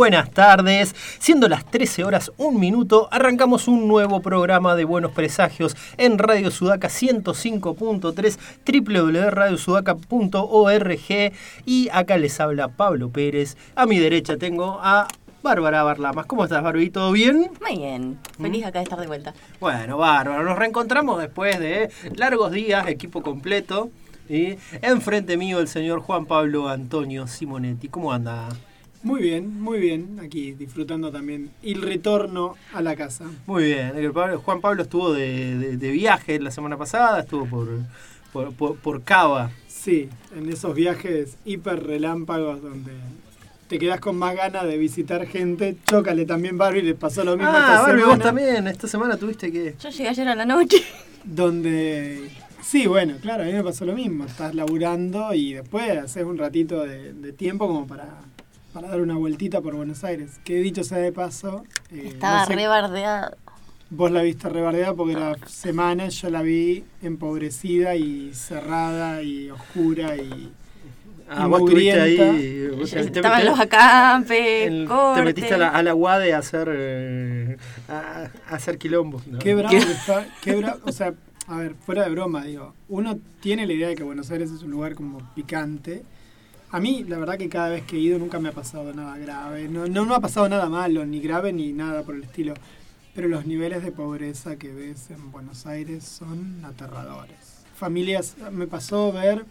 [0.00, 5.76] buenas tardes, siendo las 13 horas un minuto, arrancamos un nuevo programa de Buenos Presagios
[5.98, 11.32] en Radio Sudaca 105.3, www.radiosudaca.org
[11.66, 13.58] y acá les habla Pablo Pérez.
[13.74, 15.06] A mi derecha tengo a
[15.42, 16.24] Bárbara Barlamas.
[16.24, 16.88] ¿Cómo estás, Barbie?
[16.88, 17.50] ¿Todo bien?
[17.60, 19.34] Muy bien, feliz acá de estar de vuelta.
[19.60, 23.90] Bueno, bárbaro, nos reencontramos después de largos días, equipo completo.
[24.30, 27.88] Y enfrente mío el señor Juan Pablo Antonio Simonetti.
[27.88, 28.48] ¿Cómo anda?
[29.02, 30.18] Muy bien, muy bien.
[30.22, 33.24] Aquí disfrutando también el retorno a la casa.
[33.46, 33.92] Muy bien.
[33.96, 37.68] El Pablo- Juan Pablo estuvo de, de- de viaje la semana pasada, estuvo por,
[38.32, 39.50] por, por- por Cava.
[39.68, 42.92] Sí, en esos viajes hiper relámpagos donde
[43.68, 45.76] te quedas con más ganas de visitar gente.
[45.86, 48.14] Chócale también, Barbie, le pasó lo mismo Ah, esta Barbie, semana.
[48.16, 48.66] vos también.
[48.66, 49.76] Esta semana tuviste que...
[49.80, 50.82] Yo llegué ayer a la noche.
[51.24, 52.30] Donde.
[52.62, 54.26] Sí, bueno, claro, a mí me pasó lo mismo.
[54.26, 58.06] Estás laburando y después haces un ratito de, de tiempo como para,
[58.72, 60.40] para dar una vueltita por Buenos Aires.
[60.44, 61.64] Que dicho sea de paso.
[61.92, 63.36] eh, Estaba no sé- re bardeada.
[63.92, 70.16] Vos la viste rebardeada porque era semana, yo la vi empobrecida y cerrada y oscura
[70.16, 70.52] y
[71.32, 72.66] Ah, vos estuviste ahí...
[72.76, 77.56] vos Estaban los acampes, el- te metiste a la, a la UADE a hacer, eh,
[77.88, 79.20] a, a hacer quilombo.
[79.28, 79.38] ¿no?
[79.38, 81.14] qué bravo que está, qué bravo, o sea,
[81.46, 84.62] a ver, fuera de broma, digo, uno tiene la idea de que Buenos Aires es
[84.64, 86.02] un lugar como picante.
[86.72, 89.18] A mí, la verdad que cada vez que he ido nunca me ha pasado nada
[89.18, 89.68] grave.
[89.68, 92.54] No, no me ha pasado nada malo, ni grave, ni nada por el estilo.
[93.14, 97.64] Pero los niveles de pobreza que ves en Buenos Aires son aterradores.
[97.74, 99.44] Familias, me pasó ver,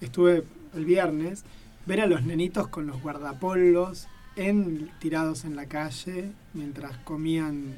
[0.00, 0.44] estuve
[0.74, 1.44] el viernes,
[1.86, 7.74] ver a los nenitos con los guardapolos en, tirados en la calle mientras comían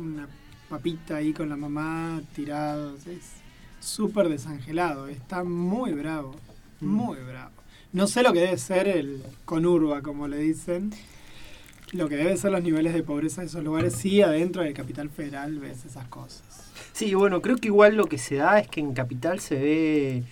[0.00, 0.26] una
[0.68, 3.06] papita ahí con la mamá, tirados.
[3.06, 3.34] Es
[3.78, 6.34] súper desangelado, está muy bravo,
[6.80, 6.86] Mm.
[6.88, 7.52] muy bravo.
[7.92, 10.90] No sé lo que debe ser el conurba, como le dicen.
[11.92, 15.08] Lo que debe ser los niveles de pobreza de esos lugares, sí, adentro del capital
[15.08, 16.42] federal ves esas cosas.
[16.92, 20.22] Sí, bueno, creo que igual lo que se da es que en Capital se ve,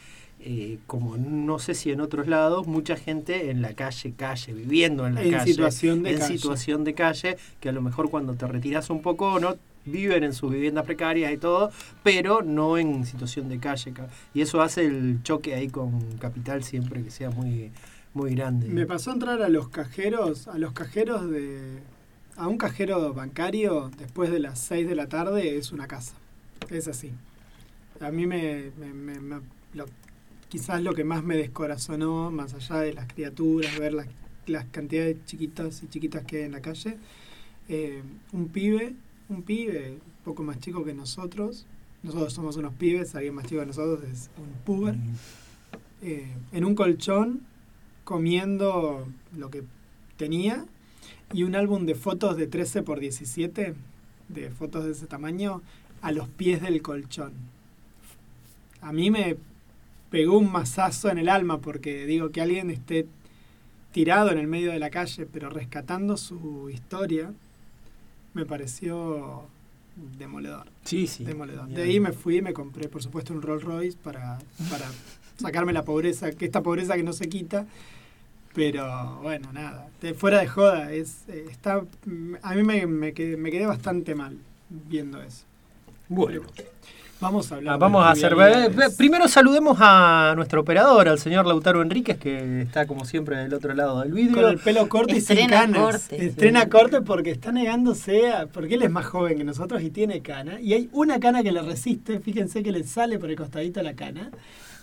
[0.40, 5.06] eh, como no sé si en otros lados, mucha gente en la calle, calle, viviendo
[5.06, 5.52] en la En calle.
[5.52, 6.38] situación de en calle.
[6.38, 10.32] situación de calle, que a lo mejor cuando te retiras un poco, no viven en
[10.32, 11.70] sus viviendas precarias y todo,
[12.02, 13.92] pero no en situación de calle.
[13.92, 17.70] ca- Y eso hace el choque ahí con Capital siempre que sea muy,
[18.14, 18.68] muy grande.
[18.68, 21.78] Me pasó a entrar a los cajeros, a los cajeros de...
[22.36, 26.14] A un cajero bancario después de las 6 de la tarde es una casa.
[26.68, 27.12] Es así.
[28.00, 29.40] A mí me- me-
[29.74, 29.86] lo-
[30.48, 34.06] quizás lo que más me descorazonó, más allá de las criaturas, ver las,
[34.46, 36.96] las cantidades chiquitas y chiquitas que hay en la calle,
[37.68, 38.02] eh,
[38.32, 38.94] un pibe,
[39.34, 41.66] un pibe un poco más chico que nosotros,
[42.02, 44.96] nosotros somos unos pibes, alguien más chico que nosotros es un puber,
[46.02, 47.40] eh, en un colchón
[48.04, 49.06] comiendo
[49.36, 49.64] lo que
[50.16, 50.64] tenía.
[51.32, 53.74] Y un álbum de fotos de 13 por 17
[54.28, 55.62] de fotos de ese tamaño
[56.00, 57.32] a los pies del colchón.
[58.80, 59.36] A mí me
[60.10, 63.06] pegó un mazazo en el alma porque digo que alguien esté
[63.92, 67.32] tirado en el medio de la calle pero rescatando su historia
[68.34, 69.44] me pareció
[70.18, 70.66] demoledor.
[70.84, 71.24] Sí, sí.
[71.24, 71.68] Demoledor.
[71.68, 74.38] De ahí me fui y me compré, por supuesto, un Rolls Royce para,
[74.70, 74.86] para
[75.36, 77.66] sacarme la pobreza, que esta pobreza que no se quita.
[78.54, 79.88] Pero bueno, nada.
[80.00, 81.84] De, fuera de joda, es, eh, está,
[82.42, 84.38] a mí me, me, quedé, me quedé bastante mal
[84.68, 85.44] viendo eso.
[86.08, 86.42] Bueno.
[87.24, 87.74] Vamos a hablar.
[87.74, 88.28] Ah, vamos a hacer.
[88.28, 88.94] trivialidades.
[88.96, 93.72] Primero saludemos a nuestro operador, al señor Lautaro Enríquez, que está como siempre del otro
[93.74, 94.42] lado del vidrio.
[94.42, 95.80] Con el pelo corto y sin Estrena canas.
[96.08, 96.26] corte.
[96.26, 98.46] Estrena corte porque está negándose a.
[98.46, 100.60] Porque él es más joven que nosotros y tiene cana.
[100.60, 102.20] Y hay una cana que le resiste.
[102.20, 104.30] Fíjense que le sale por el costadito la cana.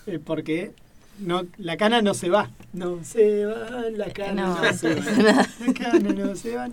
[0.06, 0.72] eh, porque
[1.20, 2.50] no, la cana no se va.
[2.72, 4.72] No se va, la cana no, No.
[4.72, 5.02] se va.
[5.66, 6.68] La cana no se va.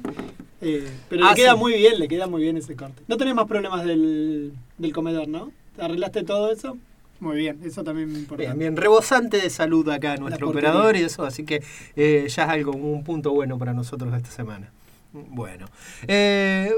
[0.62, 1.57] Eh, pero Ah, le queda sí.
[1.60, 3.01] muy bien, le queda muy bien ese corte.
[3.07, 5.51] No tenés más problemas del, del comedor, ¿no?
[5.80, 6.78] ¿Arreglaste todo eso?
[7.20, 8.44] Muy bien, eso también me importa.
[8.44, 11.62] Bien, bien, rebosante de salud acá nuestro operador y eso, así que
[11.96, 14.72] eh, ya es algo, un punto bueno para nosotros esta semana.
[15.12, 15.66] Bueno.
[16.08, 16.72] Eh,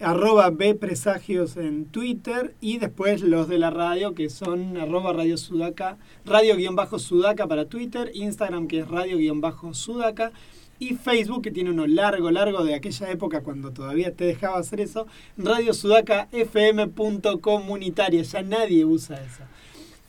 [0.00, 5.98] arroba Bpresagios en Twitter y después los de la radio que son arroba Radio Sudaca,
[6.24, 10.32] radio-sudaca para Twitter, Instagram que es radio-sudaca
[10.78, 14.80] y Facebook que tiene uno largo, largo de aquella época cuando todavía te dejaba hacer
[14.80, 15.06] eso,
[15.36, 19.42] radiosudacafm.comunitaria, ya nadie usa eso.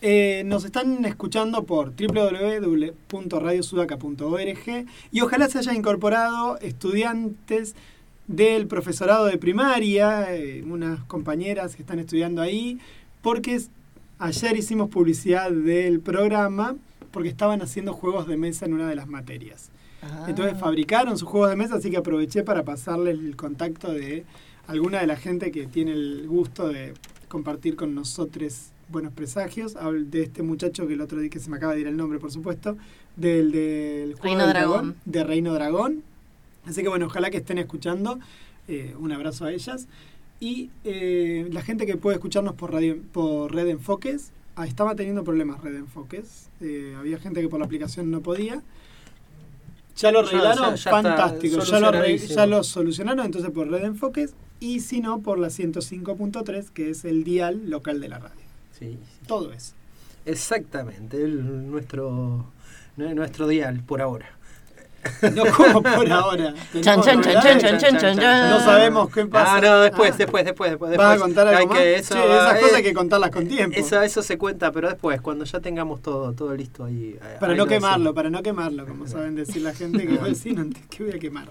[0.04, 7.76] Eh, nos están escuchando por www.radiosudaca.org y ojalá se hayan incorporado estudiantes
[8.36, 12.80] del profesorado de primaria, eh, unas compañeras que están estudiando ahí,
[13.22, 13.70] porque es-
[14.20, 16.76] ayer hicimos publicidad del programa
[17.12, 19.70] porque estaban haciendo juegos de mesa en una de las materias.
[20.02, 20.26] Ah.
[20.30, 24.24] Entonces fabricaron sus juegos de mesa, así que aproveché para pasarles el contacto de
[24.68, 26.94] alguna de la gente que tiene el gusto de
[27.28, 29.76] compartir con nosotros buenos presagios.
[29.76, 31.98] Hablo de este muchacho que el otro día que se me acaba de ir el
[31.98, 32.78] nombre, por supuesto,
[33.16, 34.96] del, del juego Reino del Dragón.
[35.06, 36.04] de Reino Dragón.
[36.66, 38.20] Así que bueno, ojalá que estén escuchando.
[38.68, 39.88] Eh, un abrazo a ellas.
[40.40, 45.24] Y eh, la gente que puede escucharnos por, radio, por Red Enfoques, ah, estaba teniendo
[45.24, 46.50] problemas Red Enfoques.
[46.62, 48.62] Eh, había gente que por la aplicación no podía.
[49.98, 51.60] Ya lo arreglaron, ya- ya está fantástico.
[51.64, 54.34] Ya lo, ya lo solucionaron, entonces por Red Enfoques.
[54.60, 58.42] Y si no, por la 105.3, que es el dial local de la radio.
[58.78, 58.98] Sí,
[59.28, 59.74] Todo eso.
[60.26, 62.46] exactamente, el- nuestro,
[62.96, 64.38] nuestro dial por ahora.
[65.36, 66.54] No como por ahora.
[66.74, 67.62] Chan, chan, chan, novedades.
[67.62, 68.50] chan, chan, chan, chan.
[68.50, 69.56] No sabemos qué pasa.
[69.58, 70.16] Ah, no, después, Ah.
[70.18, 70.98] después, después, después.
[70.98, 71.78] ¿Vas a contar algo Hay más?
[71.78, 73.78] que eso, Che, esas eh, cosas hay que contarlas con tiempo.
[73.78, 77.16] Eso, eso se cuenta, pero después, cuando ya tengamos todo, todo listo ahí.
[77.22, 78.16] eh, Para ahí no lo quemarlo, decimos.
[78.16, 81.14] para no quemarlo, como saben decir la gente que va al cine, antes que voy
[81.14, 81.48] a quemar.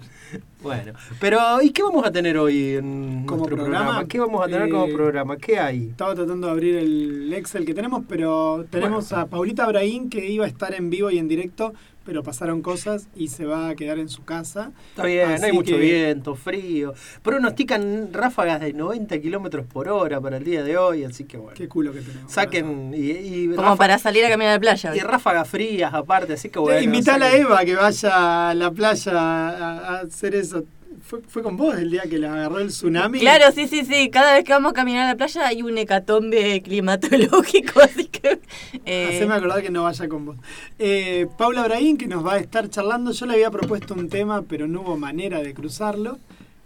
[0.61, 3.85] Bueno, pero ¿y qué vamos a tener hoy en ¿Como nuestro programa?
[3.85, 4.07] programa?
[4.07, 5.37] ¿Qué vamos a tener Eh, como programa?
[5.37, 5.87] ¿Qué hay?
[5.89, 10.45] Estaba tratando de abrir el Excel que tenemos, pero tenemos a Paulita Abraín que iba
[10.45, 13.99] a estar en vivo y en directo, pero pasaron cosas y se va a quedar
[13.99, 14.71] en su casa.
[14.89, 16.93] Está bien, Así hay mucho que- viento, frío.
[17.21, 21.53] Pronostican ráfagas de 90 kilómetros por hora para el día de hoy, así que bueno.
[21.55, 22.31] Qué culo que tenemos.
[22.31, 24.95] Saquen y, y Como para salir a caminar a la playa.
[24.95, 26.77] y ráfagas frías aparte, así que bueno.
[26.79, 30.63] Bueno, Invitala a saquen- Eva que vaya a la playa a, a hacer eso.
[31.03, 33.19] ¿Fue, fue con vos el día que la agarró el tsunami?
[33.19, 34.09] Claro, sí, sí, sí.
[34.09, 38.39] Cada vez que vamos a caminar a la playa hay un hecatombe climatológico, así que...
[38.85, 40.37] eh, Haceme acordar que no vaya con vos.
[40.79, 43.11] Eh, Paula Braín, que nos va a estar charlando.
[43.11, 46.19] Yo le había propuesto un tema, pero no hubo manera de cruzarlo.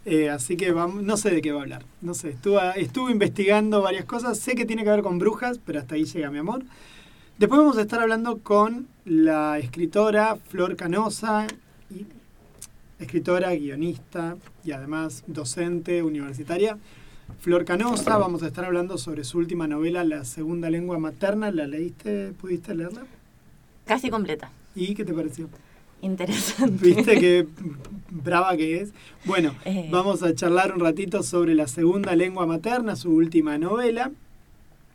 [0.06, 1.84] Eh, así que vamos, no sé de qué va a hablar.
[2.02, 4.38] No sé, estuve, estuve investigando varias cosas.
[4.38, 6.64] Sé que tiene que ver con brujas, pero hasta ahí llega mi amor.
[7.40, 11.48] Después vamos a estar hablando con la escritora Flor Canosa,
[11.90, 12.06] y-
[13.00, 16.78] escritora, guionista y además docente universitaria.
[17.40, 21.52] Flor Canosa, vamos a estar hablando sobre su última novela, La segunda lengua materna.
[21.52, 22.32] ¿La leíste?
[22.40, 23.04] ¿Pudiste leerla?
[23.86, 24.52] Casi completa.
[24.76, 25.50] ¿Y qué te pareció?
[26.02, 26.86] Interesante.
[26.86, 27.48] ¿Viste qué
[28.12, 28.92] brava que es?
[29.26, 29.90] Bueno, Eh.
[29.92, 34.12] vamos a charlar un ratito sobre la segunda lengua materna, su última novela.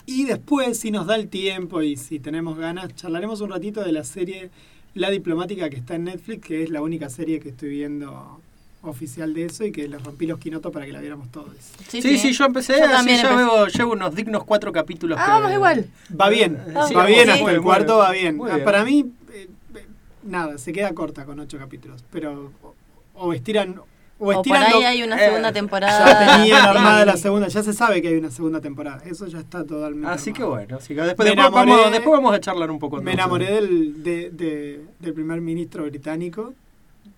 [0.06, 3.92] Y después, si nos da el tiempo y si tenemos ganas, charlaremos un ratito de
[3.92, 4.50] la serie
[4.94, 8.40] La Diplomática que está en Netflix, que es la única serie que estoy viendo
[8.82, 11.50] oficial de eso y que les rompí los quinotos para que la viéramos todos.
[11.88, 15.18] Sí, sí, yo empecé, Yo así también ya veo, llevo unos dignos cuatro capítulos.
[15.20, 15.86] Ah, que- vamos igual.
[16.18, 17.12] Va bien, Eh, Ah, sí, va sí.
[17.12, 17.30] bien Sí.
[17.32, 18.40] hasta el cuarto, va bien.
[18.42, 18.64] Ah, bien.
[18.64, 19.04] Para mí,
[19.34, 19.86] eh, eh,
[20.24, 22.74] nada, se queda corta con ocho capítulos, pero o,
[23.14, 23.80] o estiran...
[24.22, 26.06] O, O por ahí lo- hay una eh, segunda temporada.
[26.06, 29.38] Ya tenían armada la segunda, ya se sabe que hay una segunda temporada, eso ya
[29.38, 32.40] está totalmente Así que bueno, así que después, Me después, enamoré- vamos, después vamos a
[32.40, 32.96] charlar un poco.
[33.00, 33.18] Me entonces.
[33.18, 36.52] enamoré del, de- de- del primer ministro británico,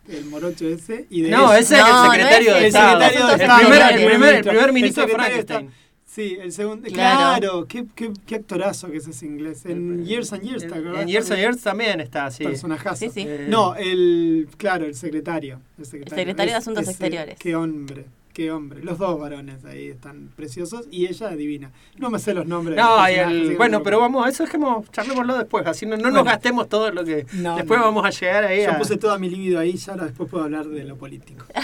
[0.08, 3.02] el morocho ese, y de No, ese es No, el secretario es de el Estado.
[3.02, 5.70] el primer, claro, el primer, el primer ministro de Frankenstein.
[6.14, 6.86] Sí, el segundo.
[6.90, 7.18] Claro.
[7.40, 9.64] Claro, qué, qué, qué actorazo que es ese inglés.
[9.64, 11.02] En Years and Years, ¿te acordás?
[11.02, 12.44] En Years and Years también está así.
[12.44, 12.96] Personajazo.
[12.96, 13.24] Sí, sí.
[13.26, 14.46] Eh, No, el.
[14.58, 15.58] Claro, el secretario.
[15.78, 17.38] El secretario, secretario de Asuntos Exteriores.
[17.38, 18.82] Qué hombre qué hombre.
[18.82, 21.70] Los dos varones ahí están preciosos y ella divina.
[21.98, 22.76] No me sé los nombres.
[22.76, 26.24] No, de los el, bueno, pero vamos, eso dejemos, charlémoslo después, así no, no nos
[26.24, 28.64] gastemos todo lo que después vamos a llegar ahí.
[28.64, 28.78] Yo a...
[28.78, 31.44] puse toda mi libido ahí, ya ahora después puedo hablar de lo político.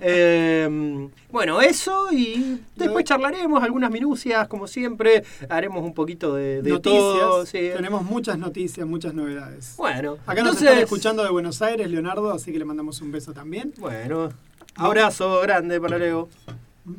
[0.00, 7.50] Em, bueno, eso y después charlaremos algunas minucias, como siempre, haremos un poquito de, noticias.
[7.50, 9.74] Tenemos muchas noticias, muchas novedades.
[9.76, 13.32] Bueno, acá nos están escuchando de Buenos Aires, Leonardo, así que le mandamos un beso
[13.32, 13.72] también.
[13.78, 14.30] Bueno,
[14.76, 16.28] Abrazo grande para Leo.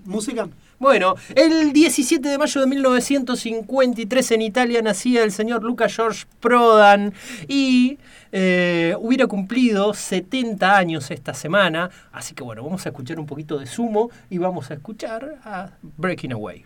[0.06, 0.50] ¿Música?
[0.80, 7.14] Bueno, el 17 de mayo de 1953 en Italia nacía el señor Luca George Prodan
[7.48, 7.98] y
[8.32, 11.90] eh, hubiera cumplido 70 años esta semana.
[12.12, 15.70] Así que bueno, vamos a escuchar un poquito de Sumo y vamos a escuchar a
[15.82, 16.66] Breaking Away.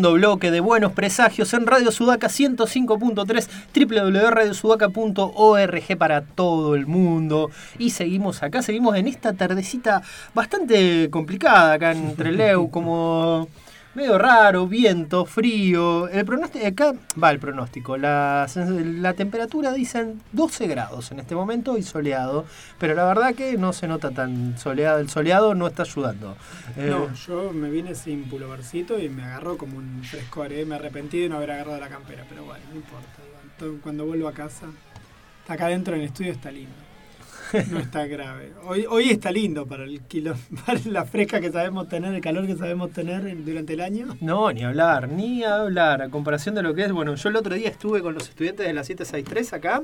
[0.00, 7.50] Bloque de Buenos Presagios en Radio Sudaca 105.3 www.radiosudaca.org para todo el mundo.
[7.78, 10.02] Y seguimos acá, seguimos en esta tardecita
[10.34, 13.48] bastante complicada acá en Treleu, como
[13.98, 16.08] medio raro, viento, frío.
[16.08, 17.96] El pronóstico, acá va el pronóstico.
[17.96, 22.46] La, la temperatura dicen 12 grados en este momento y soleado.
[22.78, 25.00] Pero la verdad que no se nota tan soleado.
[25.00, 26.36] El soleado no está ayudando.
[26.76, 30.64] Eh, No, yo me vine sin pulovercito y me agarró como un frescor, ¿eh?
[30.64, 33.82] Me arrepentí de no haber agarrado la campera, pero bueno, no importa.
[33.82, 34.66] Cuando vuelvo a casa,
[35.48, 36.87] acá adentro en el estudio está lindo.
[37.70, 38.52] No está grave.
[38.64, 40.34] Hoy, hoy está lindo para el kilo,
[40.66, 44.16] para la fresca que sabemos tener, el calor que sabemos tener en- durante el año.
[44.20, 46.02] No, ni hablar, ni hablar.
[46.02, 48.66] A comparación de lo que es, bueno, yo el otro día estuve con los estudiantes
[48.66, 49.82] de la 763 acá,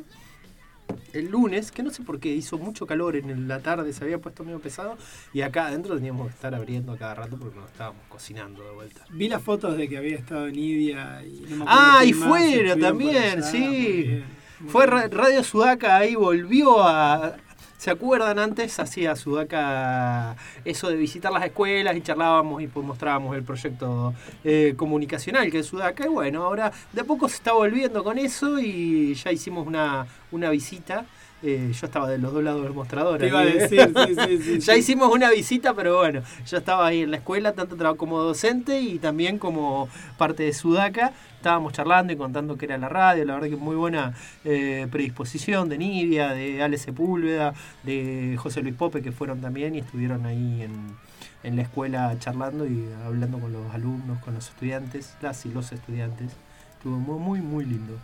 [1.14, 4.18] el lunes, que no sé por qué hizo mucho calor en la tarde, se había
[4.18, 4.98] puesto medio pesado,
[5.32, 8.70] y acá adentro teníamos que estar abriendo a cada rato porque nos estábamos cocinando de
[8.72, 9.00] vuelta.
[9.10, 12.12] Vi las fotos de que había estado en Idia y no me acuerdo Ah, y
[12.12, 13.58] fuera también, allá, sí.
[13.60, 14.24] muy bien,
[14.60, 15.10] muy Fue bien.
[15.12, 17.36] Radio Sudaca ahí, volvió a...
[17.84, 18.80] ¿Se acuerdan antes?
[18.80, 24.72] Hacía Sudaca eso de visitar las escuelas y charlábamos y pues mostrábamos el proyecto eh,
[24.74, 26.06] comunicacional que es Sudaca.
[26.06, 30.06] Y bueno, ahora de a poco se está volviendo con eso y ya hicimos una,
[30.32, 31.04] una visita.
[31.46, 33.20] Eh, yo estaba de los dos lados del mostrador.
[33.20, 33.52] Te iba a ahí.
[33.52, 34.58] decir, sí, sí, sí.
[34.60, 38.18] ya hicimos una visita, pero bueno, yo estaba ahí en la escuela, tanto trabajo como
[38.18, 41.12] docente y también como parte de Sudaca.
[41.36, 44.14] Estábamos charlando y contando que era la radio, la verdad que muy buena
[44.46, 47.52] eh, predisposición de Nidia, de Ale Sepúlveda,
[47.82, 50.96] de José Luis Pope, que fueron también y estuvieron ahí en,
[51.42, 55.70] en la escuela charlando y hablando con los alumnos, con los estudiantes, las y los
[55.72, 56.32] estudiantes.
[56.78, 57.98] Estuvo muy, muy, muy lindo.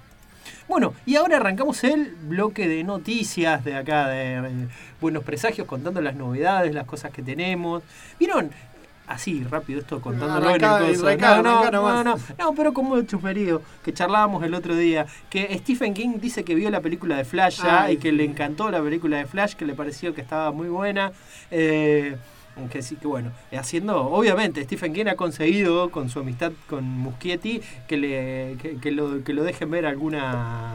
[0.69, 4.69] Bueno, y ahora arrancamos el bloque de noticias de acá, de,
[5.01, 7.83] Buenos Presagios, contando las novedades, las cosas que tenemos.
[8.19, 8.51] ¿Vieron?
[9.07, 11.07] Así, rápido esto, contándolo en el coso.
[11.09, 15.05] arrancá, No, no, arrancá no, no, no, pero como chuferido, que charlábamos el otro día,
[15.29, 18.25] que Stephen King dice que vio la película de Flash ya Ay, y que le
[18.25, 21.11] encantó la película de Flash, que le pareció que estaba muy buena.
[21.51, 22.17] Eh,
[22.71, 26.85] que sí que bueno, eh, haciendo, obviamente, Stephen King ha conseguido con su amistad con
[26.85, 30.75] Muschietti que le que, que lo, que lo dejen ver alguna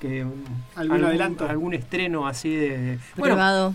[0.00, 0.26] que
[0.74, 1.48] ¿Algún adelanto?
[1.48, 3.74] algún estreno así de bueno, Privado.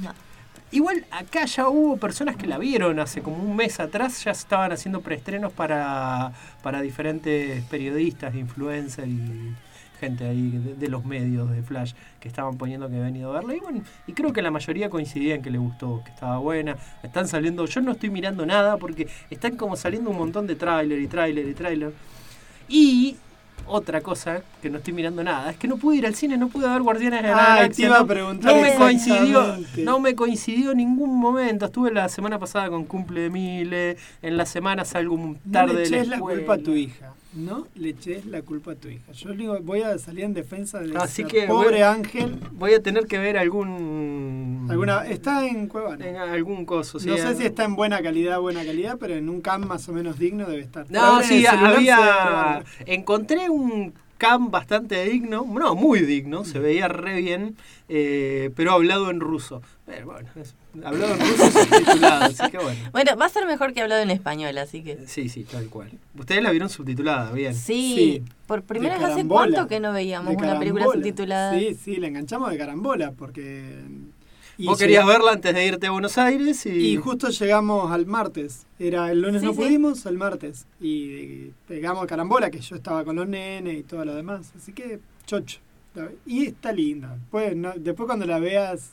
[0.71, 4.71] Igual acá ya hubo personas que la vieron hace como un mes atrás, ya estaban
[4.73, 9.53] haciendo preestrenos para, para diferentes periodistas, influencers y
[9.95, 13.36] gente ahí de, de los medios de Flash que estaban poniendo que habían venido a
[13.36, 13.55] verla.
[13.55, 16.75] Y bueno, y creo que la mayoría coincidían que le gustó, que estaba buena.
[17.03, 20.99] Están saliendo, yo no estoy mirando nada porque están como saliendo un montón de tráiler
[20.99, 21.93] y tráiler y tráiler.
[22.67, 23.15] Y
[23.67, 26.49] otra cosa que no estoy mirando nada es que no pude ir al cine, no
[26.49, 27.75] pude ver Guardianes de la Ay, Galaxia.
[27.75, 31.65] te iba a no- preguntar no me coincidió, no me coincidió en ningún momento.
[31.65, 35.73] Estuve la semana pasada con cumple de Mile, en la semana salgo un No tarde
[35.89, 37.13] le de la la culpa a tu hija.
[37.35, 39.11] No le eches la culpa a tu hija.
[39.11, 41.83] Yo digo, voy a salir en defensa de Así que, pobre.
[41.83, 42.39] Ángel.
[42.53, 46.07] Voy a tener que ver algún Alguna, está en Cuevana.
[46.07, 46.99] en algún coso.
[46.99, 49.87] sí, no sé si está en buena calidad, buena calidad, pero en un cam más
[49.89, 50.89] o menos digno debe estar.
[50.89, 52.63] No, ahora sí, había.
[52.85, 57.57] Encontré un cam bastante digno, no, muy digno, se veía re bien,
[57.89, 59.61] eh, pero hablado en ruso.
[59.85, 62.79] Pero bueno, es- hablado en ruso subtitulado, así que bueno.
[62.91, 65.07] Bueno, va a ser mejor que hablado en español, así que.
[65.07, 65.91] Sí, sí, tal cual.
[66.17, 67.53] Ustedes la vieron subtitulada, bien.
[67.53, 68.23] Sí, Sí.
[68.47, 71.57] por primera vez hace cuánto que no veíamos de una película subtitulada.
[71.59, 73.79] Sí, sí, la enganchamos de carambola porque...
[74.57, 76.69] y Vos querías verla antes de irte a Buenos Aires y...
[76.69, 78.65] Y justo llegamos al martes.
[78.79, 79.57] Era el lunes Sí, no sí.
[79.59, 80.65] pudimos, el martes.
[80.81, 84.51] Y pegamos carambola, que yo estaba con los nenes y todo lo demás.
[84.55, 85.59] Así que, chocho.
[86.25, 87.15] Y está linda.
[87.15, 88.89] Después, no- después cuando la veas,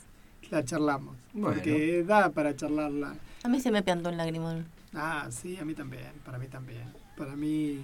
[0.53, 1.17] la charlamos.
[1.33, 1.55] Bueno.
[1.55, 3.15] Porque da para charlarla.
[3.43, 4.65] A mí se me piantó un lagrimón.
[4.93, 6.11] Ah, sí, a mí también.
[6.23, 6.83] Para mí también.
[7.17, 7.83] Para mí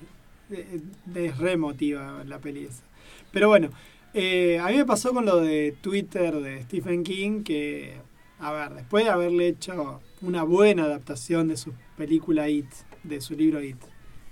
[0.52, 0.80] eh,
[1.16, 2.84] eh, es re emotiva la peli esa.
[3.32, 3.70] Pero bueno,
[4.14, 7.96] eh, a mí me pasó con lo de Twitter de Stephen King que,
[8.40, 12.70] a ver, después de haberle hecho una buena adaptación de su película It,
[13.04, 13.78] de su libro It,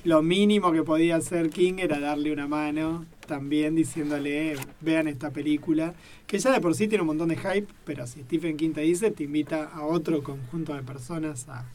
[0.03, 5.93] lo mínimo que podía hacer King era darle una mano, también diciéndole, vean esta película,
[6.25, 8.81] que ya de por sí tiene un montón de hype, pero si Stephen King te
[8.81, 11.65] dice, te invita a otro conjunto de personas a-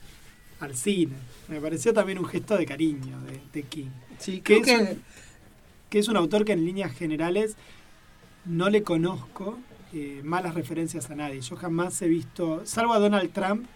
[0.60, 1.14] al cine.
[1.48, 3.90] Me pareció también un gesto de cariño de, de King.
[4.18, 5.02] Sí, que creo es, que- un,
[5.90, 7.56] que es un autor que en líneas generales
[8.44, 9.58] no le conozco
[9.92, 11.40] eh, malas referencias a nadie.
[11.42, 13.66] Yo jamás he visto, salvo a Donald Trump,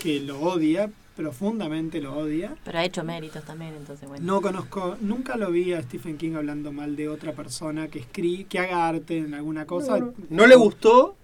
[0.00, 2.54] que lo odia, profundamente lo odia.
[2.64, 4.24] Pero ha hecho méritos también, entonces bueno.
[4.24, 8.44] No conozco, nunca lo vi a Stephen King hablando mal de otra persona que escribe,
[8.44, 9.98] que haga arte en alguna cosa.
[9.98, 10.14] No, no.
[10.30, 11.16] No le gustó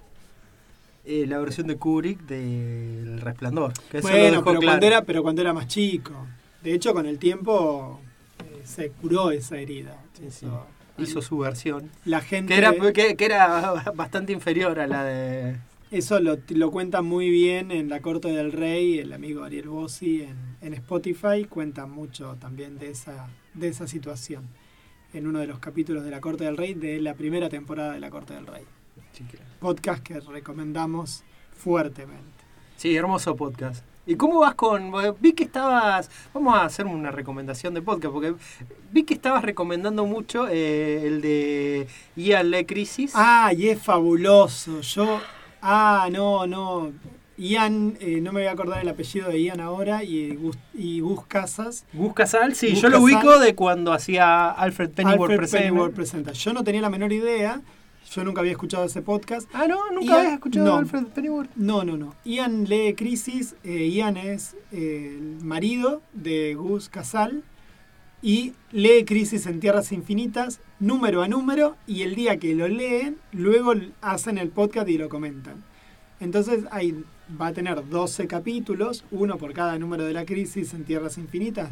[1.05, 3.73] eh, la versión de Kubrick del Resplandor.
[3.91, 4.67] Que eso lo Bueno, pero claro.
[4.67, 6.13] cuando era, pero cuando era más chico.
[6.63, 8.01] De hecho, con el tiempo
[8.39, 9.97] eh, se curó esa herida.
[10.31, 10.47] Sí,
[10.99, 11.91] Hizo su versión.
[12.05, 15.57] la gente Que era, que, que era bastante inferior a la de...
[15.91, 20.23] Eso lo, lo cuenta muy bien en La Corte del Rey, el amigo Ariel Bossi
[20.23, 24.45] en, en Spotify, cuenta mucho también de esa, de esa situación
[25.13, 28.01] en uno de los capítulos de La Corte del Rey de la primera temporada de
[28.01, 28.63] La Corte del Rey.
[29.59, 32.45] Podcast que recomendamos fuertemente.
[32.77, 33.85] Sí, hermoso podcast.
[34.07, 34.93] ¿Y cómo vas con.?
[35.21, 36.09] Vi que estabas.
[36.33, 38.35] Vamos a hacer una recomendación de podcast, porque
[38.93, 43.13] vi que estabas recomendando mucho eh, el de Ian Le Crisis.
[43.15, 44.81] Ah, y es fabuloso.
[44.81, 45.21] Yo.
[45.63, 46.93] Ah, no, no.
[47.37, 51.01] Ian, eh, no me voy a acordar el apellido de Ian ahora, y Gus, y
[51.01, 51.87] Gus Casas.
[51.95, 55.65] Gus Casal, sí, Gus yo lo ubico de cuando hacía Alfred Pennyworth Presenta.
[55.67, 56.33] Pennyworth presenta.
[56.33, 57.63] Yo no tenía la menor idea.
[58.13, 59.49] Yo nunca había escuchado ese podcast.
[59.55, 60.75] Ah, no, nunca Ian- habías escuchado no.
[60.75, 61.51] a Alfred Pennyworth.
[61.57, 62.15] No, no, no.
[62.25, 63.55] Ian lee Crisis.
[63.65, 67.43] eh, Ian es eh, el marido de Gus Casal.
[68.23, 71.77] Y lee Crisis en Tierras Infinitas, número a número.
[71.87, 75.65] Y el día que lo leen, luego hacen el podcast y lo comentan.
[76.21, 81.17] Entonces va a tener 12 capítulos, uno por cada número de la Crisis en Tierras
[81.17, 81.71] Infinitas.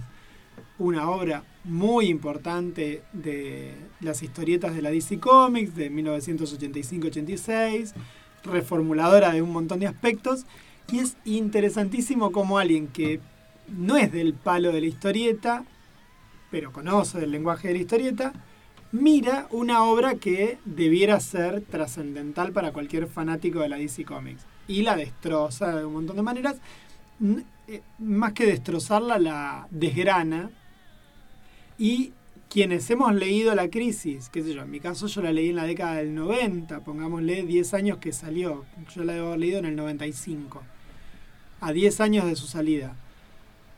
[0.79, 7.93] Una obra muy importante de las historietas de la DC Comics de 1985-86
[8.45, 10.47] reformuladora de un montón de aspectos
[10.91, 13.21] y es interesantísimo como alguien que
[13.69, 15.65] no es del palo de la historieta,
[16.51, 18.33] pero conoce del lenguaje de la historieta,
[18.93, 24.83] mira una obra que debiera ser trascendental para cualquier fanático de la DC Comics y
[24.83, 26.57] la destroza de un montón de maneras.
[27.67, 30.51] Eh, Más que destrozarla, la desgrana.
[31.79, 32.13] Y
[32.49, 35.57] quienes hemos leído La Crisis, qué sé yo, en mi caso yo la leí en
[35.57, 39.77] la década del 90, pongámosle 10 años que salió, yo la haber leído en el
[39.77, 40.63] 95,
[41.61, 42.97] a 10 años de su salida.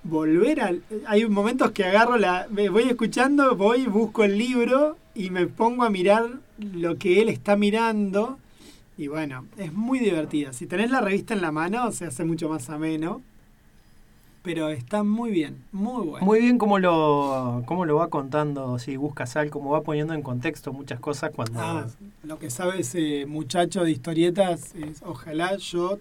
[0.02, 0.82] Volver al...
[1.06, 2.46] Hay momentos que agarro la...
[2.50, 6.26] me Voy escuchando, voy, busco el libro y me pongo a mirar
[6.58, 8.38] lo que él está mirando.
[8.96, 10.52] Y bueno, es muy divertida.
[10.52, 13.22] Si tenés la revista en la mano, se hace mucho más ameno.
[14.42, 16.24] Pero está muy bien, muy bueno.
[16.24, 20.22] Muy bien cómo lo, cómo lo va contando, sí, Gus Casal, cómo va poniendo en
[20.22, 21.60] contexto muchas cosas cuando...
[21.60, 21.86] Ah,
[22.22, 25.98] lo que sabe ese muchacho de historietas es, ojalá yo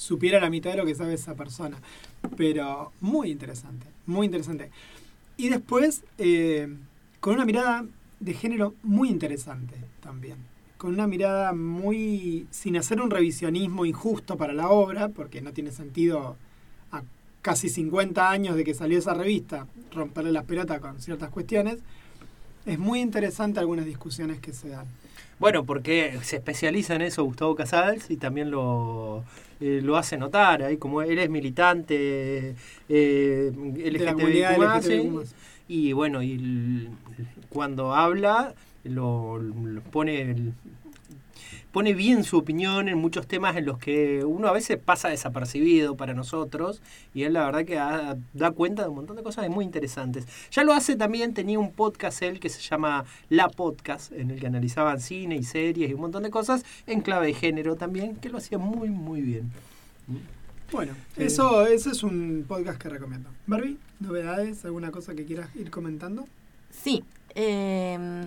[0.00, 1.76] supiera la mitad de lo que sabe esa persona.
[2.36, 4.70] Pero muy interesante, muy interesante.
[5.36, 6.74] Y después, eh,
[7.20, 7.84] con una mirada
[8.18, 10.38] de género muy interesante también.
[10.78, 12.46] Con una mirada muy...
[12.50, 16.36] sin hacer un revisionismo injusto para la obra, porque no tiene sentido
[16.92, 17.02] a
[17.42, 21.78] casi 50 años de que salió esa revista romperle las pelotas con ciertas cuestiones.
[22.64, 24.86] Es muy interesante algunas discusiones que se dan.
[25.40, 29.24] Bueno, porque se especializa en eso Gustavo Casals y también lo,
[29.60, 32.54] eh, lo hace notar, ahí como él es militante
[32.90, 35.34] eh, LGTBIQ+, sí, LGTBIQ+.
[35.68, 36.88] y bueno, y el-
[37.48, 40.52] cuando habla lo, lo pone el-
[41.72, 45.96] pone bien su opinión en muchos temas en los que uno a veces pasa desapercibido
[45.96, 46.82] para nosotros
[47.14, 50.26] y él la verdad que da, da cuenta de un montón de cosas muy interesantes.
[50.50, 54.40] Ya lo hace también, tenía un podcast él que se llama La Podcast, en el
[54.40, 58.16] que analizaban cine y series y un montón de cosas en clave de género también,
[58.16, 59.50] que lo hacía muy muy bien.
[60.72, 61.24] Bueno, Sí.
[61.24, 63.28] eso, eso es un podcast que recomiendo.
[63.46, 66.26] Barbie, novedades, alguna cosa que quieras ir comentando.
[66.70, 67.02] Sí.
[67.34, 68.26] eh,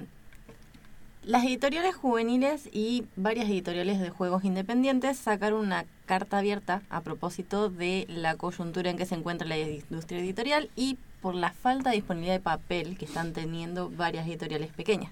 [1.25, 7.69] las editoriales juveniles y varias editoriales de juegos independientes sacaron una carta abierta a propósito
[7.69, 11.97] de la coyuntura en que se encuentra la industria editorial y por la falta de
[11.97, 15.11] disponibilidad de papel que están teniendo varias editoriales pequeñas.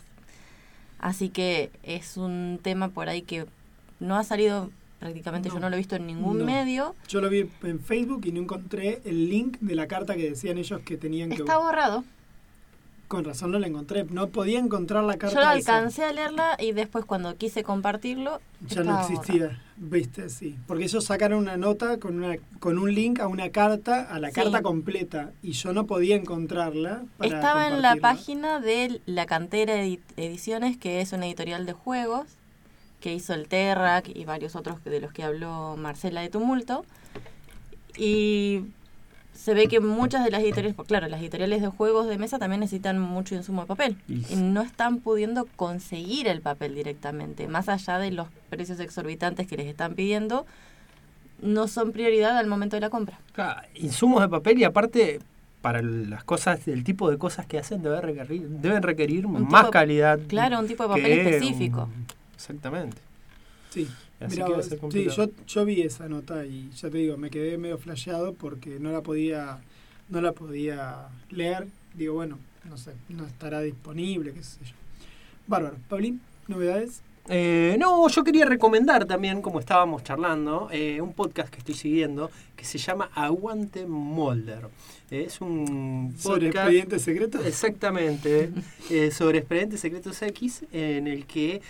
[0.99, 3.45] Así que es un tema por ahí que
[3.99, 4.69] no ha salido
[4.99, 6.45] prácticamente, No, yo no lo he visto en ningún no.
[6.45, 6.95] medio.
[7.07, 10.57] Yo lo vi en Facebook y no encontré el link de la carta que decían
[10.57, 11.37] ellos que tenían que...
[11.37, 12.03] Está borrado.
[13.11, 14.05] Con razón no la encontré.
[14.05, 15.35] No podía encontrar la carta.
[15.35, 15.75] Yo la esa.
[15.75, 20.55] alcancé a leerla y después cuando quise compartirlo Ya no existía, viste, sí.
[20.65, 24.29] Porque ellos sacaron una nota con, una, con un link a una carta, a la
[24.29, 24.35] Sí.
[24.35, 27.03] carta completa, y yo no podía encontrarla.
[27.17, 31.73] para Estaba en la página de La Cantera Edi- Ediciones, que es una editorial de
[31.73, 32.27] juegos,
[33.01, 36.85] que hizo el Terrac y varios otros de los que habló Marcela de Tumulto.
[37.97, 38.61] Y
[39.41, 42.59] se ve que muchas de las editoriales, claro, las editoriales de juegos de mesa también
[42.59, 43.97] necesitan mucho insumo de papel.
[44.07, 49.57] Y- no están pudiendo conseguir el papel directamente, más allá de los precios exorbitantes que
[49.57, 50.45] les están pidiendo,
[51.41, 53.19] no son prioridad al momento de la compra.
[53.35, 55.19] Ah, insumos de papel y aparte
[55.63, 59.61] para las cosas, el tipo de cosas que hacen debe requerir, deben requerir Un más
[59.63, 60.19] tipo- calidad.
[60.27, 61.83] Claro, un tipo de papel específico.
[61.85, 62.97] un- exactamente.
[63.71, 63.87] Sí.
[64.21, 66.89] Así Mirá que va a vos, ser sí, yo, yo vi esa nota y ya
[66.91, 69.59] te digo, me quedé medio flasheado porque no la podía,
[70.09, 71.67] no la podía leer.
[71.95, 72.37] Digo, bueno,
[72.69, 74.73] no sé, no estará disponible, qué sé yo.
[75.47, 75.75] Bárbaro.
[75.89, 77.01] Paulín, ¿novedades?
[77.29, 82.29] Eh, no, yo quería recomendar también, como estábamos charlando, eh, un podcast que estoy siguiendo
[82.55, 84.67] que se llama Aguante Molder.
[85.11, 87.45] Eh, es un ¿Sobre podcast- expedientes secretos?
[87.45, 88.49] Exactamente,
[89.11, 91.61] sobre Expedientes Secretos X, en el que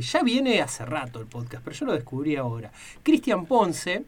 [0.00, 2.70] ya viene hace rato el podcast, pero yo lo descubrí ahora.
[3.02, 4.04] Cristian Ponce,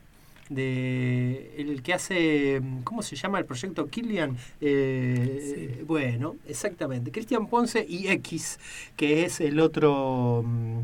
[0.49, 4.37] de el que hace, ¿cómo se llama el proyecto Killian?
[4.61, 5.85] Eh, Sí.
[5.87, 8.59] Bueno, exactamente, Cristian Ponce y X,
[8.97, 10.43] que es el otro...
[10.45, 10.81] mm,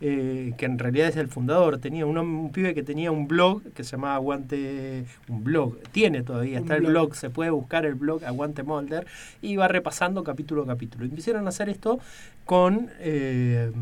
[0.00, 3.82] eh, que en realidad es el fundador, tenía un, pibe que tenía un blog que
[3.82, 7.16] se llamaba Aguante, un blog, tiene todavía, Un está el blog.
[7.16, 9.08] se puede buscar el blog Aguante Molder
[9.42, 11.04] y va repasando capítulo a capítulo.
[11.04, 11.98] Y Empezaron a hacer esto
[12.44, 13.72] con, eh,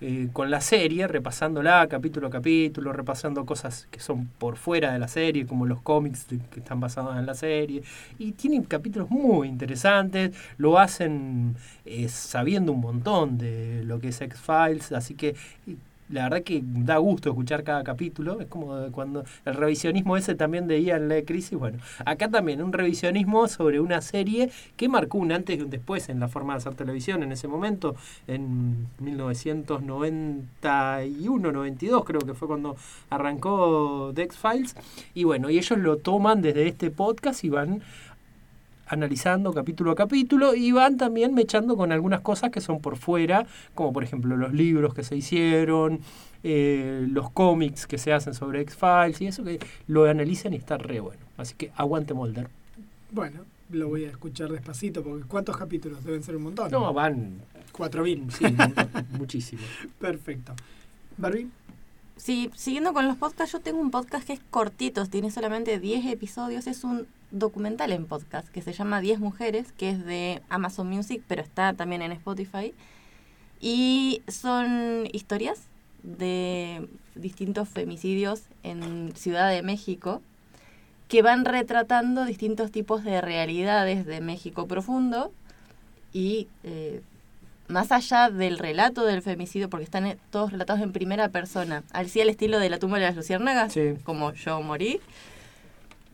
[0.00, 4.98] eh, con la serie, repasándola capítulo a capítulo, repasando cosas que son por fuera de
[4.98, 7.82] la serie, como los cómics que están basados en la serie.
[8.18, 14.20] Y tienen capítulos muy interesantes, lo hacen eh, sabiendo un montón de lo que es
[14.20, 15.34] X-Files, así que...
[16.08, 18.40] la verdad que da gusto escuchar cada capítulo.
[18.40, 21.58] Es como cuando el revisionismo ese también de Ian La Crisis.
[21.58, 26.08] Bueno, acá también un revisionismo sobre una serie que marcó un antes y un después
[26.08, 32.48] en la forma de hacer televisión en ese momento, en 1991, 92 creo que fue
[32.48, 32.76] cuando
[33.10, 34.76] arrancó The X-Files.
[35.14, 37.82] Y bueno, y ellos lo toman desde este podcast y van
[38.86, 43.46] analizando capítulo a capítulo y van también mechando con algunas cosas que son por fuera,
[43.74, 46.00] como por ejemplo los libros que se hicieron,
[46.42, 50.78] eh, los cómics que se hacen sobre X-Files y eso que lo analizan y está
[50.78, 51.20] re bueno.
[51.36, 52.48] Así que aguante Molder.
[53.10, 56.04] Bueno, lo voy a escuchar despacito porque ¿cuántos capítulos?
[56.04, 56.70] Deben ser un montón.
[56.70, 57.40] No, van
[57.72, 58.24] Cuatro mil.
[58.30, 59.62] sí, un montón, muchísimo.
[59.98, 60.54] Perfecto.
[61.18, 61.48] Barbie,
[62.16, 66.06] Sí, siguiendo con los podcasts, yo tengo un podcast que es cortito, tiene solamente 10
[66.06, 70.88] episodios, es un documental en podcast que se llama 10 mujeres, que es de Amazon
[70.88, 72.72] Music, pero está también en Spotify.
[73.60, 75.60] Y son historias
[76.02, 80.22] de distintos femicidios en Ciudad de México
[81.08, 85.32] que van retratando distintos tipos de realidades de México profundo
[86.12, 87.00] y eh,
[87.68, 92.20] más allá del relato del femicidio, porque están eh, todos relatados en primera persona, así
[92.20, 93.94] al estilo de la tumba de las luciérnagas, Sí.
[94.04, 95.00] como yo morí.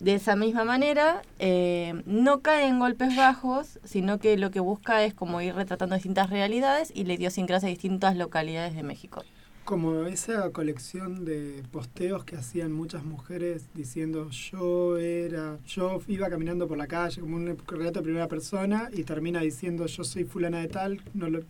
[0.03, 5.05] De esa misma manera, eh, no cae en golpes bajos, sino que lo que busca
[5.05, 9.23] es como ir retratando distintas realidades y la idiosincrasia de distintas localidades de México.
[9.65, 16.67] como esa colección de posteos que hacían muchas mujeres diciendo yo era, yo iba caminando
[16.67, 20.59] por la calle, como un relato de primera persona, y termina diciendo yo soy fulana
[20.59, 21.43] de tal, no lo,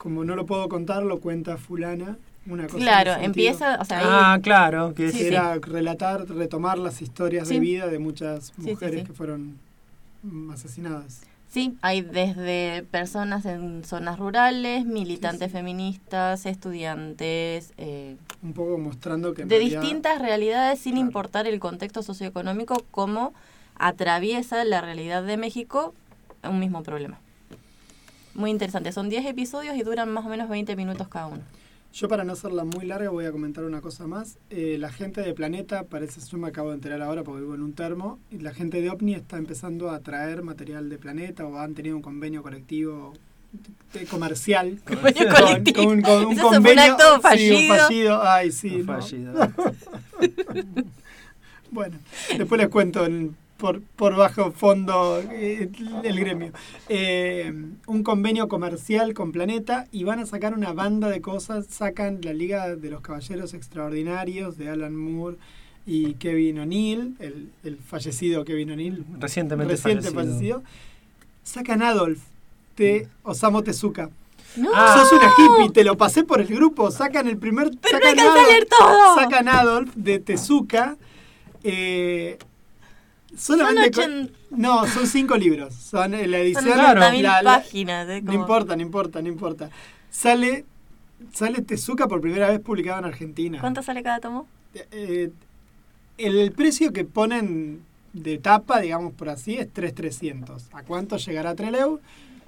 [0.00, 2.16] como no lo puedo contar, lo cuenta fulana.
[2.46, 5.24] Una cosa Claro, empieza, o sea, ahí- Ah, claro, que Sí, sí.
[5.26, 9.06] era relatar, retomar las historias de vida de muchas Sí, sí, mujeres sí.
[9.06, 9.58] que fueron
[10.50, 11.20] asesinadas.
[11.50, 15.52] Sí, hay desde personas en zonas rurales, militantes Sí, sí.
[15.52, 21.06] feministas, estudiantes, eh, Un poco mostrando que de realidad- distintas realidades sin Claro.
[21.08, 23.34] importar el contexto socioeconómico, cómo
[23.76, 25.92] atraviesa la realidad de México
[26.42, 27.18] un mismo problema.
[28.34, 31.42] Muy interesante, son 10 episodios y duran más o menos 20 minutos cada uno.
[31.92, 34.38] Yo para no hacerla muy larga voy a comentar una cosa más.
[34.50, 37.62] Eh, la gente de Planeta, parece, yo me acabo de enterar ahora porque vivo en
[37.62, 41.58] un termo, y la gente de OVNI está empezando a traer material de Planeta o
[41.58, 43.12] han tenido un convenio colectivo
[43.92, 44.78] de- comercial.
[44.86, 45.84] Convenio con- colectivo.
[45.84, 47.76] con- con un Eso fue un convenio- acto sí, un fallido.
[47.76, 48.22] fallido.
[48.22, 48.68] Ay, sí.
[48.76, 48.92] un no.
[48.92, 49.32] fallido.
[51.72, 51.98] Bueno,
[52.36, 55.70] después les cuento en- por, por bajo fondo eh,
[56.02, 56.52] el gremio.
[56.88, 57.52] Eh,
[57.86, 61.66] un convenio comercial con Planeta y van a sacar una banda de cosas.
[61.68, 65.36] Sacan la Liga de los Caballeros Extraordinarios de Alan Moore
[65.86, 70.60] y Kevin O'Neill, el, el fallecido Kevin O'Neill, Recientemente reciente fallecido.
[70.60, 70.62] fallecido.
[71.44, 72.18] Sacan Adolf
[72.70, 74.08] este Osamu Tezuka.
[74.56, 74.70] No.
[74.74, 74.96] Ah.
[74.98, 76.90] Sos una hippie, te lo pasé por el grupo.
[76.90, 77.70] Sacan el primer.
[77.80, 79.14] Pero no sacan alcanza a leer todo.
[79.16, 80.96] Sacan Adolf de Tezuka.
[81.62, 82.38] eh,
[83.36, 85.74] solamente Son con- No, son cinco libros.
[85.74, 86.64] Son eh, la Son edición.
[86.64, 87.00] Claro.
[87.00, 88.08] 80.000 la- la- páginas.
[88.08, 88.22] ¿eh?
[88.22, 89.70] no importa, no importa, no importa.
[90.10, 90.64] Sale,
[91.32, 93.58] sale Tezuka por primera vez publicado en Argentina.
[93.60, 94.46] ¿Cuánto sale cada tomo?
[94.74, 95.30] Eh,
[96.18, 100.62] el precio que ponen de tapa, digamos por así, es 3.300.
[100.72, 102.00] ¿A cuánto llegará Treleu?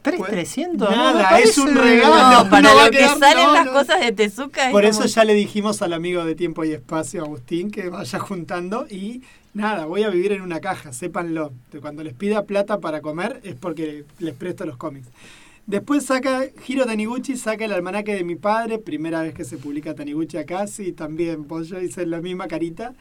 [0.02, 0.76] ¿3.300?
[0.90, 2.44] Nada, No, me parece- es un regalo.
[2.44, 3.72] No, para no lo que quedar- salen no, las no.
[3.72, 4.66] cosas de Tezuka.
[4.66, 7.88] es Por eso como- ya le dijimos al amigo de Tiempo y Espacio, Agustín, que
[7.88, 9.22] vaya juntando y
[9.54, 11.52] nada, voy a vivir en una caja, sépanlo.
[11.80, 15.08] Cuando les pida plata para comer es porque les presto los cómics.
[15.66, 19.94] Después saca, Hiro Taniguchi saca el almanaque de mi padre, primera vez que se publica
[19.94, 22.94] Taniguchi acá, sí, también, pues yo hice la misma carita.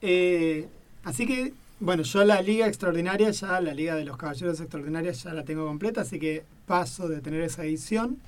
[0.00, 0.68] Eh,
[1.02, 5.32] así que, bueno, yo la Liga Extraordinaria, ya la Liga de los Caballeros Extraordinarios ya
[5.34, 8.18] la tengo completa, así que paso de tener esa edición.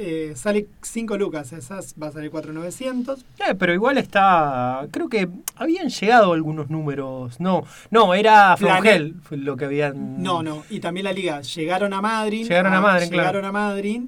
[0.00, 3.18] Eh, sale 5 lucas, esas va a salir 4.900.
[3.40, 4.86] Eh, pero igual está.
[4.92, 7.40] Creo que habían llegado algunos números.
[7.40, 10.22] No, no, era From Planet- Hell fue lo que habían.
[10.22, 11.40] No, no, y también la liga.
[11.40, 12.42] Llegaron a Madrid.
[12.46, 13.22] Llegaron a Madrid, claro.
[13.40, 14.02] Llegaron a Madrid.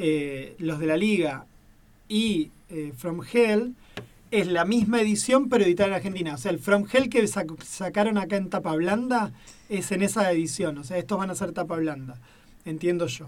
[0.00, 1.44] eh, los de la liga
[2.08, 3.74] y eh, From Hell
[4.30, 6.34] es la misma edición, pero editada en Argentina.
[6.34, 9.32] O sea, el From Hell que sac- sacaron acá en tapa blanda
[9.68, 10.78] es en esa edición.
[10.78, 12.16] O sea, estos van a ser tapa blanda.
[12.64, 13.26] Entiendo yo.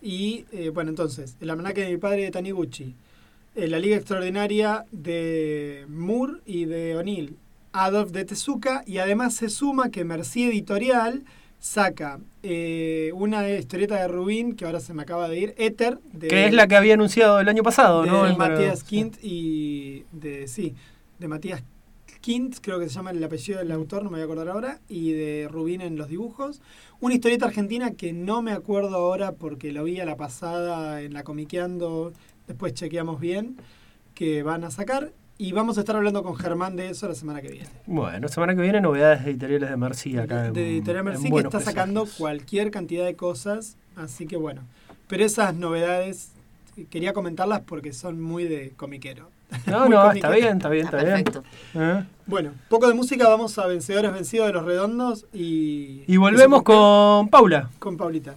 [0.00, 2.94] Y eh, bueno, entonces, el almanaque de mi padre de Taniguchi.
[3.54, 7.36] eh, la Liga Extraordinaria de Moore y de O'Neill.
[7.72, 8.82] Adolf de Tezuka.
[8.86, 11.22] Y además se suma que Merci Editorial
[11.62, 16.00] saca eh, una historieta de Rubín, que ahora se me acaba de ir, Éter.
[16.12, 18.26] De, Que es la que había anunciado el año pasado, de ¿no?
[18.26, 20.74] El- Matías Quint y de sí,
[21.20, 21.62] de Matías
[22.20, 24.80] Quint, creo que se llama el apellido del autor, no me voy a acordar ahora,
[24.88, 26.60] y de Rubín en los dibujos.
[27.00, 31.12] Una historieta argentina que no me acuerdo ahora porque lo vi a la pasada en
[31.14, 32.12] la Comiqueando,
[32.48, 33.56] después chequeamos bien,
[34.16, 35.12] que van a sacar.
[35.38, 37.68] Y vamos a estar hablando con Germán de eso la semana que viene.
[37.86, 40.46] Bueno, semana que viene novedades editoriales de Merci acá.
[40.46, 42.18] en- de Editorial Merci que está sacando Presagios.
[42.18, 44.62] cualquier cantidad de cosas, así que bueno.
[45.08, 46.30] Pero esas novedades
[46.90, 49.28] quería comentarlas porque son muy de comiquero.
[49.66, 50.12] No, no, comiquero.
[50.12, 51.24] está bien, está bien, Ah, está bien.
[51.24, 51.42] perfecto.
[51.74, 52.04] ¿Eh?
[52.26, 56.02] Bueno, poco de música, vamos a Vencedores Vencidos de los Redondos y...
[56.06, 57.68] Y volvemos con Paula.
[57.78, 58.34] Con Paulita.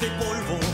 [0.00, 0.65] de polvo.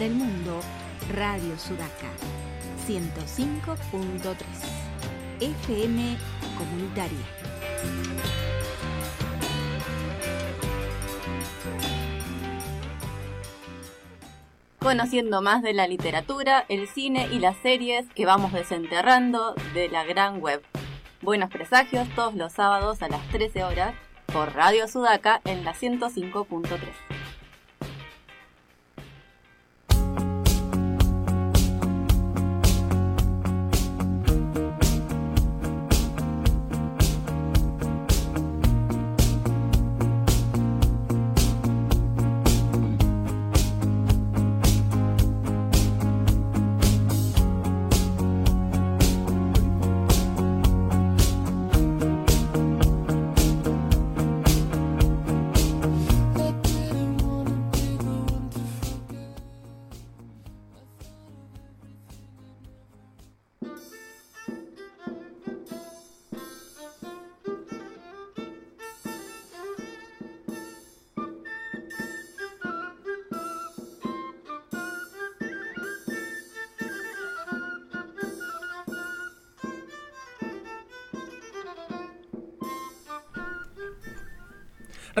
[0.00, 0.60] Para el mundo,
[1.12, 2.08] Radio Sudaca,
[2.88, 4.34] 105.3.
[5.40, 6.16] FM
[6.56, 7.18] Comunitaria.
[14.78, 20.04] Conociendo más de la literatura, el cine y las series que vamos desenterrando de la
[20.04, 20.62] gran web.
[21.20, 23.94] Buenos presagios todos los sábados a las 13 horas
[24.32, 27.19] por Radio Sudaca en la 105.3.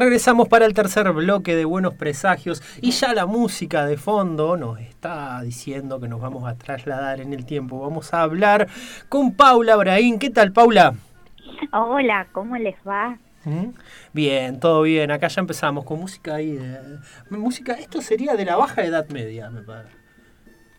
[0.04, 4.80] Regresamos para el tercer bloque de Buenos Presagios y ya la música de fondo nos
[4.80, 7.80] está diciendo que nos vamos a trasladar en el tiempo.
[7.80, 8.66] Vamos a hablar
[9.10, 10.18] con Paula Braín.
[10.18, 10.94] ¿Qué tal, Paula?
[11.74, 13.18] Hola, ¿cómo les va?
[13.44, 13.72] ¿Mm?
[14.14, 15.10] Bien, todo bien.
[15.10, 16.52] Acá ya empezamos con música ahí.
[16.52, 16.80] De,
[17.36, 19.94] música, esto sería de la baja edad media, me parece.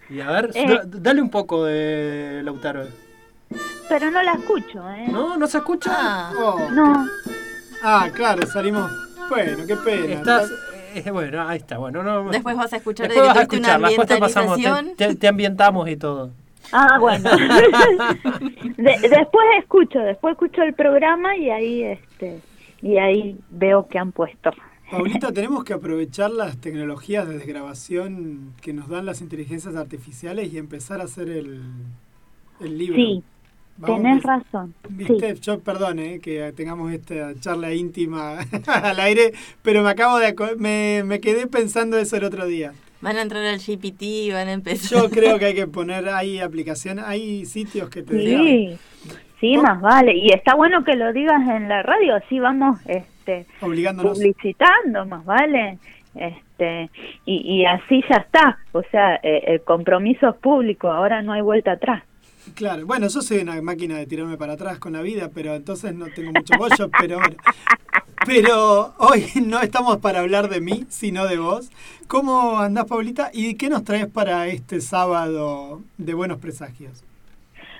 [0.10, 0.66] Y a ver, Eh.
[0.68, 2.88] da- dale un poco de Lautaro.
[3.88, 5.10] Pero no la escucho, ¿eh?
[5.12, 5.38] ¿No?
[5.38, 5.92] ¿No se escucha?
[5.96, 6.60] Ah, Oh.
[6.72, 7.06] No.
[7.84, 8.92] Ah, claro, salimos.
[9.32, 10.14] Bueno, qué pena.
[10.16, 10.52] Estás,
[10.94, 11.78] eh, bueno, ahí está.
[11.78, 14.60] Bueno, no, después vas a escuchar después vas a tuviste una después te pasamos,
[14.98, 16.32] te, te- te ambientamos y todo.
[16.74, 17.30] Ah, bueno.
[18.78, 22.42] De- después escucho, después escucho el programa y ahí este
[22.82, 24.52] y ahí veo que han puesto.
[24.90, 30.58] Paulita, tenemos que aprovechar las tecnologías de desgrabación que nos dan las inteligencias artificiales y
[30.58, 31.62] empezar a hacer el,
[32.60, 32.96] el libro.
[32.98, 33.24] Sí,
[33.86, 34.74] tenés razón.
[34.90, 40.36] Viste, yo perdón eh, que tengamos esta charla íntima al aire, pero me acabo de
[40.58, 42.74] me, me quedé pensando eso el otro día.
[43.02, 45.02] Van a entrar al GPT, van a empezar.
[45.02, 48.44] Yo creo que hay que poner ahí aplicaciones, hay sitios que te digan.
[48.44, 48.78] Sí.
[49.42, 50.16] Sí, más vale.
[50.16, 54.20] Y está bueno que lo digas en la radio, así vamos este obligándonos.
[54.20, 55.80] publicitando, más vale.
[56.14, 56.92] Este
[57.26, 58.60] y, y así ya está.
[58.72, 62.04] O sea, eh, el compromiso es público, ahora no hay vuelta atrás.
[62.56, 65.94] Claro, bueno, yo soy una máquina de tirarme para atrás con la vida, pero entonces
[65.94, 67.36] no tengo mucho bollo, pero bueno.
[68.26, 71.70] Pero hoy no estamos para hablar de mí, sino de vos.
[72.08, 73.32] ¿Cómo andás, Paulita?
[73.34, 77.04] ¿Y qué nos traes para este sábado de buenos presagios?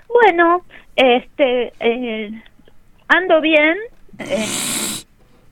[0.08, 0.64] Bueno,
[0.96, 2.42] este, eh,
[3.08, 3.78] ando bien,
[4.20, 4.46] eh,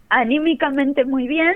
[0.10, 1.54] anímicamente muy bien.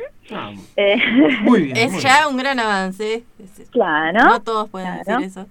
[0.76, 0.97] eh,
[1.41, 1.74] Muy bien.
[1.74, 3.24] muy Es ya un gran avance.
[3.39, 4.24] Es- claro.
[4.24, 5.22] No todos pueden claro.
[5.22, 5.47] decir eso.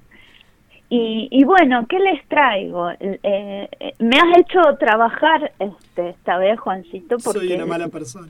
[0.94, 2.90] Y, y bueno, ¿qué les traigo?
[2.90, 3.68] Eh, eh,
[3.98, 7.38] me has hecho trabajar este, esta vez, Juancito, porque...
[7.38, 8.28] Soy una mala persona.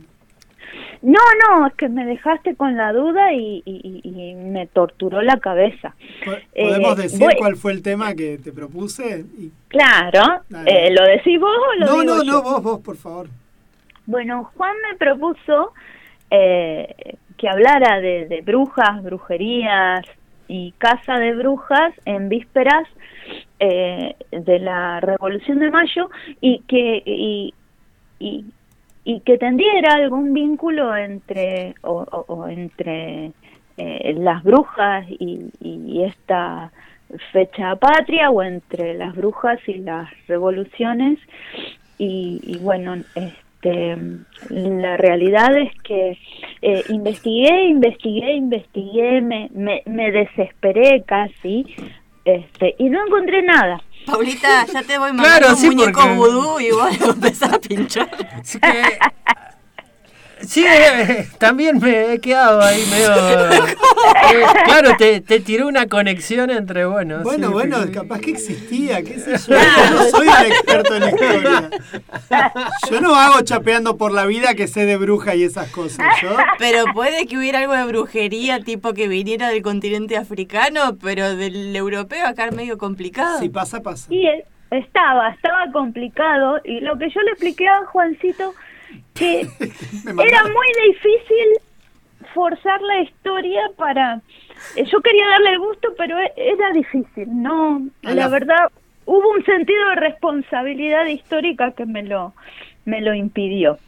[1.03, 5.23] No, no, es que me dejaste con la duda y, y- y- y me torturó
[5.23, 5.97] la cabeza.
[6.55, 9.25] Eh, ¿Podemos decir voy- cuál fue el tema que te propuse?
[9.39, 12.33] Y- Claro, eh, ¿lo decís vos o lo No, digo no, yo?
[12.33, 13.27] no, vos, vos, por favor.
[14.07, 15.73] Bueno, Juan me propuso
[16.31, 20.07] eh, que hablara de, de brujas, brujerías
[20.53, 22.87] y casa de brujas en vísperas
[23.59, 26.11] eh, de la Revolución de Mayo
[26.43, 27.55] y que y,
[28.19, 28.45] y,
[29.03, 33.33] y que tendiera algún vínculo entre o, entre
[33.79, 36.71] eh, las brujas y, y esta
[37.33, 41.19] fecha patria o entre las brujas y las revoluciones.
[41.97, 42.97] Y, y bueno
[43.63, 43.97] este
[44.51, 46.19] la realidad es que
[46.63, 51.65] eh, investigué investigué investigué me, me, me desesperé casi
[52.25, 56.15] este y no encontré nada Paulita, ya te voy mandando Claro, un sí, muñeco porque-
[56.17, 58.09] vudú y vos empezás a pinchar.
[58.41, 58.83] Así que.
[60.47, 63.13] Sí, eh, también me he quedado ahí medio.
[63.53, 67.21] eh, claro, te, te tiró una conexión entre, bueno.
[67.23, 67.93] Bueno, sí, bueno, sí.
[67.93, 69.57] capaz que existía, qué sé yo.
[69.93, 71.71] No soy un experto en la historia.
[72.91, 76.07] Yo no hago chapeando por la vida que sé de bruja y esas cosas.
[76.21, 81.37] Yo, Pero puede que hubiera algo de brujería, tipo que viniera del continente africano, pero
[81.37, 83.39] del europeo acá es medio complicado.
[83.39, 84.07] si pasa, pasa.
[84.13, 88.55] y es, estaba, estaba complicado y lo que yo le expliqué a Juancito
[89.15, 89.41] que
[90.07, 91.47] era muy difícil
[92.35, 94.21] forzar la historia para
[94.77, 98.71] eh, yo quería darle el gusto pero e- era difícil no la- verdad
[99.05, 102.33] hubo un sentido de responsabilidad histórica que me lo
[102.85, 103.79] me lo impidió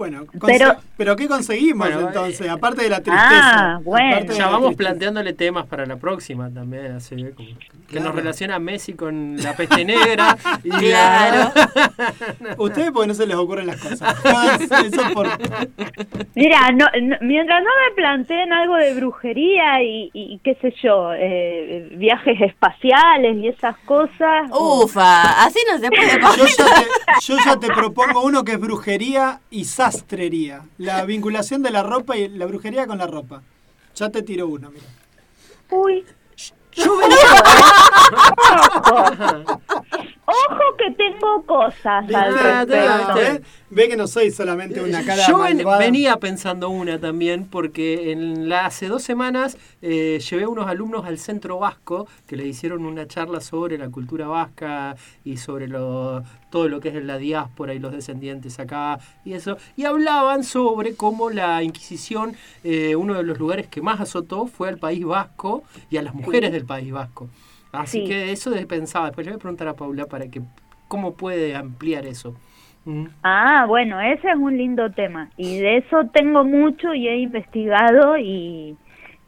[0.00, 2.40] Bueno, Pero- pero, ¿qué conseguimos Bueno, entonces?
[2.40, 3.74] eh, Aparte de la tristeza.
[3.74, 4.32] Ah, bueno.
[4.32, 4.76] Ya vamos tristeza.
[4.88, 8.06] planteándole temas para la próxima también, así como que Claro.
[8.06, 10.38] nos relaciona a Messi con la peste negra.
[10.64, 11.52] y Claro.
[12.56, 14.16] Ustedes porque no se les ocurren las cosas.
[14.24, 15.28] Eso por...
[16.34, 21.10] Mira, no, no- mientras no me planteen algo de brujería y, y qué sé yo,
[21.12, 24.48] eh, viajes espaciales y esas cosas.
[24.50, 26.86] o- Ufa, así no se puede Yo ya, te,
[27.26, 30.62] yo ya te propongo uno que es brujería y sastrería.
[30.78, 33.42] La vinculación de la ropa y la brujería con la ropa.
[33.94, 34.86] Ya te tiro uno, mira.
[35.70, 36.04] Uy,
[36.72, 36.94] Yo
[38.92, 39.60] ojo.
[40.30, 43.14] Ojo que tengo cosas al respecto.
[43.14, 43.42] ¿Ve?
[43.70, 45.38] Ve que no soy solamente una cara Yo
[45.78, 51.04] venía pensando una también, porque en la, hace dos semanas eh, llevé a unos alumnos
[51.04, 56.24] al Centro Vasco que le hicieron una charla sobre la cultura vasca y sobre lo,
[56.50, 59.56] todo lo que es la diáspora y los descendientes acá y eso.
[59.76, 64.68] Y hablaban sobre cómo la Inquisición, eh, uno de los lugares que más azotó fue
[64.68, 67.28] al País Vasco y a las mujeres del País Vasco.
[67.72, 68.04] Así Sí.
[68.08, 69.06] que eso de- pensaba.
[69.06, 70.42] Después le voy a preguntar a Paula para que
[70.88, 72.34] cómo puede ampliar eso.
[72.84, 73.06] Mm.
[73.22, 75.30] Ah, bueno, ese es un lindo tema.
[75.36, 78.76] Y de eso tengo mucho y he investigado y,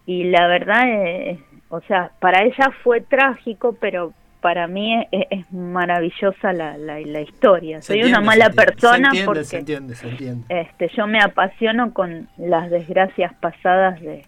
[0.07, 1.39] y la verdad, es,
[1.69, 7.21] o sea, para ella fue trágico, pero para mí es, es maravillosa la, la, la
[7.21, 7.81] historia.
[7.81, 10.45] Se Soy entiende, una mala se persona se entiende, porque se entiende, se entiende.
[10.49, 14.25] este yo me apasiono con las desgracias pasadas de,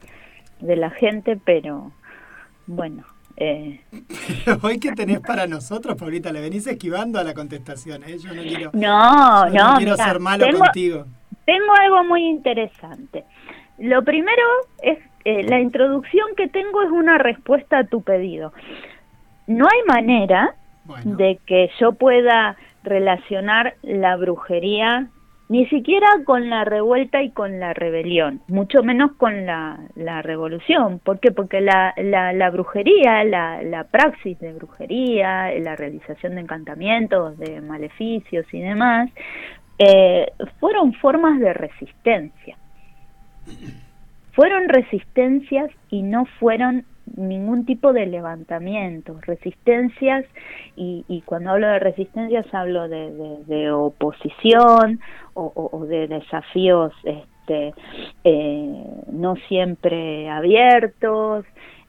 [0.60, 1.90] de la gente, pero
[2.68, 3.02] bueno,
[3.36, 3.80] eh,
[4.62, 8.02] Hoy que tenés para nosotros, Paulita, le venís esquivando a la contestación.
[8.04, 8.18] ¿eh?
[8.18, 11.04] Yo no quiero, no, yo no, quiero ser malo tengo- contigo.
[11.44, 13.24] Tengo algo muy interesante.
[13.78, 14.42] Lo primero
[14.82, 18.52] es, eh, la introducción que tengo es una respuesta a tu pedido.
[19.46, 20.54] No hay manera
[20.84, 25.08] Bueno, de que yo pueda relacionar la brujería
[25.48, 31.00] ni siquiera con la revuelta y con la rebelión, mucho menos con la, la revolución.
[31.00, 31.32] ¿Por qué?
[31.32, 38.46] Porque la, la, la brujería, la, praxis de brujería, la realización de encantamientos, de maleficios
[38.52, 39.10] y demás,
[39.78, 42.56] eh, fueron formas de resistencia.
[44.32, 46.86] Fueron resistencias y no fueron
[47.16, 50.24] ningún tipo de levantamiento, resistencias
[50.76, 53.10] y, y cuando hablo de resistencias hablo de,
[53.46, 55.00] de- oposición
[55.34, 57.74] o, o- o de desafíos este,
[58.24, 61.44] eh, no siempre abiertos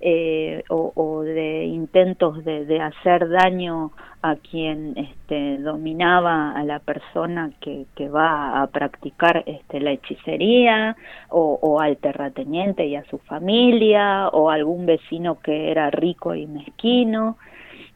[0.07, 3.91] eh, o, de intentos de, hacer daño
[4.21, 10.95] a quien este, dominaba a la persona que, va a practicar este, la hechicería
[11.29, 16.45] o, o al terrateniente y a su familia o algún vecino que era rico y
[16.45, 17.37] mezquino.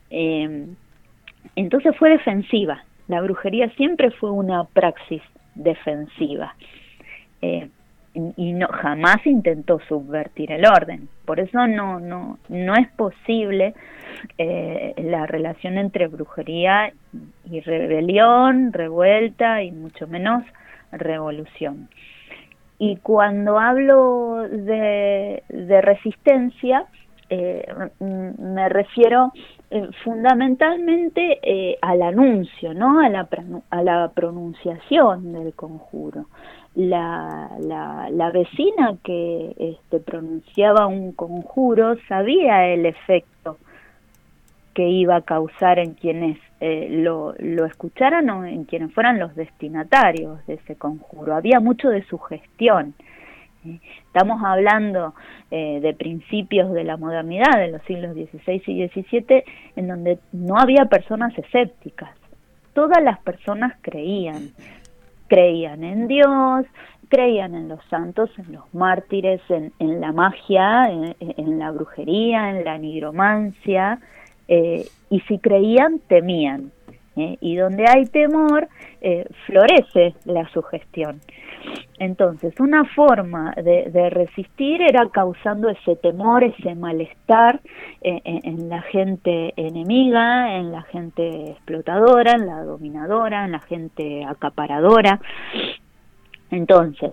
[0.10, 0.66] Eh,
[1.56, 2.86] entonces fue defensiva.
[3.08, 5.22] La brujería siempre fue una praxis
[5.54, 6.56] defensiva.
[7.44, 7.70] Eh,
[8.14, 11.08] y- no jamás intentó subvertir el orden.
[11.26, 13.74] Por eso no no no es posible
[14.38, 16.92] eh, la relación entre brujería
[17.50, 20.44] y rebelión, revuelta y mucho menos
[20.92, 21.90] revolución.
[22.80, 26.86] Y cuando hablo de, de resistencia,
[27.30, 27.68] eh,
[28.00, 29.32] me refiero
[29.70, 33.02] eh, fundamentalmente eh, al anuncio, ¿no?
[33.02, 33.28] A la,
[33.70, 36.26] a la pronunciación del conjuro.
[36.76, 43.58] La, la, la vecina que este, pronunciaba un conjuro sabía el efecto
[44.74, 49.36] que iba a causar en quienes eh, lo, lo escucharan o en quienes fueran los
[49.36, 51.36] destinatarios de ese conjuro.
[51.36, 52.94] Había mucho de sugestión.
[54.06, 55.14] Estamos hablando
[55.52, 59.44] eh, de principios de la modernidad, de los siglos XVI y XVII,
[59.76, 62.12] en donde no había personas escépticas.
[62.74, 64.50] Todas las personas creían.
[65.30, 66.66] Creían en Dios,
[67.08, 72.66] creían en los santos, en los mártires, en, la magia, en, en la brujería, en
[72.66, 74.00] la nigromancia,
[74.48, 76.72] eh, y si creían, temían.
[77.20, 77.38] ¿Eh?
[77.42, 78.68] Y donde hay temor,
[79.02, 81.22] eh, florece la sugestión.
[82.00, 87.60] Entonces, una forma de, de resistir era causando ese temor, ese malestar
[88.02, 93.60] eh, en, en la gente enemiga, en la gente explotadora, en la dominadora, en la
[93.60, 95.20] gente acaparadora.
[96.52, 97.12] Entonces,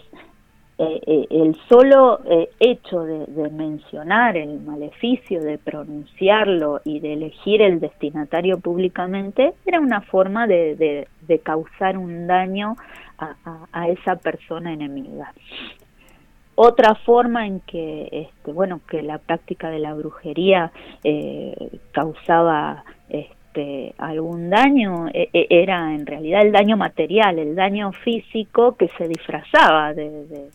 [0.78, 7.62] eh, eh, el solo eh, hecho de, mencionar el maleficio, de pronunciarlo y de elegir
[7.62, 11.08] el destinatario públicamente era una forma de,
[11.42, 12.76] causar un daño
[13.18, 15.32] a, esa persona enemiga.
[16.56, 20.72] Otra forma en que, este, bueno, que la práctica de la brujería
[21.92, 28.76] causaba este, algún daño e, e, era en realidad el daño material, el daño físico
[28.76, 30.50] que se disfrazaba de,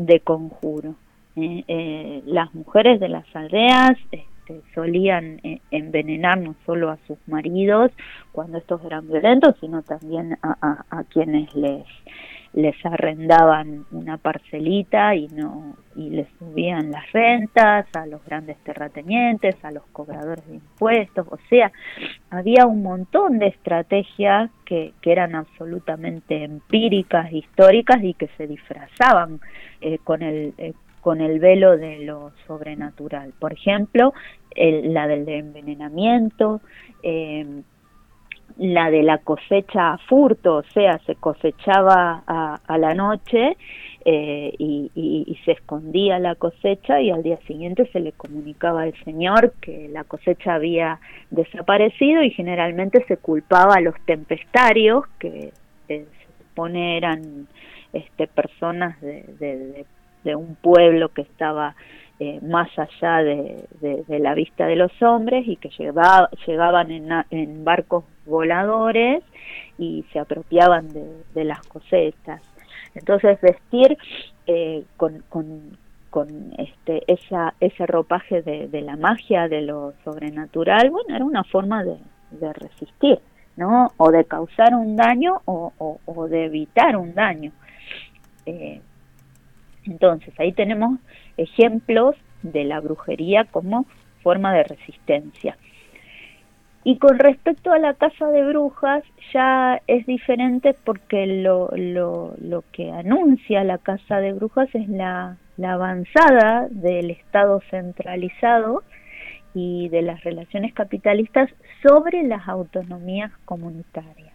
[0.00, 0.94] de conjuro.
[1.36, 7.18] Eh, eh, las mujeres de las aldeas este, solían eh, envenenar no solo a sus
[7.28, 7.92] maridos
[8.32, 11.84] cuando estos eran violentos, sino también a, a quienes les
[12.52, 19.56] les arrendaban una parcelita y no y les subían las rentas a los grandes terratenientes,
[19.64, 21.72] a los cobradores de impuestos, o sea,
[22.30, 29.40] había un montón de estrategias que, que eran absolutamente empíricas, históricas y que se disfrazaban
[29.80, 33.32] eh, con el eh, con el velo de lo sobrenatural.
[33.38, 34.12] Por ejemplo,
[34.54, 36.60] la del envenenamiento,
[37.02, 37.62] eh,
[38.58, 43.56] la de la cosecha a furto, o sea, se cosechaba a, la noche
[44.04, 49.54] eh, y, se escondía la cosecha y al día siguiente se le comunicaba al señor
[49.60, 55.52] que la cosecha había desaparecido y generalmente se culpaba a los tempestarios, que
[55.86, 56.06] se
[56.38, 57.46] supone eran
[57.92, 59.84] este, personas de,
[60.24, 61.74] de un pueblo que estaba
[62.22, 66.90] eh, más allá de, la vista de los hombres y que llegaban
[67.30, 69.24] en, barcos voladores
[69.78, 72.42] y se apropiaban de, las cosechas.
[72.94, 73.96] Entonces vestir
[74.46, 75.24] eh, con,
[76.58, 81.96] este, esa, ese ropaje de, la magia, de lo sobrenatural, bueno, era una forma de,
[82.52, 83.18] resistir,
[83.56, 83.92] ¿no?
[83.96, 87.50] O de causar un daño o, de evitar un daño.
[88.44, 88.82] Eh,
[89.84, 91.00] entonces, ahí tenemos
[91.42, 93.86] ejemplos de la brujería como
[94.22, 95.56] forma de resistencia.
[96.82, 102.64] Y con respecto a la casa de brujas ya es diferente porque lo, lo, lo
[102.72, 108.82] que anuncia la casa de brujas es la, la avanzada del Estado centralizado
[109.52, 111.50] y de las relaciones capitalistas
[111.82, 114.32] sobre las autonomías comunitarias.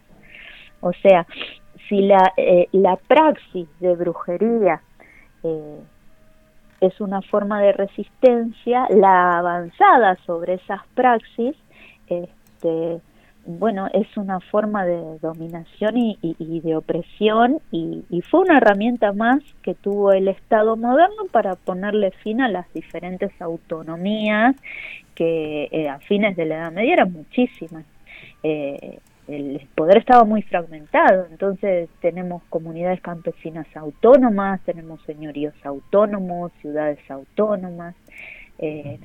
[0.80, 1.26] O sea,
[1.88, 4.82] si la, eh, la praxis de brujería
[5.42, 5.80] eh,
[6.80, 11.54] es una forma de resistencia, la avanzada sobre esas praxis,
[12.08, 13.00] este,
[13.46, 19.74] bueno, es una forma de dominación y, de opresión y, fue una herramienta más que
[19.74, 24.56] tuvo el Estado moderno para ponerle fin a las diferentes autonomías
[25.14, 27.84] que eh, a fines de la Edad Media eran muchísimas.
[28.42, 28.98] Eh,
[29.28, 37.94] el poder estaba muy fragmentado, entonces tenemos comunidades campesinas autónomas, tenemos señoríos autónomos, ciudades autónomas,
[38.58, 38.98] eh,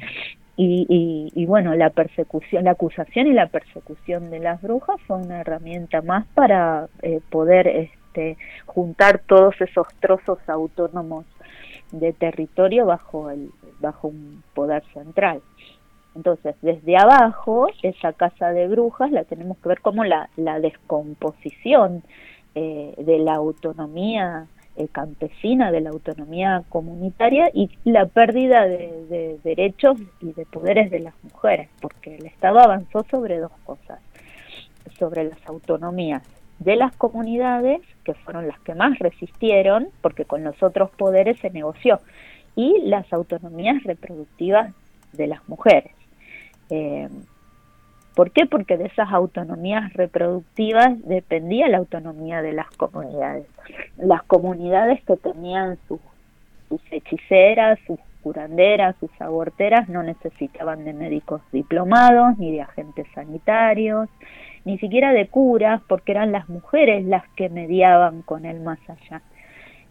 [0.58, 5.42] y, y, bueno, la persecución, la acusación y la persecución de las brujas fue una
[5.42, 11.26] herramienta más para eh, poder este, juntar todos esos trozos autónomos
[11.92, 13.50] de territorio bajo el
[13.80, 15.42] bajo un poder central.
[16.16, 22.04] Entonces, desde abajo, esa casa de brujas la tenemos que ver como la, descomposición
[22.56, 24.48] eh, de la autonomía
[24.78, 31.00] eh, campesina, de la autonomía comunitaria y la pérdida de, derechos y de poderes de
[31.00, 34.00] las mujeres, porque el Estado avanzó sobre dos cosas,
[34.98, 36.24] sobre las autonomías
[36.60, 41.50] de las comunidades, que fueron las que más resistieron, porque con los otros poderes se
[41.50, 42.00] negoció,
[42.56, 44.74] y las autonomías reproductivas
[45.12, 45.92] de las mujeres.
[46.72, 47.08] Eh,
[48.16, 48.46] ¿Por qué?
[48.46, 53.48] Porque de esas autonomías reproductivas dependía la autonomía de las comunidades.
[53.98, 56.00] Las comunidades que tenían sus,
[56.90, 64.10] hechiceras, sus curanderas, sus aborteras, no necesitaban de médicos diplomados, ni de agentes sanitarios,
[64.66, 69.22] ni siquiera de curas, porque eran las mujeres las que mediaban con el más allá.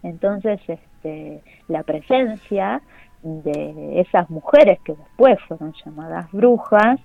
[0.03, 2.83] Entonces, este, la presencia
[3.22, 6.98] de esas mujeres que después fueron llamadas brujas,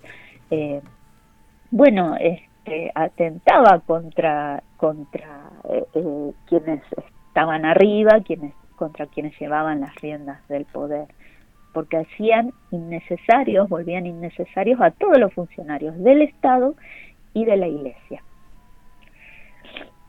[0.51, 0.81] eh,
[1.71, 6.81] bueno, este, atentaba contra, contra eh, eh, quienes
[7.27, 11.07] estaban arriba, quienes, contra quienes llevaban las riendas del poder,
[11.73, 16.75] porque hacían innecesarios, volvían innecesarios a todos los funcionarios del Estado
[17.33, 18.23] y de la Iglesia.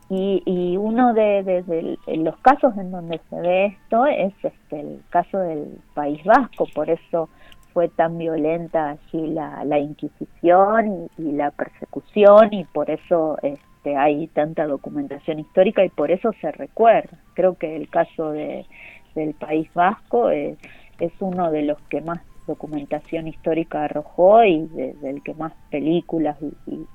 [0.09, 5.79] Y, uno de, los casos en donde se ve esto es este, el caso del
[5.93, 7.29] País Vasco, por eso
[7.73, 14.65] fue tan violenta así la, Inquisición y, la persecución y por eso este, hay tanta
[14.65, 17.17] documentación histórica y por eso se recuerda.
[17.33, 18.65] Creo que el caso de,
[19.13, 20.55] del País Vasco, eh,
[20.99, 26.85] es uno de los que más documentación histórica arrojó y del que más películas y,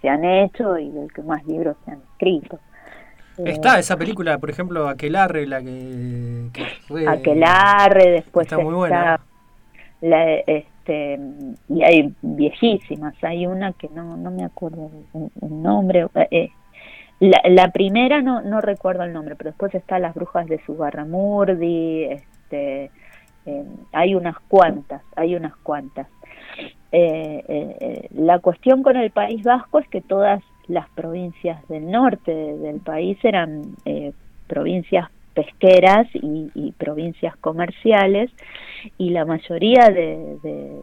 [0.00, 2.58] se han hecho y del que más libros se han escrito.
[3.38, 6.50] Está esa película, por ejemplo, Aquelarre, la que...
[7.08, 9.20] Aquelarre, después está, muy buena.
[10.00, 11.18] La, este,
[11.68, 16.06] y hay viejísimas, hay una que no, no me acuerdo el, nombre.
[16.30, 16.50] Eh,
[17.20, 22.04] la, la, primera no, no recuerdo el nombre, pero después está Las Brujas de Subarramurdi,
[22.04, 22.90] este,
[23.46, 26.08] eh, hay unas cuantas, hay unas cuantas.
[26.92, 32.32] Eh, eh, la cuestión con el País Vasco es que todas las provincias del norte
[32.32, 33.76] del país eran
[34.46, 38.30] provincias pesqueras y, provincias comerciales
[38.98, 40.80] y la mayoría de,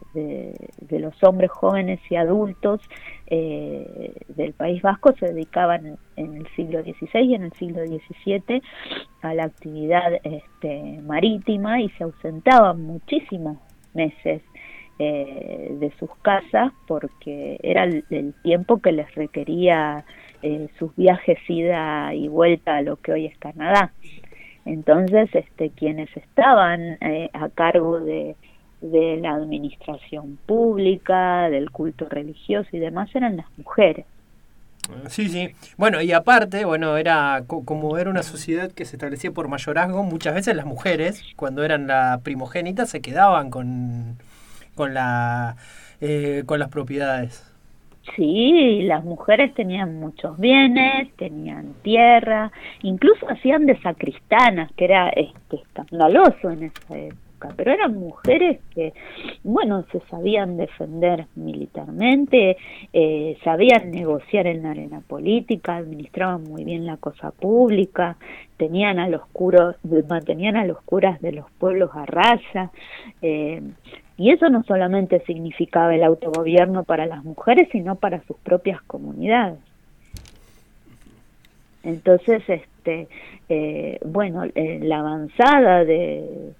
[0.90, 2.80] los hombres jóvenes y adultos
[3.26, 8.62] eh, del País Vasco se dedicaban en el siglo XVI y en el siglo XVII
[9.22, 13.58] a la actividad este, marítima y se ausentaban muchísimos
[13.94, 14.42] meses
[14.98, 20.04] eh, de sus casas porque era el, tiempo que les requería
[20.42, 23.92] eh, sus viajes ida y vuelta a lo que hoy es Canadá.
[24.64, 28.36] Entonces, este, quienes estaban eh, a cargo de,
[28.80, 34.04] de la administración pública, del culto religioso y demás eran las mujeres.
[35.08, 35.50] Sí, sí.
[35.76, 40.34] Bueno, y aparte, bueno, era como era una sociedad que se establecía por mayorazgo, muchas
[40.34, 44.16] veces las mujeres, cuando eran la primogénita, se quedaban con,
[44.78, 45.56] con, la,
[46.00, 47.44] eh, con las propiedades.
[48.14, 52.52] Sí, las mujeres tenían muchos bienes, tenían tierra,
[52.82, 58.94] incluso hacían de sacristanas, que era este, escandaloso en esa época, pero eran mujeres que,
[59.42, 62.56] bueno, se sabían defender militarmente,
[62.92, 68.16] eh, sabían negociar en la arena política, administraban muy bien la cosa pública,
[68.56, 69.76] tenían a los curos,
[70.08, 72.70] mantenían a los curas de los pueblos a raya,
[73.22, 73.60] eh,
[74.18, 79.60] y eso no solamente significaba el autogobierno para las mujeres, sino para sus propias comunidades.
[81.84, 83.06] Entonces, este,
[83.48, 86.52] eh, bueno, eh, la avanzada de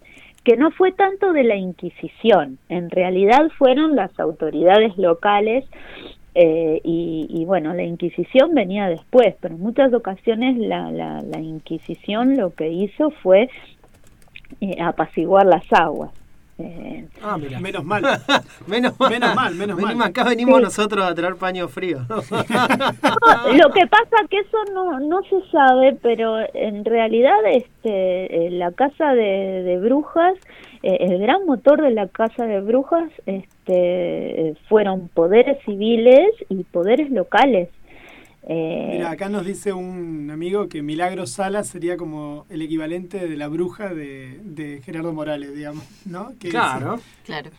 [0.45, 5.65] que no fue tanto de la Inquisición, en realidad fueron las autoridades locales
[6.37, 12.37] eh, y, bueno, la Inquisición venía después, pero en muchas ocasiones la, la, la Inquisición
[12.37, 13.51] lo que hizo fue
[14.81, 16.13] apaciguar las aguas.
[17.23, 18.03] Ah, menos mal.
[18.67, 19.11] menos mal.
[19.11, 20.03] Menos mal, menos mal.
[20.03, 21.99] Acá venimos nosotros a traer paño frío.
[22.09, 22.17] lo
[23.73, 29.15] que pasa que eso no, no se sabe, pero en realidad este eh, la casa
[29.15, 30.35] de, brujas,
[30.83, 37.11] eh, el gran motor de la casa de brujas este fueron poderes civiles y poderes
[37.11, 37.69] locales.
[38.51, 43.37] Eh, Mira, acá nos dice un amigo que Milagro Sala sería como el equivalente de
[43.37, 46.33] la bruja de, Gerardo Morales, digamos, ¿no?
[46.41, 47.51] claro, claro.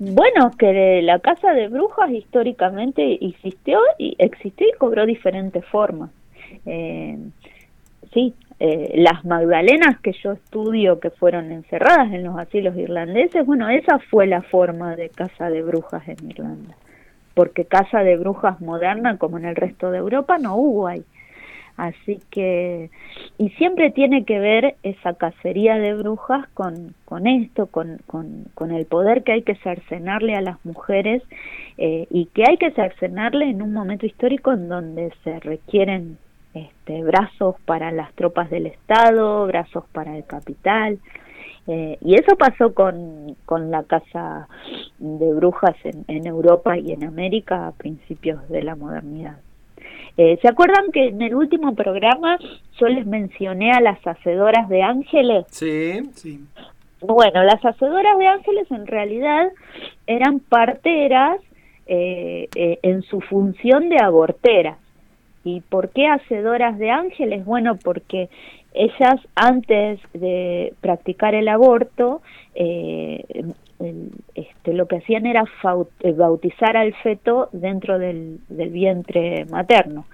[0.00, 6.10] Bueno, que la casa de brujas históricamente existió y existió y cobró diferentes formas.
[6.66, 7.16] Eh,
[8.12, 13.68] sí, eh, las Magdalenas que yo estudio que fueron encerradas en los asilos irlandeses, bueno,
[13.68, 16.74] esa fue la forma de casa de brujas en Irlanda
[17.34, 21.04] porque casa de brujas moderna como en el resto de Europa no hubo ahí.
[21.76, 22.90] Así que,
[23.36, 28.70] y siempre tiene que ver esa cacería de brujas con, con esto, con, con, con
[28.70, 31.22] el poder que hay que cercenarle a las mujeres
[31.76, 36.18] eh, y que hay que cercenarle en un momento histórico en donde se requieren
[36.54, 41.00] este, brazos para las tropas del Estado, brazos para el capital,
[41.66, 44.48] eh, y eso pasó con, con la casa
[44.98, 49.38] de brujas en, en, Europa y en América a principios de la modernidad.
[50.16, 52.38] Eh, ¿Se acuerdan que en el último programa
[52.78, 55.46] yo les mencioné a las hacedoras de ángeles?
[55.48, 56.40] Sí, sí.
[57.00, 59.50] Bueno, las hacedoras de ángeles en realidad
[60.06, 61.40] eran parteras
[61.86, 64.78] eh, en su función de aborteras.
[65.44, 67.44] ¿Y por qué hacedoras de ángeles?
[67.44, 68.30] Bueno, porque
[68.74, 72.20] ellas antes de practicar el aborto,
[72.54, 73.24] eh,
[74.34, 75.44] este, lo que hacían era
[76.00, 80.06] eh, bautizar al feto dentro del, vientre materno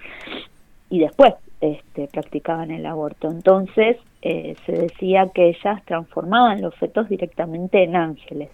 [0.89, 3.29] y después este, practicaban el aborto.
[3.29, 8.49] Entonces eh, se decía que ellas transformaban los fetos directamente en ángeles.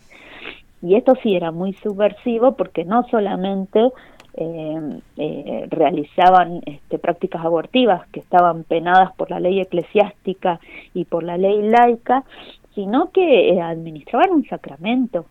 [0.82, 3.90] Y esto sí era muy subversivo porque no solamente
[4.40, 10.60] eh, eh, realizaban este, prácticas abortivas que estaban penadas por la ley eclesiástica
[10.94, 12.24] y por la ley laica,
[12.76, 15.26] sino que eh, administraban un sacramento,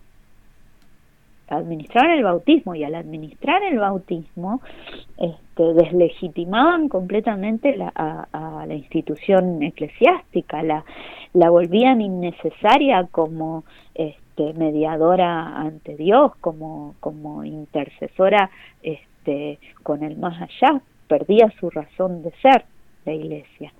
[1.48, 4.61] administraban el bautismo y al administrar el bautismo
[5.18, 10.84] este, deslegitimaban completamente la, a, la institución eclesiástica, la,
[11.32, 13.62] la volvían innecesaria como
[13.94, 18.51] este, mediadora ante Dios, como, como intercesora
[18.82, 22.64] este, con el más allá, perdía su razón de ser
[23.05, 23.72] la iglesia.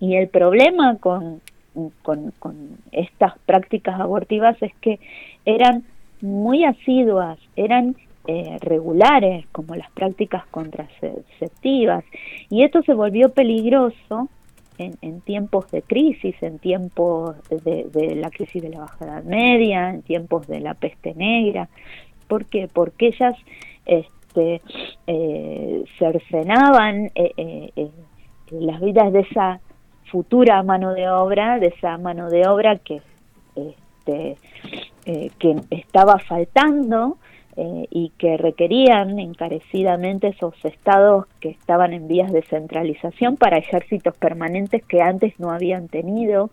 [0.00, 1.40] Y el problema con,
[2.02, 2.32] con,
[2.92, 4.98] estas prácticas abortivas es que
[5.44, 5.84] eran
[6.20, 7.96] muy asiduas, eran
[8.26, 12.04] eh, regulares, como las prácticas contraceptivas,
[12.48, 14.28] y esto se volvió peligroso
[14.78, 20.02] en, tiempos de crisis, en tiempos de, la crisis de la Baja Edad Media, en
[20.02, 21.68] tiempos de la peste negra.
[22.26, 22.68] ¿Por qué?
[22.72, 23.36] Porque ellas
[23.86, 24.60] este,
[25.06, 27.90] eh, cercenaban eh, eh,
[28.50, 29.60] las vidas de esa
[30.10, 33.00] futura mano de obra, de esa mano de obra que,
[33.56, 34.36] este,
[35.38, 37.18] que estaba faltando
[37.56, 44.16] eh, y que requerían encarecidamente esos estados que estaban en vías de centralización para ejércitos
[44.16, 46.50] permanentes que antes no habían tenido.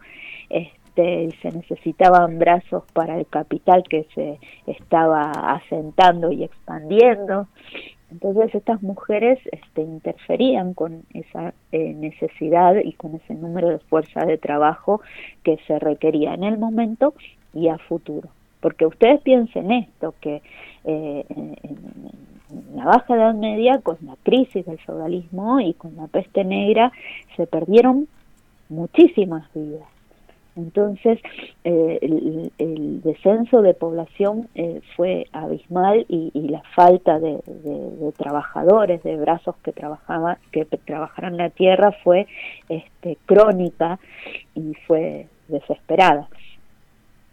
[0.50, 7.48] Este, se necesitaban brazos para el capital que se estaba asentando y expandiendo.
[8.12, 14.26] Entonces estas mujeres este, interferían con esa eh, necesidad y con ese número de fuerza
[14.26, 15.02] de trabajo
[15.44, 17.14] que se requería en el momento
[17.54, 18.30] y a futuro.
[18.62, 20.42] Porque ustedes piensen esto, que
[20.86, 21.58] eh, en,
[22.76, 26.92] la Baja Edad Media, con la crisis del feudalismo y con la peste negra,
[27.38, 28.08] se perdieron
[28.70, 29.88] muchísimas vidas.
[30.56, 31.20] Entonces,
[31.64, 32.00] eh,
[32.58, 37.40] el, descenso de población eh, fue abismal y, la falta de,
[38.18, 42.28] trabajadores, de brazos que trabajaban, que trabajaran la tierra fue
[42.68, 44.00] este, crónica
[44.54, 46.28] y fue desesperada.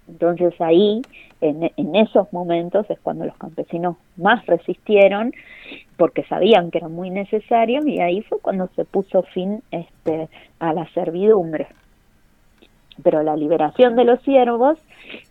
[0.08, 1.02] Entonces ahí,
[1.40, 5.32] en, en, esos momentos, es cuando los campesinos más resistieron,
[5.96, 10.28] porque sabían que era muy necesario, y ahí fue cuando se puso fin este,
[10.58, 11.68] a la servidumbre.
[13.02, 14.78] Pero la liberación de los siervos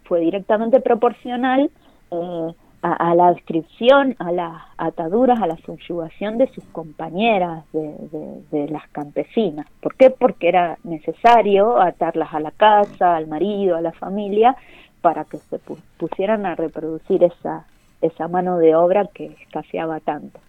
[0.03, 1.69] fue directamente proporcional
[2.11, 8.87] eh, a, la descripción, a las ataduras, a la subyugación de sus compañeras, de, las
[8.89, 9.65] campesinas.
[9.81, 10.09] ¿Por qué?
[10.09, 14.55] Porque era necesario atarlas a la casa, al marido, a la familia,
[15.01, 15.59] para que se
[15.97, 17.65] pusieran a reproducir esa,
[18.01, 20.39] esa mano de obra que escaseaba tanto.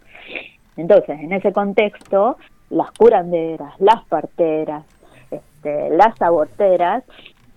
[0.76, 2.36] Entonces, en ese contexto,
[2.70, 4.84] las curanderas, las parteras,
[5.30, 7.04] este, las aborteras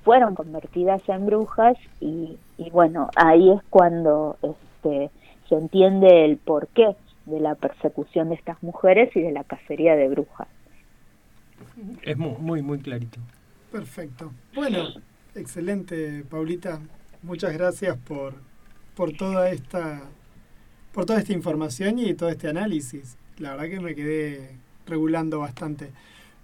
[0.03, 2.37] fueron convertidas en brujas y,
[2.69, 5.09] bueno, ahí es cuando este,
[5.49, 6.95] se entiende el porqué
[7.25, 10.47] de la persecución de estas mujeres y de la cacería de brujas.
[12.03, 13.19] Es muy, muy, muy clarito.
[13.71, 14.31] Perfecto.
[14.53, 14.89] Bueno,
[15.35, 16.79] excelente, Paulita.
[17.23, 18.33] Muchas gracias por,
[18.95, 20.01] por toda esta
[20.91, 23.17] por toda esta información y todo este análisis.
[23.37, 25.91] La verdad que me quedé regulando bastante.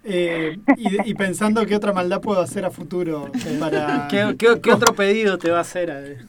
[0.10, 3.30] Eh, y, pensando qué otra maldad puedo hacer a futuro
[3.60, 4.08] para...
[4.10, 6.26] ¿Qué, otro pedido te va a hacer?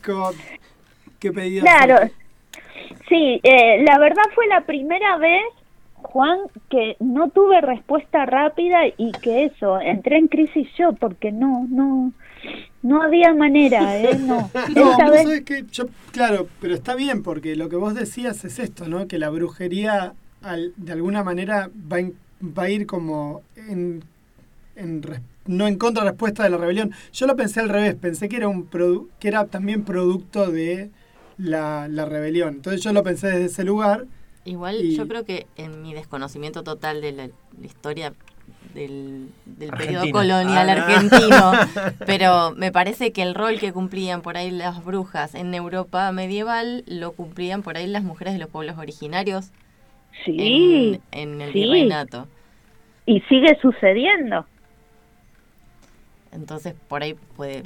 [1.21, 1.63] ¿Qué pedido?
[1.63, 2.11] Claro,
[3.09, 5.43] sí, eh, la verdad fue la primera vez,
[5.95, 11.67] Juan, que no tuve respuesta rápida y que eso, entré en crisis yo porque no,
[11.71, 12.13] no,
[12.83, 14.19] no había manera, ¿eh?
[14.19, 14.51] No.
[14.75, 19.07] no, que yo, claro, pero está bien porque lo que vos decías es esto, ¿no?
[19.07, 24.03] Que la brujería al, de alguna manera va en va a ir como en,
[25.47, 26.93] no en contra respuesta de la rebelión.
[27.13, 28.69] Yo lo pensé al revés, pensé que era un
[29.19, 30.91] que era también producto de
[31.37, 32.55] la, rebelión.
[32.57, 34.07] Entonces yo lo pensé desde ese lugar.
[34.45, 37.29] Igual yo creo que en mi desconocimiento total de la,
[37.63, 38.15] historia
[38.73, 39.29] del,
[39.77, 41.53] periodo colonial ah, argentino,
[42.07, 46.85] pero me parece que el rol que cumplían por ahí las brujas en Europa medieval
[46.87, 49.51] lo cumplían por ahí las mujeres de los pueblos originarios
[50.25, 52.27] sí, en, el virreinato.
[53.07, 54.45] Y sigue sucediendo.
[56.33, 57.63] Entonces por ahí puede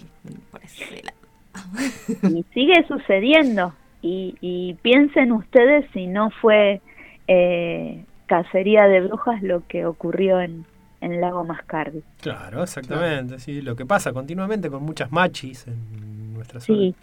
[2.23, 3.75] y sigue sucediendo.
[4.01, 6.81] Y, y, piensen ustedes si no fue
[7.29, 10.65] eh, cacería de brujas lo que ocurrió en,
[11.01, 12.03] en Lago Mascardi.
[12.21, 16.79] Claro, exactamente, sí, lo que pasa continuamente con muchas machis en nuestra zona.
[16.79, 16.95] Sí,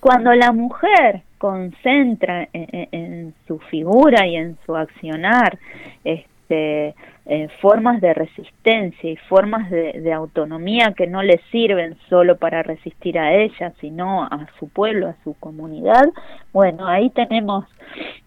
[0.00, 5.58] cuando la mujer concentra en, su figura y en su accionar
[6.04, 6.94] este,
[7.26, 13.18] eh, formas de resistencia y formas de, autonomía que no le sirven solo para resistir
[13.18, 16.04] a ella, sino a su pueblo, a su comunidad,
[16.52, 17.64] bueno, ahí tenemos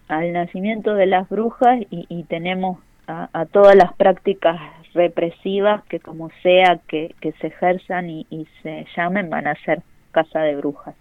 [0.08, 4.60] al nacimiento de las brujas y, tenemos a, todas las prácticas
[4.92, 9.80] represivas que como sea que, se ejerzan y, y se llamen van a ser
[10.22, 10.94] casa de brujas.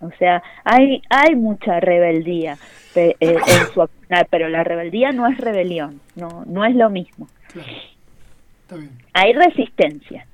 [0.00, 2.56] O sea, hay, hay mucha rebeldía
[2.96, 3.38] eh, en
[3.72, 3.88] su
[4.30, 7.28] pero la rebeldía no es rebelión, no, no es lo mismo.
[9.12, 10.26] Hay resistencia,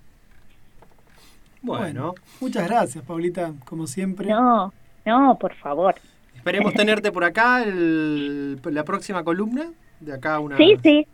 [1.61, 4.29] Bueno, Muchas gracias, Paulita, como siempre.
[4.29, 4.73] No,
[5.05, 5.95] no, por favor.
[6.37, 9.67] esperemos tenerte por acá el- la próxima columna.
[10.01, 10.57] De acá a una.
[10.57, 11.07] Sí, sí.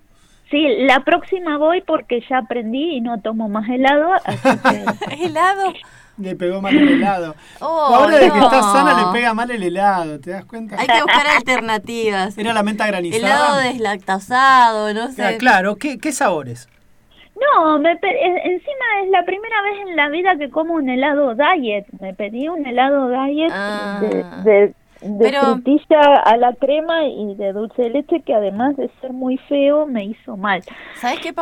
[0.50, 4.84] Sí, la próxima voy porque ya aprendí y no tomo más helado, así que
[5.24, 5.72] ¿Helado?
[6.18, 7.34] Le pegó mal el helado.
[7.60, 8.44] Oh, Ahora de que no.
[8.44, 10.76] está sana le pega mal el helado, ¿te das cuenta?
[10.78, 12.38] Hay que buscar alternativas.
[12.38, 13.60] Era la menta Helado granizada.
[13.62, 15.36] deslactosado, no Ah, sé.
[15.38, 16.68] claro, ¿qué, qué sabores?
[17.56, 20.88] No, me pe- e- encima es la primera vez en la vida que como un
[20.88, 21.84] helado diet.
[22.00, 23.98] Me pedí un helado diet Ah.
[24.00, 24.74] de, de,
[25.04, 29.12] de Pero- frutilla a la crema y de dulce de leche que además de ser
[29.12, 30.62] muy feo me hizo mal.
[31.00, 31.32] ¿Sabes qué,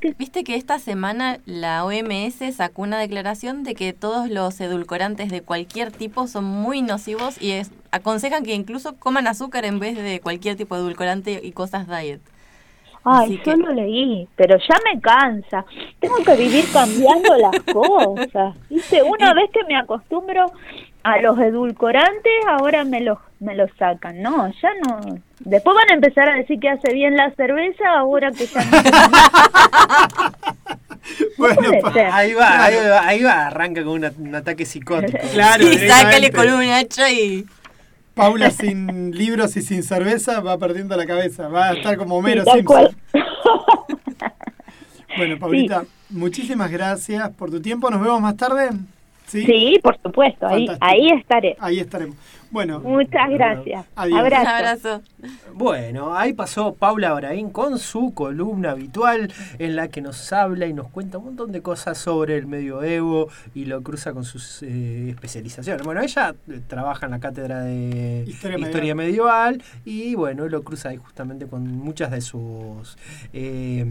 [0.00, 5.30] que- Viste que esta semana la OMS sacó una declaración de que todos los edulcorantes
[5.30, 9.96] de cualquier tipo son muy nocivos y es- aconsejan que incluso coman azúcar en vez
[9.96, 12.20] de cualquier tipo de edulcorante y cosas diet.
[13.04, 15.64] Ay, Así yo que- lo leí, pero ya me cansa.
[16.00, 18.56] Tengo que vivir cambiando las cosas.
[18.70, 19.02] ¿Viste?
[19.02, 20.50] Una vez que me acostumbro
[21.02, 24.22] a los edulcorantes, ahora me los me los sacan.
[24.22, 25.00] No, ya no.
[25.40, 28.70] Después van a empezar a decir que hace bien la cerveza, ahora que ya no.
[31.36, 31.60] Bueno.
[32.12, 35.18] Ahí va, ahí va, ahí va, arranca con una- un ataque psicótico.
[35.32, 37.44] claro, Sí, sácale con un hacha y...
[38.14, 41.48] Paula sin libros y sin cerveza va perdiendo la cabeza.
[41.48, 42.64] Va a estar como Homero Sí, Simpson.
[42.64, 42.96] cual.
[45.16, 47.90] Bueno, Paulita, muchísimas gracias por tu tiempo.
[47.90, 48.70] Nos vemos más tarde.
[49.26, 49.44] Sí.
[49.46, 50.86] Sí, por supuesto, ahí, Fantástico.
[50.86, 51.56] ahí estaré.
[51.58, 52.16] Ahí estaremos.
[52.50, 53.84] Bueno, Muchas gracias.
[53.96, 54.12] Adiós.
[54.20, 54.48] Un Abrazo.
[54.50, 55.02] abrazo.
[55.54, 60.72] Bueno, ahí pasó Paula Abraín con su columna habitual en la que nos habla y
[60.72, 65.08] nos cuenta un montón de cosas sobre el medioevo y lo cruza con sus eh,
[65.10, 65.84] especializaciones.
[65.84, 69.60] Bueno, ella eh, trabaja en la cátedra de Historia medieval.
[69.84, 72.96] y bueno, lo cruza ahí justamente con muchas de sus...
[73.32, 73.84] eh,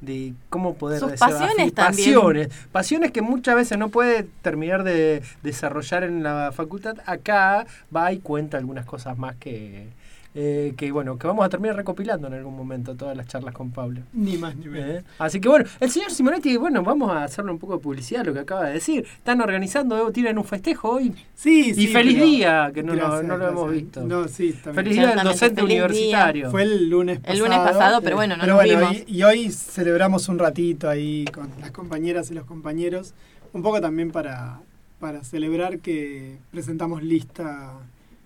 [0.00, 6.04] de cómo poder Sus pasiones pasiones pasiones que muchas veces no puede terminar de desarrollar
[6.04, 6.96] en la facultad.
[7.06, 9.88] Acá va y cuenta algunas cosas más que
[10.34, 13.72] eh, que bueno que vamos a terminar recopilando en algún momento todas las charlas con
[13.72, 15.00] Pablo ni más ni menos.
[15.00, 15.04] ¿eh?
[15.18, 18.32] así que bueno el señor Simonetti bueno vamos a hacerle un poco de publicidad lo
[18.32, 21.86] que acaba de decir están organizando eh, tienen un festejo hoy Sí, y sí.
[21.88, 24.74] feliz pero- día que no, lo- Gracias, no lo hemos visto No, sí, bien.
[24.76, 25.84] feliz día del docente feliz día.
[25.86, 27.32] universitario Fue el lunes pasado.
[27.34, 29.08] El lunes pasado, pero bueno, no Pero nos bueno, vimos.
[29.08, 33.14] Y, y hoy celebramos un ratito ahí con las compañeras y los compañeros,
[33.52, 34.60] un poco también para,
[35.00, 37.72] para celebrar que presentamos lista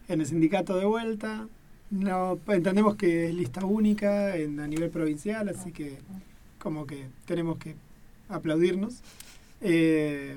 [0.09, 1.47] en el sindicato de vuelta.
[1.95, 5.99] No, entendemos que es lista única en, a nivel provincial, así que
[6.59, 7.77] como que tenemos que
[8.29, 9.01] aplaudirnos.
[9.61, 10.37] Eh,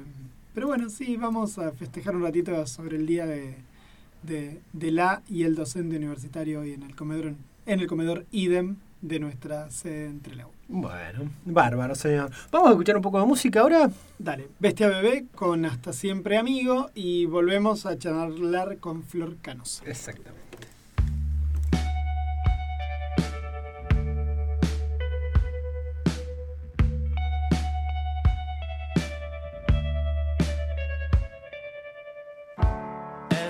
[0.53, 3.55] pero bueno, sí, vamos a festejar un ratito sobre el día de,
[4.23, 7.33] de, de la y el docente universitario hoy en el comedor,
[7.65, 10.47] en el comedor IDEM de nuestra sede en Trelew.
[10.67, 15.65] bueno bárbaro señor vamos a escuchar un poco de música ahora Dale, Bestia Bebé con
[15.65, 19.83] Hasta Siempre Amigo y volvemos a charlar con Flor Canosa.
[19.85, 20.46] exactamente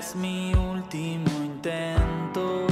[0.08, 2.66] Es mi último intento.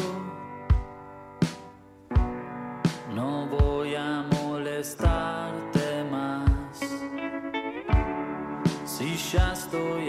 [3.15, 6.81] No voy a molestarte más.
[8.87, 10.09] Si ya estoy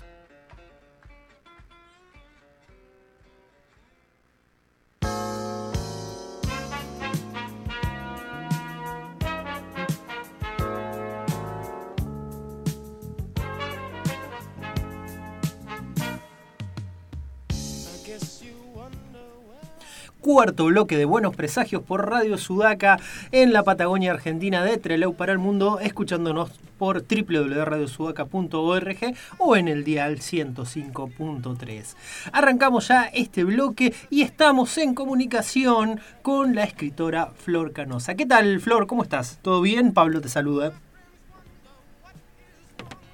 [20.41, 22.99] Cuarto bloque de Buenos Presagios por Radio Sudaca
[23.31, 26.49] en la Patagonia Argentina de Trelew para el Mundo, escuchándonos
[26.79, 28.97] por www.radiosudaca.org
[29.37, 31.95] o en el dial 105.3.
[32.33, 38.15] Arrancamos ya este bloque y estamos en comunicación con la escritora Flor Canosa.
[38.15, 38.87] ¿Qué tal, Flor?
[38.87, 39.37] ¿Cómo estás?
[39.43, 39.93] ¿Todo bien?
[39.93, 40.73] Pablo te saluda.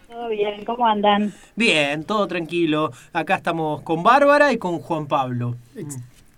[0.08, 1.34] Todo bien, ¿cómo andan?
[1.58, 2.94] Bien, todo tranquilo.
[3.12, 5.58] Acá estamos con Bárbara y con Juan Pablo.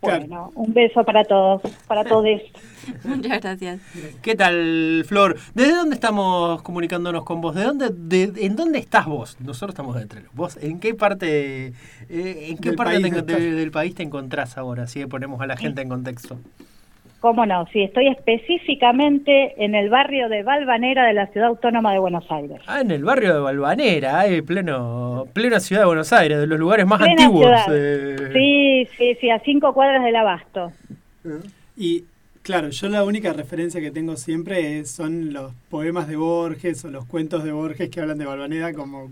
[0.01, 2.25] Bueno, un beso para todos, para todos.
[3.03, 3.81] Muchas gracias.
[4.21, 5.37] ¿Qué tal, Flor?
[5.53, 7.53] ¿Desde dónde estamos comunicándonos con vos?
[7.53, 9.35] ¿De dónde, de, ¿En dónde estás vos?
[9.41, 11.73] Nosotros estamos de ¿Vos en qué parte, eh,
[12.49, 14.83] en qué Del parte país te- del país te encontrás ahora?
[14.83, 16.39] Así que ponemos a la gente en contexto.
[17.19, 17.65] ¿Cómo no?
[17.73, 22.61] Sí, estoy específicamente en el barrio de Valvanera de la Ciudad Autónoma de Buenos Aires.
[22.65, 26.57] Ah, en el barrio de Balvanera, eh, pleno, plena ciudad de Buenos Aires, de los
[26.57, 27.45] lugares más Plena antiguos.
[27.65, 27.65] ciudad.
[27.77, 28.29] eh.
[28.33, 30.71] Sí, sí, sí, a cinco cuadras del Abasto.
[31.75, 32.05] Y
[32.41, 36.89] claro, yo la única referencia que tengo siempre es- son los poemas de Borges o
[36.89, 39.11] los cuentos de Borges que hablan de Balvanera como,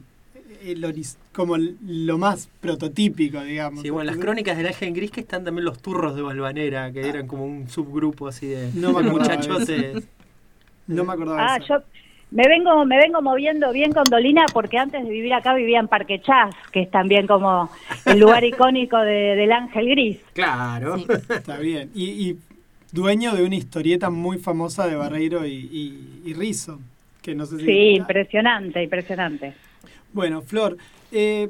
[0.63, 3.81] el oris- como lo más prototípico, digamos.
[3.81, 7.07] Sí, bueno, las crónicas del Ángel Gris que están también los turros de Balvanera, que
[7.07, 10.07] eran como un subgrupo así de, No me muchachotes.
[10.88, 11.79] No me acordaba Ah, de eso.
[11.79, 11.84] yo
[12.31, 15.88] me vengo, me vengo moviendo bien con Dolina porque antes de vivir acá vivía en
[15.88, 17.69] Parque Chas, que es también como
[18.05, 20.19] el lugar icónico de- del Ángel Gris.
[20.34, 20.97] Claro.
[20.97, 21.05] Sí.
[21.29, 21.89] Está bien.
[21.95, 22.38] Y, y
[22.91, 26.79] dueño de una historieta muy famosa de Barreiro y, y, y Rizzo.
[27.21, 27.65] Que no sé si.
[27.65, 29.53] Sí, impresionante, impresionante.
[30.13, 30.77] Bueno, Flor,
[31.11, 31.49] eh,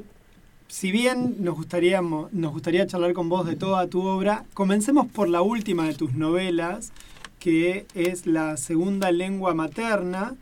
[0.68, 5.28] si bien nos gustaría, nos gustaría charlar con vos de toda tu obra, comencemos por
[5.28, 6.92] la última de tus novelas,
[7.38, 10.34] que es La Segunda Lengua Materna,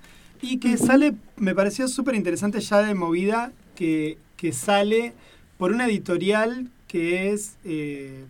[0.42, 5.12] y que sale, me pareció súper interesante ya de movida, que, que sale
[5.58, 7.56] por una editorial que es...
[7.64, 8.24] eh,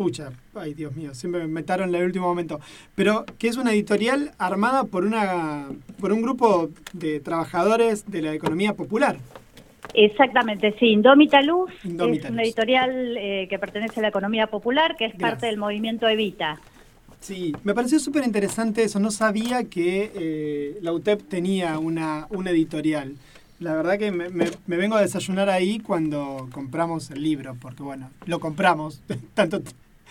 [0.00, 2.58] Pucha, ay Dios mío, siempre me metaron en el último momento.
[2.94, 5.66] Pero que es una editorial armada por una
[6.00, 9.18] por un grupo de trabajadores de la economía popular.
[9.92, 10.86] Exactamente, sí.
[10.86, 15.10] Indómita Luz Indómita es una editorial eh, que pertenece a la economía popular, que es
[15.12, 15.30] Gracias.
[15.32, 16.58] parte del movimiento Evita.
[17.20, 19.00] Sí, me pareció súper interesante eso.
[19.00, 23.16] No sabía que eh, la UTEP tenía una, una editorial.
[23.58, 27.82] La verdad que me, me- me vengo a desayunar ahí cuando compramos el libro, porque
[27.82, 29.02] bueno, lo compramos.
[29.34, 29.60] Tanto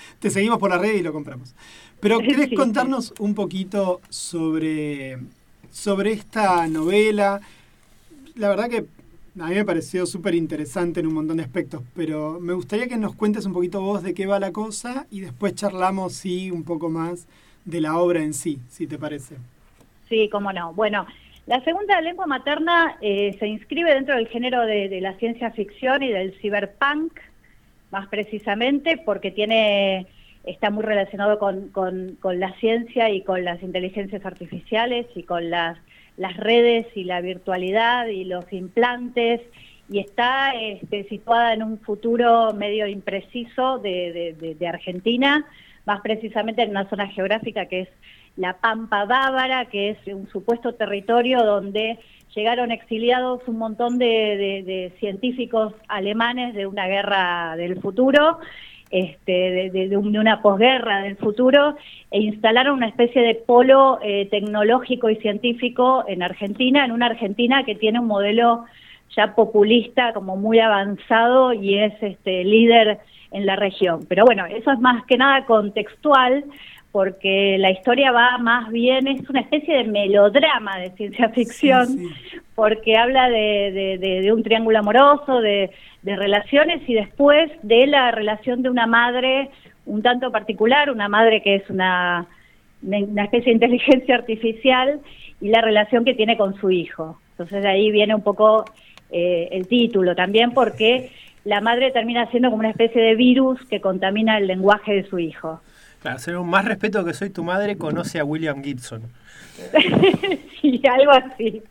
[0.20, 1.56] te, seguimos por la red y lo compramos.
[2.00, 5.20] Pero ¿querés Sí, contarnos un poquito sobre,
[5.72, 7.42] sobre esta novela?
[8.36, 8.86] La verdad que
[9.40, 12.98] a mí me pareció súper interesante en un montón de aspectos, pero me gustaría que
[12.98, 16.64] nos cuentes un poquito vos de qué va la cosa y después charlamos, sí, un
[16.64, 17.28] poco más
[17.66, 19.38] de la obra en sí, si te parece.
[20.08, 20.74] Sí, cómo no.
[20.74, 21.06] Bueno,
[21.46, 26.02] la segunda lengua materna eh, se inscribe dentro del género de, de la ciencia ficción
[26.04, 27.14] y del cyberpunk,
[27.91, 30.07] más precisamente porque tiene
[30.45, 35.78] está muy relacionado con, con- la ciencia y con las inteligencias artificiales y con las,
[36.18, 39.41] las redes y la virtualidad y los implantes
[39.91, 45.45] y está este, situada en un futuro medio impreciso de, de- de- de Argentina,
[45.86, 47.90] más precisamente en una zona geográfica que es
[48.38, 51.99] la Pampa Bávara, que es un supuesto territorio donde
[52.35, 54.06] llegaron exiliados un montón de,
[54.65, 58.39] de- científicos alemanes de una guerra del futuro,
[58.91, 61.76] este, de, de una posguerra del futuro,
[62.11, 67.64] e instalaron una especie de polo eh, tecnológico y científico en Argentina, en una Argentina
[67.64, 68.65] que tiene un modelo
[69.15, 72.99] ya populista, como muy avanzado y es este líder
[73.31, 74.06] en la región.
[74.07, 76.43] Pero bueno, eso es más que nada contextual,
[76.91, 82.07] porque la historia va más bien, es una especie de melodrama de ciencia ficción, Sí,
[82.32, 82.38] sí.
[82.56, 85.70] porque habla de, de- de- de un triángulo amoroso, de,
[86.02, 89.49] de relaciones y después de la relación de una madre
[89.86, 92.26] un tanto particular, una madre que es una,
[92.84, 94.99] una especie de inteligencia artificial
[95.41, 97.20] y la relación que tiene con su hijo.
[97.32, 98.66] Entonces de ahí viene un poco
[99.11, 101.11] eh, el título también porque
[101.45, 105.18] la madre termina siendo como una especie de virus que contamina el lenguaje de su
[105.20, 105.61] hijo.
[106.02, 109.04] Claro, según más respeto que soy tu madre, conoce a William Gibson.
[110.62, 111.62] sí, algo así.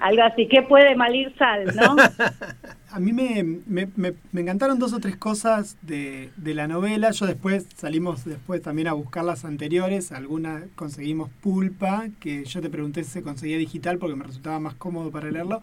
[0.00, 1.96] Algo así, ¿qué puede malir sal, no?
[2.90, 7.10] A mí me, me, me, me encantaron dos o tres cosas de, de la novela.
[7.10, 10.12] Yo después salimos después también a buscar las anteriores.
[10.12, 14.74] Algunas conseguimos pulpa, que yo te pregunté si se conseguía digital porque me resultaba más
[14.74, 15.60] cómodo para leerlo.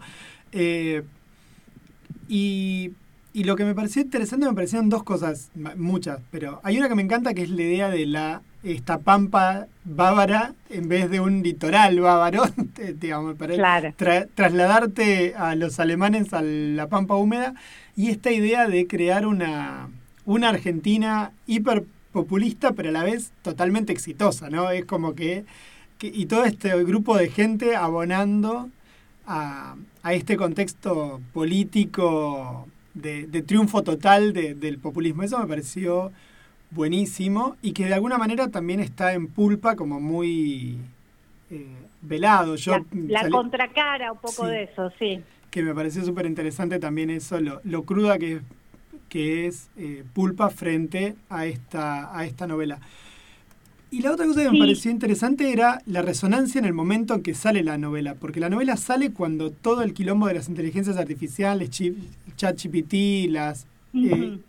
[0.52, 1.02] Eh,
[2.28, 2.92] y,
[3.34, 6.94] y lo que me pareció interesante me parecieron dos cosas, muchas, pero hay una que
[6.94, 11.42] me encanta que es la idea de la esta pampa bávara en vez de un
[11.42, 12.44] litoral bávaro,
[13.00, 13.88] digamos, parece Claro.
[13.98, 17.54] tra- trasladarte a los alemanes a la pampa húmeda
[17.94, 19.88] y esta idea de crear una,
[20.24, 24.70] una Argentina hiper populista pero a la vez totalmente exitosa, ¿no?
[24.70, 25.44] Es como que,
[25.98, 28.70] que- y todo este grupo de gente abonando
[29.26, 35.22] a, a este contexto político de, de triunfo total de- del populismo.
[35.22, 36.12] Eso me pareció
[36.70, 40.78] buenísimo y que de alguna manera también está en pulpa como muy
[41.50, 41.66] eh,
[42.02, 42.56] velado.
[42.56, 44.50] Yo La, contracara un poco Sí.
[44.52, 45.20] de eso, sí.
[45.50, 48.40] que me pareció súper interesante también eso, lo, lo cruda que,
[49.08, 52.80] que es eh, Pulpa frente a esta, a esta novela.
[53.94, 57.22] Y la otra cosa que me pareció interesante era la resonancia en el momento en
[57.22, 60.96] que sale la novela, porque la novela sale cuando todo el quilombo de las inteligencias
[60.96, 61.70] artificiales,
[62.36, 64.40] ChatGPT, las, eh, Ujú.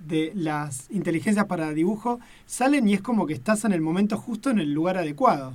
[0.00, 4.50] de las inteligencias para dibujo, salen y es como que estás en el momento justo
[4.50, 5.52] en el lugar adecuado.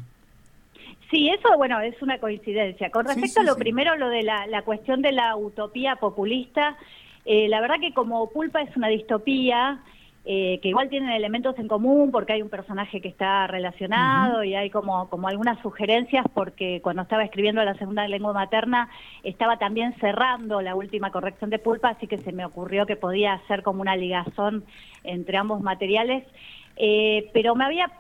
[1.12, 2.90] Sí, eso, bueno, es una coincidencia.
[2.92, 3.60] Con Sí, respecto sí, a lo sí.
[3.60, 6.78] primero, lo de la, la cuestión de la utopía populista,
[7.26, 9.84] eh, la verdad que como Pulpa es una distopía,
[10.30, 14.56] eh, que igual tienen elementos en común porque hay un personaje que está relacionado y
[14.56, 18.90] hay como, como algunas sugerencias porque cuando estaba escribiendo la segunda lengua materna
[19.24, 23.36] estaba también cerrando la última corrección de Pulpa, así que se me ocurrió que podía
[23.36, 24.66] hacer como una ligazón
[25.06, 26.26] entre ambos materiales.
[26.80, 27.92] Eh, pero me había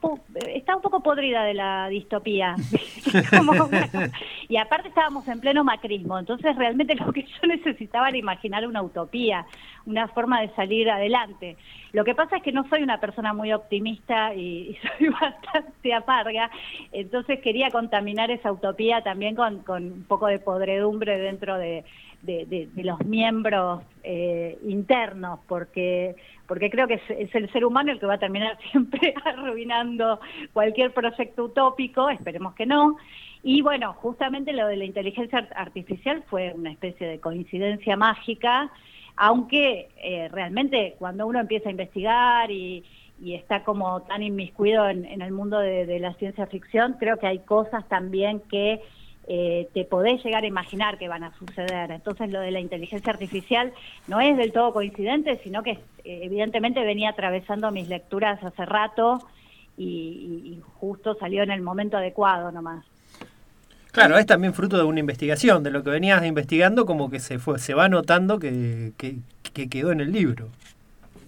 [0.53, 2.55] estaba un poco podrida de la distopía.
[4.49, 8.81] Y aparte estábamos en pleno macrismo entonces realmente lo que yo necesitaba era imaginar una
[8.81, 9.45] utopía
[9.85, 11.57] una forma de salir adelante.
[11.93, 15.93] Lo que pasa es que no soy una persona muy optimista y, y soy bastante
[15.93, 16.49] amarga
[16.91, 21.83] entonces quería contaminar esa utopía también con, con un poco de podredumbre dentro de,
[22.21, 26.15] de- de- de los miembros eh, internos, porque,
[26.47, 30.19] porque creo que es, es el ser humano el que va a terminar siempre arruinando
[30.53, 32.97] cualquier proyecto utópico, esperemos que no.
[33.43, 38.71] Y bueno, justamente lo de la inteligencia art- artificial fue una especie de coincidencia mágica,
[39.15, 42.83] aunque eh, realmente cuando uno empieza a investigar y,
[43.19, 47.87] está como tan inmiscuido en, el mundo de la ciencia ficción, creo que hay cosas
[47.89, 48.79] también que
[49.29, 51.91] eh, te podés llegar a imaginar que van a suceder.
[51.91, 53.73] Entonces lo de la inteligencia artificial
[54.07, 55.79] no es del todo coincidente, sino que eh,
[56.23, 59.19] evidentemente venía atravesando mis lecturas hace rato
[59.77, 62.85] y, justo salió en el momento adecuado nomás.
[63.91, 67.37] Claro, es también fruto de una investigación, de lo que venías investigando, como que se
[67.37, 69.17] fue, se va notando que, que,
[69.53, 70.49] que quedó en el libro.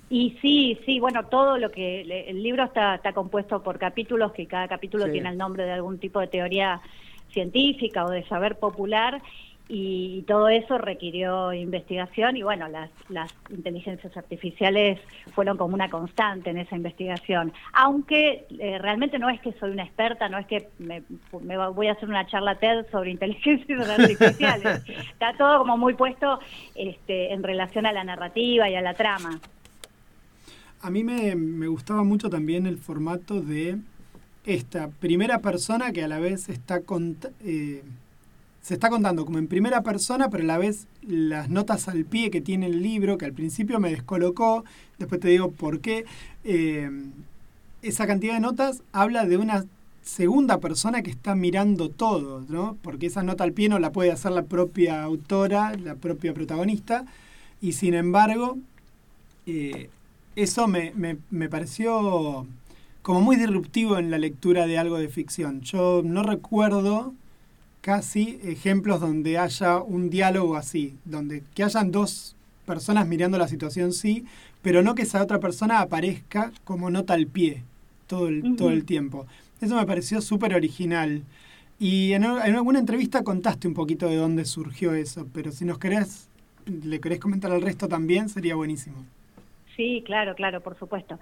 [0.10, 4.48] Y sí, sí, bueno, todo lo que el libro está, está compuesto por capítulos, que
[4.48, 5.12] cada capítulo Sí.
[5.12, 6.82] tiene el nombre de algún tipo de teoría
[7.32, 9.22] científica o de saber popular,
[9.72, 15.00] y, todo eso requirió investigación y bueno, las, las inteligencias artificiales
[15.36, 17.54] fueron como una constante en esa investigación.
[17.74, 21.04] Aunque eh, realmente no es que soy una experta, no es que me,
[21.42, 24.82] me voy a hacer una charla TED sobre inteligencias artificiales.
[25.12, 26.40] Está todo como muy puesto
[26.74, 29.40] este, en relación a la narrativa y a la trama.
[30.82, 33.78] A mí me, me gustaba mucho también el formato de
[34.54, 36.82] esta primera persona que a la vez está
[37.44, 37.84] eh,
[38.62, 42.30] se está contando como en primera persona, pero a la vez las notas al pie
[42.32, 44.64] que tiene el libro, que al principio me descolocó,
[44.98, 46.06] después te digo por qué.
[46.44, 46.90] eh,
[47.82, 49.66] esa cantidad de notas habla de una
[50.02, 52.78] segunda persona que está mirando todo, ¿no?
[52.82, 57.06] Porque esa nota al pie no la puede hacer la propia autora, la propia protagonista,
[57.62, 58.58] y sin embargo,
[59.46, 59.90] eh,
[60.36, 62.46] eso me, me, me pareció
[63.02, 65.62] como muy disruptivo en la lectura de algo de ficción.
[65.62, 67.14] Yo no recuerdo
[67.82, 72.36] casi ejemplos donde haya un diálogo así, donde que hayan dos
[72.66, 74.26] personas mirando la situación sí,
[74.62, 77.64] pero no que esa otra persona aparezca como nota al pie
[78.08, 79.26] todo el, todo el tiempo.
[79.62, 81.24] Eso me pareció súper original.
[81.80, 85.78] Y en, en alguna entrevista contaste un poquito de dónde surgió eso, pero si nos
[85.78, 86.28] querés,
[86.66, 88.98] le querés comentar al resto también, sería buenísimo.
[89.76, 91.18] Sí, claro, claro, por supuesto.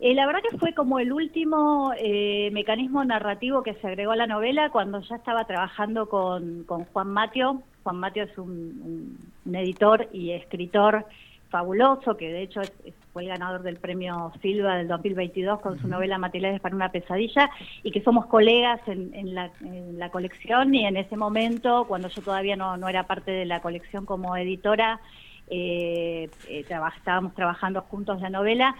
[0.00, 4.16] Eh, la verdad que fue como el último eh, mecanismo narrativo que se agregó a
[4.16, 7.62] la novela cuando ya estaba trabajando con, con Juan Matio.
[7.82, 11.04] Juan Matio es un, un- un editor y escritor
[11.50, 15.78] fabuloso que de hecho es, es fue el ganador del premio Silva del 2022 con
[15.80, 17.50] su novela Materiales para una pesadilla
[17.82, 22.76] y que somos colegas en, la, colección y en ese momento, cuando yo todavía no,
[22.76, 25.00] no era parte de la colección como editora,
[25.48, 26.64] eh, eh
[26.96, 28.76] estábamos trabajando juntos la novela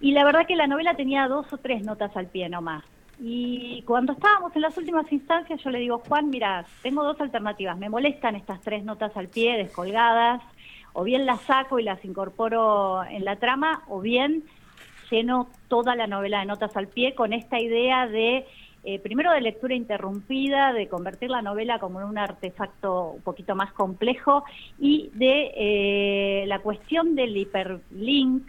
[0.00, 2.84] y la verdad que la novela tenía dos o tres notas al pie nomás.
[3.22, 7.76] Y cuando estábamos en las últimas instancias, yo le digo, Juan, mira, tengo dos alternativas.
[7.76, 10.40] Me molestan estas tres notas al pie, descolgadas,
[10.94, 14.44] o bien las saco y las incorporo en la trama, o bien
[15.10, 18.46] lleno toda la novela de notas al pie con esta idea de,
[18.84, 23.54] eh, primero de lectura interrumpida, de convertir la novela como en un artefacto un poquito
[23.54, 24.44] más complejo,
[24.78, 28.48] y de eh, la cuestión del hiperlink,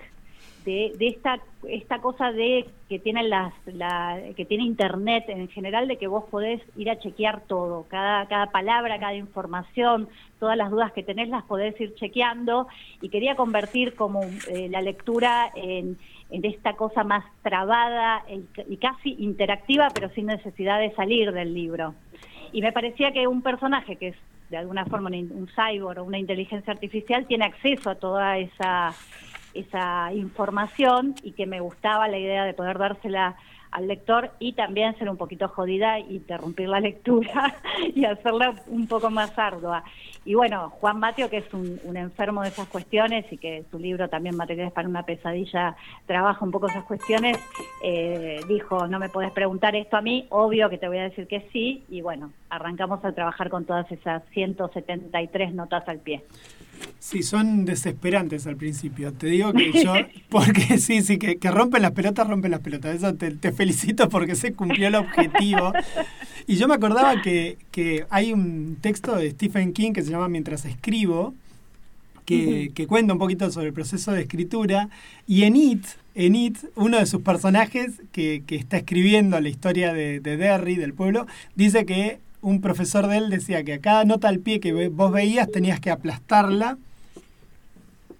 [0.65, 5.97] de, esta esta cosa de que tiene las la, que tiene internet en general de
[5.97, 10.09] que vos podés ir a chequear todo cada cada palabra cada información
[10.39, 12.67] todas las dudas que tenés las podés ir chequeando.
[13.01, 15.97] Y quería convertir como eh, la lectura en,
[16.31, 18.23] en esta cosa más trabada
[18.67, 21.93] y casi interactiva pero sin necesidad de salir del libro.
[22.51, 24.15] Y me parecía que un personaje que es
[24.51, 28.93] de alguna forma un cyborg o una inteligencia artificial tiene acceso a toda esa
[29.53, 33.35] esa información y que me gustaba la idea de poder dársela
[33.71, 37.55] al lector y también ser un poquito jodida, interrumpir la lectura
[37.95, 39.83] y hacerla un poco más ardua.
[40.23, 44.07] Y bueno, Juan Mateo, que es un, enfermo de esas cuestiones y que su libro
[44.07, 45.75] también, Materiales para una pesadilla,
[46.05, 47.39] trabaja un poco esas cuestiones,
[47.83, 51.27] eh, dijo, no me puedes preguntar esto a mí, obvio que te voy a decir
[51.27, 56.23] que sí, y bueno, arrancamos a trabajar con todas esas 173 notas al pie.
[56.99, 59.11] Sí, son desesperantes al principio.
[59.13, 59.93] Te digo que yo,
[60.29, 62.95] porque sí, sí, que, rompen las pelotas, rompen las pelotas.
[62.95, 65.73] Eso te, felicito porque se cumplió el objetivo.
[66.47, 70.29] Y yo me acordaba que, que, hay un texto de Stephen King que se llama
[70.29, 71.33] Mientras escribo,
[72.25, 74.89] que, que, cuenta un poquito sobre el proceso de escritura.
[75.27, 75.85] Y en It,
[76.15, 80.75] en It, uno de sus personajes que, que está escribiendo la historia de, de Derry,
[80.75, 81.25] del pueblo,
[81.55, 85.11] dice que un profesor de él decía que a cada nota al pie que vos
[85.11, 86.77] veías tenías que aplastarla.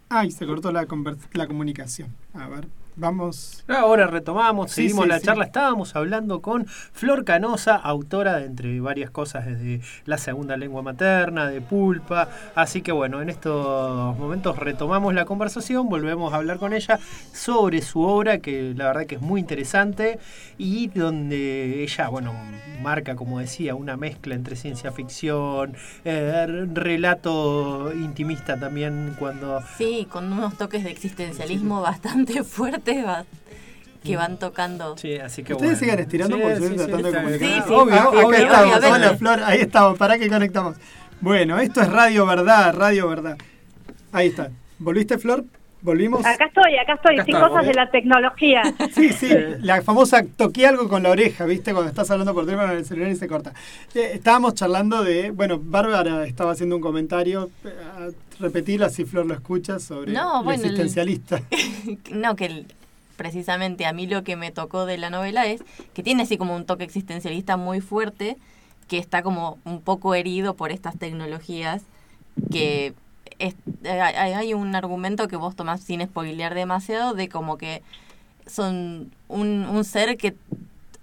[0.09, 0.87] Ay, se cortó la,
[1.33, 2.09] la comunicación.
[2.33, 2.67] A ver.
[3.01, 3.63] Vamos.
[3.67, 5.45] Ahora retomamos, seguimos la charla.
[5.45, 11.47] Estábamos hablando con Flor Canosa, autora de entre varias cosas desde la segunda lengua materna,
[11.47, 12.29] de pulpa.
[12.53, 16.99] Así que bueno, en estos momentos retomamos la conversación, volvemos a hablar con ella
[17.33, 20.19] sobre su obra, que la verdad que es muy interesante
[20.59, 22.35] y donde ella, bueno,
[22.83, 25.73] marca, como decía, una mezcla entre ciencia ficción,
[26.05, 29.59] eh, relato intimista también cuando...
[29.77, 32.43] Sí, con unos toques de existencialismo bastante
[34.03, 34.97] que van tocando.
[34.97, 37.49] Sí, así que Ustedes sigan estirando porque estoy tratando de comunicar.
[37.49, 38.83] Sí, obvio, acá estamos.
[38.83, 39.97] Hola, Flor, ahí estamos.
[39.97, 40.77] ¿Para qué conectamos?
[41.19, 43.37] Bueno, esto es Radio Verdad, Radio Verdad.
[44.11, 44.49] Ahí está.
[44.79, 45.45] ¿Volviste, Flor?
[45.83, 46.23] ¿Volvimos?
[46.23, 48.61] Acá estoy, acá estoy, sin cosas de la tecnología.
[48.93, 49.29] Sí, sí,
[49.61, 51.71] la famosa toqué algo con la oreja, ¿viste?
[51.71, 53.53] Cuando estás hablando por teléfono en el celular y se corta.
[53.95, 59.33] Eh, estábamos charlando de, bueno, Bárbara estaba haciendo un comentario, eh, repetirlo así Flor lo
[59.33, 61.41] escucha, sobre no, el existencialista.
[62.11, 62.65] no, que
[63.21, 66.55] precisamente a mí lo que me tocó de la novela es que tiene así como
[66.55, 68.35] un toque existencialista muy fuerte,
[68.87, 71.83] que está como un poco herido por estas tecnologías
[72.51, 72.95] que
[73.83, 77.83] hay un argumento que vos tomás sin spoilear demasiado de como que
[78.47, 80.35] son un, un ser que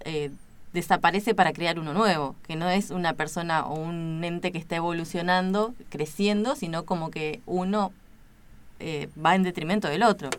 [0.01, 0.29] eh,
[0.73, 4.75] desaparece para crear uno nuevo, que no es una persona o un ente que está
[4.75, 7.93] evolucionando, creciendo, sino como que uno
[8.81, 10.29] eh, va en detrimento del otro.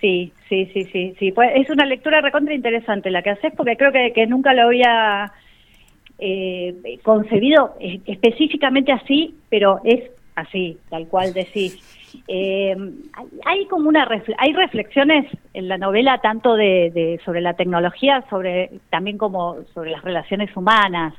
[0.00, 1.32] Sí, sí, sí, sí, sí.
[1.32, 5.32] Pues es una lectura recontra interesante la que haces porque creo que, nunca lo había
[6.18, 11.78] eh, concebido específicamente así, pero es así, tal cual decís.
[12.26, 12.76] Eh,
[13.44, 14.08] hay como una
[14.38, 20.02] hay reflexiones en la novela tanto de, sobre la tecnología, sobre también como sobre las
[20.02, 21.14] relaciones humanas.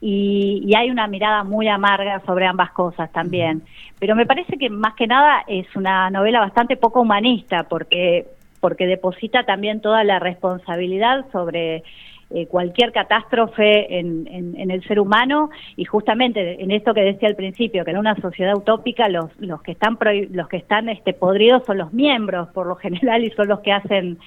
[0.00, 3.62] Y, hay una mirada muy amarga sobre ambas cosas también.
[3.98, 8.26] Pero me parece que más que nada es una novela bastante poco humanista porque
[8.60, 11.82] porque deposita también toda la responsabilidad sobre
[12.28, 15.48] eh, cualquier catástrofe en, en, el ser humano.
[15.76, 19.62] Y justamente en esto que decía al principio que en una sociedad utópica los los
[19.62, 19.98] que están
[20.30, 23.72] los que están este podridos son los miembros por lo general y son los que
[23.72, 24.18] hacen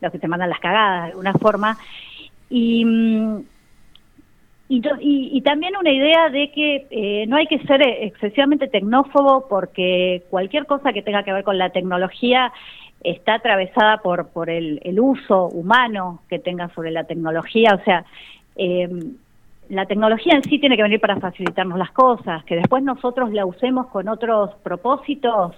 [0.00, 1.78] los que te mandan las cagadas de alguna forma.
[2.50, 2.84] Y
[4.80, 9.46] mm, y, y, también una idea de que eh, no hay que ser excesivamente tecnófobo
[9.48, 12.52] porque cualquier cosa que tenga que ver con la tecnología
[13.02, 18.04] está atravesada por, por el, uso humano que tenga sobre la tecnología, o sea,
[18.56, 18.88] eh,
[19.68, 23.46] la tecnología en sí tiene que venir para facilitarnos las cosas, que después nosotros la
[23.46, 25.56] usemos con otros propósitos,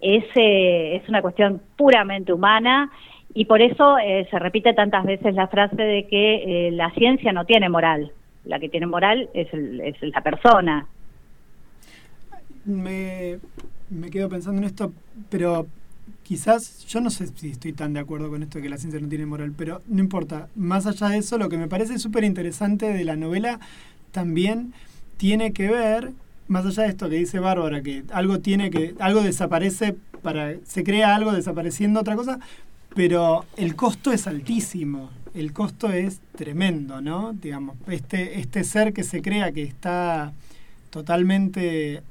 [0.00, 2.90] es, eh, es una cuestión puramente humana.
[3.34, 7.32] Y por eso eh, se repite tantas veces la frase de que eh, la ciencia
[7.32, 8.12] no tiene moral,
[8.44, 10.86] la que tiene moral es, el- es la persona.
[12.64, 13.38] me,
[13.90, 14.92] me quedo pensando en esto,
[15.30, 15.66] pero
[16.22, 19.00] quizás, yo no sé si estoy tan de acuerdo con esto de que la ciencia
[19.00, 20.48] no tiene moral, pero no importa.
[20.54, 23.60] Más allá de eso, lo que me parece súper interesante de la novela
[24.12, 24.72] también
[25.16, 26.12] tiene que ver,
[26.48, 30.84] más allá de esto que dice Bárbara, que algo tiene que, algo desaparece para, se
[30.84, 32.38] crea algo desapareciendo otra cosa,
[32.94, 35.10] pero el costo es altísimo.
[35.34, 37.32] El costo es tremendo, ¿no?
[37.32, 40.32] Digamos, este, este ser que se crea que está
[40.90, 42.02] totalmente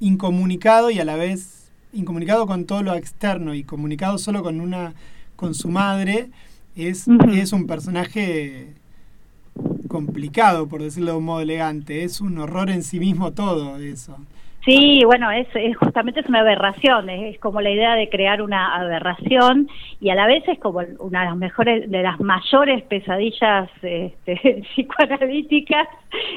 [0.00, 4.94] incomunicado y a la vez incomunicado con todo lo externo y comunicado solo con una
[5.36, 6.30] con su madre
[6.76, 8.74] es, es un personaje
[9.86, 12.02] complicado por decirlo de un modo elegante.
[12.02, 14.18] Es un horror en sí mismo todo eso
[14.68, 18.42] Sí, bueno, es, es justamente es una aberración, es, es como la idea de crear
[18.42, 19.66] una aberración
[19.98, 24.62] y a la vez es como una de las mejores, de las mayores pesadillas este,
[24.74, 25.88] psicoanalíticas,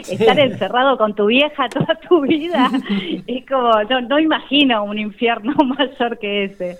[0.09, 2.71] estar encerrado con tu vieja toda tu vida,
[3.27, 6.79] es como, no, no imagino un infierno mayor que ese.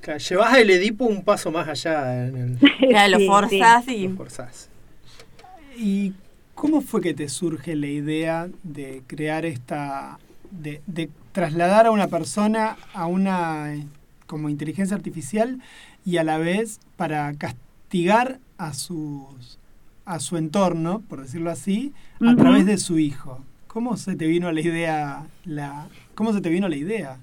[0.00, 3.96] Claro, Llevas el Edipo un paso más allá en el Claro, lo forzás sí.
[3.96, 4.70] y lo forzás.
[5.76, 6.12] y
[6.54, 10.18] cómo fue que te surge la idea de crear esta
[10.60, 13.84] de, de trasladar a una persona a una eh,
[14.26, 15.60] como inteligencia artificial
[16.04, 19.58] y a la vez para castigar a sus
[20.06, 21.92] a su entorno, por decirlo así,
[22.26, 23.40] a través de su hijo.
[23.66, 27.16] ¿Cómo se te vino la idea la cómo se te vino la idea?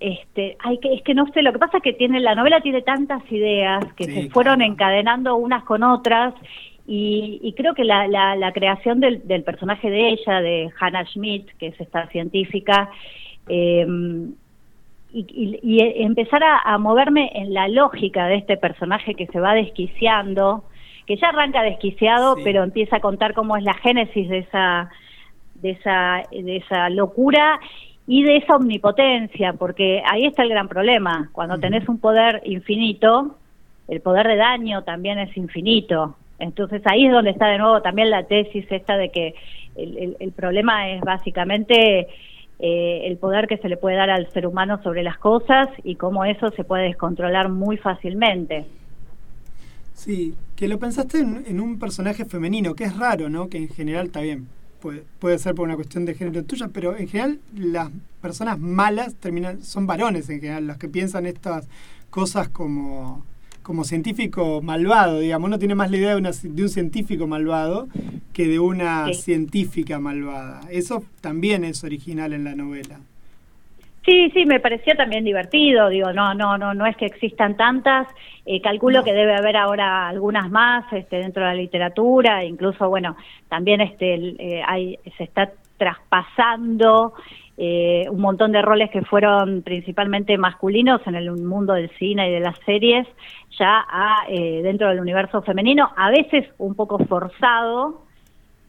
[0.00, 2.60] Este, hay que, es que no sé, lo que pasa es que tiene, la novela
[2.60, 4.72] tiene tantas ideas que Sí, se fueron claro.
[4.72, 6.34] encadenando unas con otras
[6.88, 11.04] y, y creo que la, la, la creación del, del personaje de ella, de Hannah
[11.04, 12.90] Schmidt, que es esta científica,
[13.48, 13.86] eh,
[15.12, 19.38] y, y- y empezar a, a moverme en la lógica de este personaje que se
[19.40, 20.64] va desquiciando,
[21.06, 22.42] que ya arranca desquiciado, Sí.
[22.44, 24.90] pero empieza a contar cómo es la génesis de esa
[25.54, 27.58] de esa de esa locura
[28.06, 31.28] y de esa omnipotencia, porque ahí está el gran problema.
[31.32, 33.36] Cuando tenés un poder infinito,
[33.88, 36.16] el poder de daño también es infinito.
[36.38, 39.34] Entonces ahí es donde está de nuevo también la tesis esta de que
[39.74, 42.08] el, el- problema es básicamente
[42.58, 45.96] eh, el poder que se le puede dar al ser humano sobre las cosas y
[45.96, 48.66] cómo eso se puede descontrolar muy fácilmente.
[49.92, 53.48] Sí, que lo pensaste en, en un personaje femenino, que es raro, ¿no?
[53.48, 54.48] Que en general está bien,
[54.78, 57.90] puede, puede ser por una cuestión de género tuya, pero en general las
[58.20, 61.68] personas malas terminan, son varones en general, los que piensan estas
[62.10, 63.27] cosas como,
[63.68, 65.46] como científico malvado, digamos.
[65.48, 67.86] Uno tiene más la idea de, una- de un científico malvado
[68.32, 69.14] que de una Sí.
[69.14, 70.62] científica malvada.
[70.70, 72.98] Eso también es original en la novela.
[74.06, 75.90] Sí, sí, me pareció también divertido.
[75.90, 78.08] Digo, no, no, no, no es que existan tantas.
[78.46, 82.42] Eh, calculo que debe haber ahora algunas más este, dentro de la literatura.
[82.44, 83.18] Incluso, bueno,
[83.50, 87.12] también este, el, eh, hay, se está traspasando
[87.58, 92.32] eh, un montón de roles que fueron principalmente masculinos en el mundo del cine y
[92.32, 93.06] de las series,
[93.58, 98.02] ya a, eh, dentro del universo femenino, a veces un poco forzado.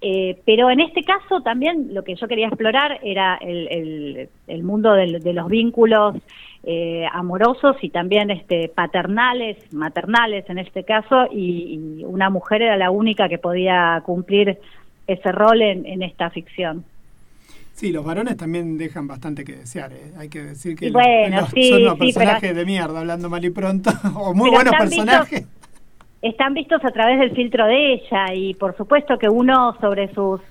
[0.02, 4.94] Eh, pero en este caso también lo que yo quería explorar era el, el- mundo
[4.94, 6.16] de los vínculos
[6.64, 12.78] eh, amorosos y también este, paternales, maternales en este caso, y, y una mujer era
[12.78, 14.58] la única que podía cumplir
[15.06, 16.86] ese rol en, en esta ficción.
[17.80, 19.94] Sí, los varones también dejan bastante que desear.
[19.94, 20.12] ¿eh?
[20.18, 23.46] Hay que decir que los- los- sí, son sí, pero- personajes de mierda, hablando mal
[23.46, 25.48] y pronto, o muy buenos están vistos- personajes.
[26.22, 30.42] están vistos a través del filtro de ella y por supuesto que uno sobre sus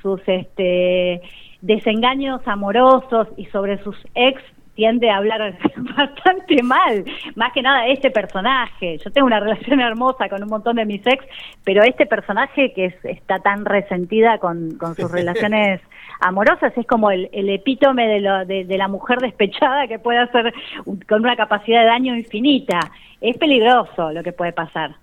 [0.00, 1.22] sus este
[1.60, 4.40] desengaños amorosos y sobre sus ex
[4.76, 5.58] tiende a hablar
[5.96, 7.04] bastante mal,
[7.34, 8.98] más que nada este personaje.
[9.04, 11.24] Yo tengo una relación hermosa con un montón de mis ex,
[11.64, 15.80] pero este personaje que es- está tan resentida con, con sus relaciones
[16.20, 20.18] amorosas es como el, el epítome de, lo- de, de la mujer despechada que puede
[20.18, 20.52] hacer
[20.84, 22.78] un- con una capacidad de daño infinita.
[23.20, 24.96] Es peligroso lo que puede pasar.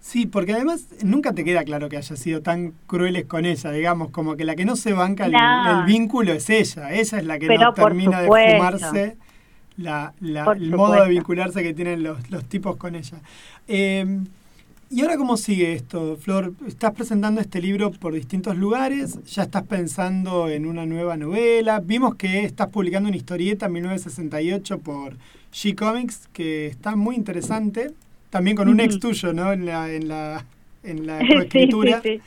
[0.00, 4.10] Sí, porque además nunca te queda claro que haya sido tan crueles con ella, digamos,
[4.10, 5.80] como que la que no se banca el- No.
[5.80, 9.16] el, vínculo es ella, ella es la que Pero no termina de fumarse
[9.76, 13.18] la, la- Por el modo de vincularse que tienen los, los tipos con ella.
[13.66, 14.06] Eh,
[14.90, 16.54] ¿Y ahora cómo sigue esto, Flor?
[16.66, 22.14] Estás presentando este libro por distintos lugares, ya estás pensando en una nueva novela, vimos
[22.14, 25.14] que estás publicando una historieta en 1968 por
[25.52, 27.90] G-Comics, que está muy interesante,
[28.30, 29.52] también con un ex tuyo, ¿no?
[29.52, 30.46] En la, en la,
[30.82, 32.00] en la Sí, coescritura.
[32.02, 32.22] sí, sí.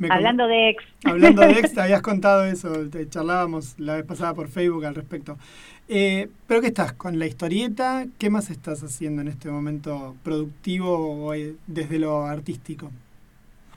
[0.00, 0.84] Com- Hablando de ex.
[1.04, 4.94] Hablando de ex, te habías contado eso, te charlábamos la vez pasada por Facebook al
[4.94, 5.36] respecto.
[5.88, 6.92] Eh, ¿Pero qué estás?
[6.94, 8.04] ¿Con la historieta?
[8.18, 12.90] ¿Qué más estás haciendo en este momento productivo o, eh, desde lo artístico?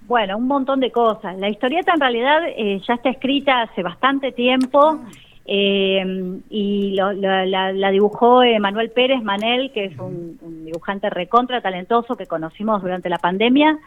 [0.07, 1.38] Bueno, un montón de cosas.
[1.38, 4.99] La historieta en realidad eh, ya está escrita hace bastante tiempo
[5.45, 11.11] eh, y lo- lo- la, la dibujó Manuel Pérez Manel, que es un, un dibujante
[11.11, 13.77] recontra talentoso que conocimos durante la pandemia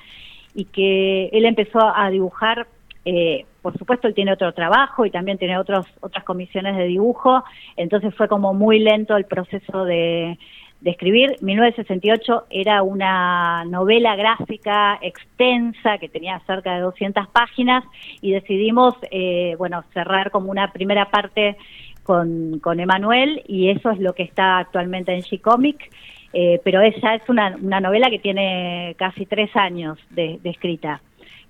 [0.55, 2.69] y que él empezó a dibujar.
[3.05, 7.45] eh, por supuesto, él tiene otro trabajo y también tiene otros, otras comisiones de dibujo,
[7.77, 10.37] entonces fue como muy lento el proceso de,
[10.83, 11.37] de escribir.
[11.41, 17.85] 1968 era una novela gráfica extensa que tenía cerca de 200 páginas
[18.21, 21.57] y decidimos, eh, bueno, cerrar como una primera parte
[22.03, 25.91] con, con Emanuel y eso es lo que está actualmente en G-Comic.
[26.35, 31.03] Eh, pero ella es una, una novela que tiene casi tres años de escrita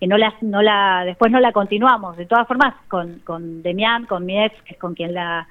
[0.02, 2.16] que no la, no la, después no la continuamos.
[2.16, 5.46] De todas formas, con, con Demián, con mi ex, que es con quien la,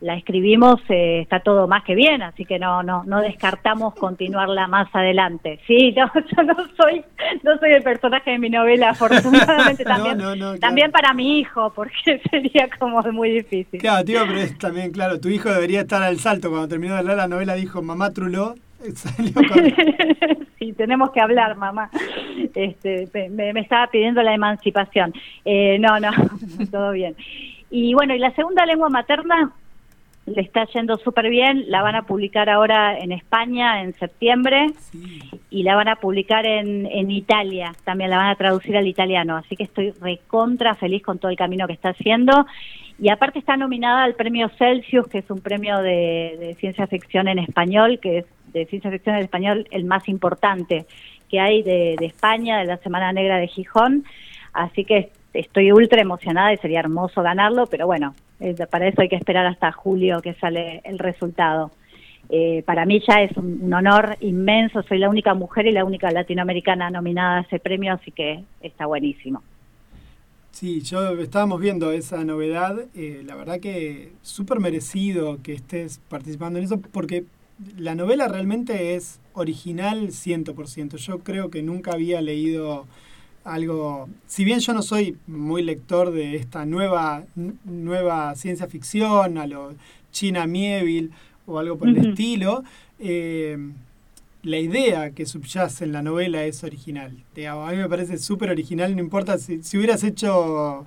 [0.00, 4.66] la escribimos, eh, está todo más que bien, así que no, no, no descartamos continuarla
[4.66, 5.60] más adelante.
[5.68, 7.04] Sí, no, yo no soy,
[7.44, 10.58] no soy el personaje de mi novela, afortunadamente No, también, no, no, claro.
[10.58, 13.78] también para mi hijo, porque sería como muy difícil.
[13.78, 16.50] Claro, tío, pero es también, claro, tu hijo debería estar al salto.
[16.50, 18.56] Cuando terminó de leer la novela dijo, mamá truló,
[18.94, 19.32] salió
[20.58, 21.90] sí, tenemos que hablar, mamá.
[22.54, 25.12] Este, me, me estaba pidiendo la emancipación.
[25.44, 26.10] Eh, no, no,
[26.70, 27.14] todo bien.
[27.70, 29.52] Y bueno, y la segunda lengua materna
[30.26, 31.64] le está yendo súper bien.
[31.68, 34.66] La van a publicar ahora en España en septiembre
[35.50, 37.72] y la van a publicar en, en Italia.
[37.84, 39.36] También la van a traducir al italiano.
[39.36, 42.46] Así que estoy recontra feliz con todo el camino que está haciendo.
[42.98, 47.28] Y aparte está nominada al premio Celsius, que es un premio de, de ciencia ficción
[47.28, 50.86] en español, que es de ciencia ficción en español el más importante
[51.32, 54.04] que hay de, España, de la Semana Negra de Gijón.
[54.52, 58.14] Así que estoy ultra emocionada y sería hermoso ganarlo, pero bueno,
[58.70, 61.70] para eso hay que esperar hasta julio que sale el resultado.
[62.28, 66.10] Eh, para mí ya es un, honor inmenso, soy la única mujer y la única
[66.10, 69.42] latinoamericana nominada a ese premio, así que está buenísimo.
[70.52, 76.58] Sí, yo estábamos viendo esa novedad, eh, la verdad que súper merecido que estés participando
[76.58, 77.24] en eso, porque
[77.78, 80.96] la novela realmente es original 100%.
[80.98, 82.86] Yo creo que nunca había leído
[83.44, 87.24] algo, si bien yo no soy muy lector de esta nueva,
[87.64, 89.74] nueva ciencia ficción, a lo
[90.12, 91.10] China Mieville
[91.46, 91.98] o algo por uh -huh.
[91.98, 92.62] el estilo,
[93.00, 93.56] eh,
[94.42, 97.24] la idea que subyace en la novela es original.
[97.48, 100.86] A mí me parece súper original, no importa si, si hubieras hecho,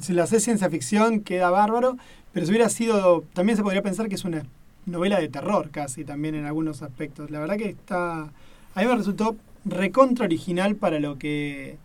[0.00, 1.96] si lo haces ciencia ficción, queda bárbaro,
[2.32, 4.44] pero si hubiera sido, también se podría pensar que es una
[4.86, 7.30] novela de terror casi también en algunos aspectos.
[7.30, 11.78] La verdad que está, a mí me resultó recontra original para lo que,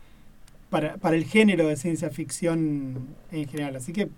[0.69, 3.75] para, para el género de ciencia ficción en general.
[3.75, 4.09] Así que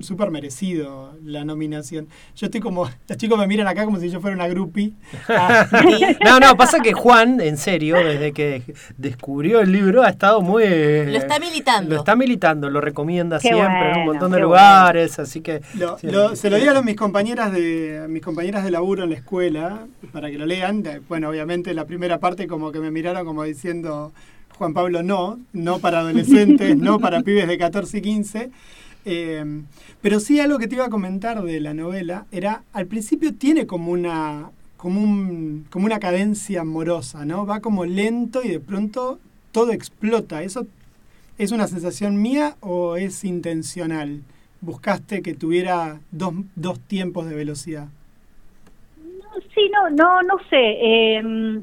[0.00, 2.08] súper merecido la nominación.
[2.36, 4.92] Yo estoy como, los chicos me miran acá como si yo fuera una groupie.
[5.28, 5.66] Ah,
[6.24, 8.62] no, no, pasa que Juan, en serio, desde que
[8.98, 10.64] descubrió el libro, ha estado muy...
[10.64, 11.94] Lo está militando.
[11.94, 15.62] Lo está militando, lo recomienda qué siempre bueno, en un montón de lugares, así que...
[15.74, 16.08] Lo, sí.
[16.08, 19.16] lo, se lo di a los, mis compañeras de mis compañeras de laburo en la
[19.16, 20.84] escuela para que lo lean.
[21.08, 24.12] Bueno, obviamente la primera parte como que me miraron como diciendo
[24.58, 28.50] Juan Pablo no, no para adolescentes, no para pibes de 14 y 15.
[29.08, 29.62] Eh,
[30.02, 33.64] pero sí algo que te iba a comentar de la novela era, al principio tiene
[33.64, 37.46] como una, como, un, como una cadencia amorosa, ¿no?
[37.46, 39.20] Va como lento y de pronto
[39.52, 40.42] todo explota.
[40.42, 40.66] ¿Eso
[41.38, 44.22] es una sensación mía o es intencional?
[44.60, 47.86] ¿Buscaste que tuviera dos, dos tiempos de velocidad?
[49.54, 50.56] Sí, no, no, no sé.
[50.58, 51.62] Eh,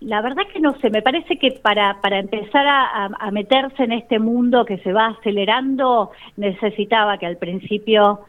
[0.00, 3.92] la verdad que no sé, me parece que para, para empezar a, a, meterse en
[3.92, 8.20] este mundo que se va acelerando, necesitaba que al principio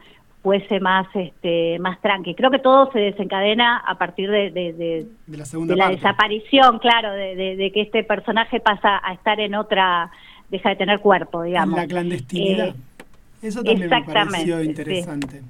[0.42, 2.34] fuese más este más tranqui.
[2.34, 5.84] Creo que todo se desencadena a partir de, de, de, de la, segunda de la
[5.84, 5.96] parte.
[5.96, 10.10] desaparición, claro, de, que este personaje pasa a estar en otra,
[10.50, 11.74] deja de tener cuerpo, digamos.
[11.78, 12.68] En la clandestinidad.
[12.68, 12.74] Eh,
[13.42, 15.40] Eso también me pareció interesante.
[15.40, 15.46] sí.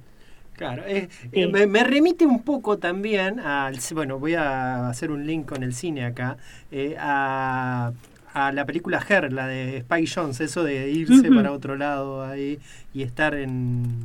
[0.57, 1.29] Claro, eh, Sí.
[1.33, 3.79] eh, me, me remite un poco también al.
[3.95, 6.37] Bueno, voy a hacer un link con el cine acá.
[6.71, 7.93] eh, a,
[8.35, 12.59] a la película Her, la de Spike Jones, eso de irse para otro lado ahí
[12.95, 13.97] y estar en.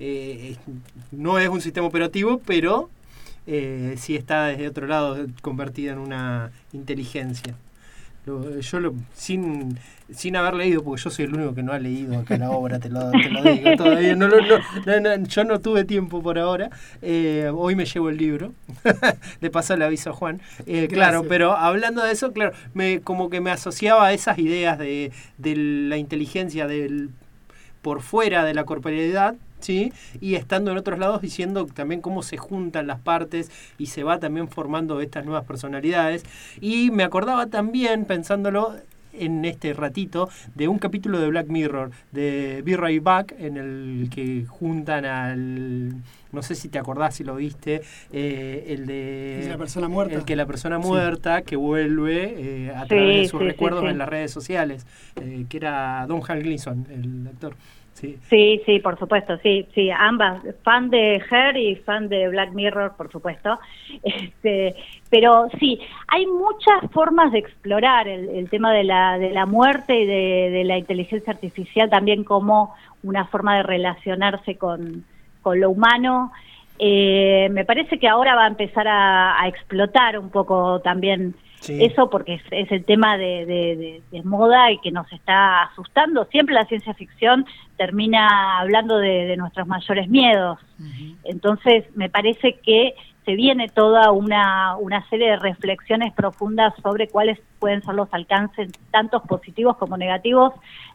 [0.00, 0.56] eh,
[1.10, 2.88] no es un sistema operativo, pero
[3.46, 7.54] eh, sí está desde otro lado convertida en una inteligencia.
[8.24, 9.78] Lo- yo lo, sin,
[10.14, 12.78] sin haber leído, porque yo soy el único que no ha leído acá la obra,
[12.78, 14.16] te lo, te lo digo todavía.
[14.16, 16.70] No, no, no, yo no tuve tiempo por ahora.
[17.00, 18.52] Eh, hoy me llevo el libro.
[19.40, 20.40] Le paso el aviso a Juan.
[20.66, 24.78] Eh, claro, pero hablando de eso, claro, me, como que me asociaba a esas ideas
[24.78, 27.10] de, de la inteligencia del
[27.82, 29.92] por fuera de la corporeidad, ¿sí?
[30.20, 34.20] Y estando en otros lados diciendo también cómo se juntan las partes y se va
[34.20, 36.24] también formando estas nuevas personalidades.
[36.60, 38.76] Y me acordaba también, pensándolo
[39.12, 44.08] en este ratito, de un capítulo de Black Mirror, de Be Right Back, en el
[44.10, 45.94] que juntan al...
[46.32, 49.40] No sé si te acordás, si lo viste, eh, el de...
[49.40, 50.14] Es la persona muerta.
[50.14, 50.88] El que la persona Sí.
[50.88, 52.34] muerta que vuelve
[52.68, 53.88] eh, a Sí, través de sus sí, sí, recuerdos sí.
[53.88, 54.86] en las redes sociales,
[55.20, 57.54] eh, que era Don Hal Gleason, el actor.
[58.28, 58.60] Sí.
[58.66, 63.10] Sí, por supuesto, sí, sí, ambas, fan de Her y fan de Black Mirror, por
[63.10, 63.58] supuesto.
[64.02, 64.74] Este,
[65.10, 70.00] pero sí, hay muchas formas de explorar el, el tema de la, de la muerte
[70.00, 72.74] y de, la inteligencia artificial también como
[73.04, 75.04] una forma de relacionarse con,
[75.40, 76.32] con lo humano.
[76.78, 81.78] Eh, me parece que ahora va a empezar a explotar un poco también Sí.
[81.84, 86.24] eso porque es, es el tema de, de- moda y que nos está asustando.
[86.26, 90.58] Siempre la ciencia ficción termina hablando de, de nuestros mayores miedos.
[91.24, 92.94] Entonces, me parece que
[93.24, 98.72] se viene toda una, una serie de reflexiones profundas sobre cuáles pueden ser los alcances,
[98.90, 100.52] tantos positivos como negativos,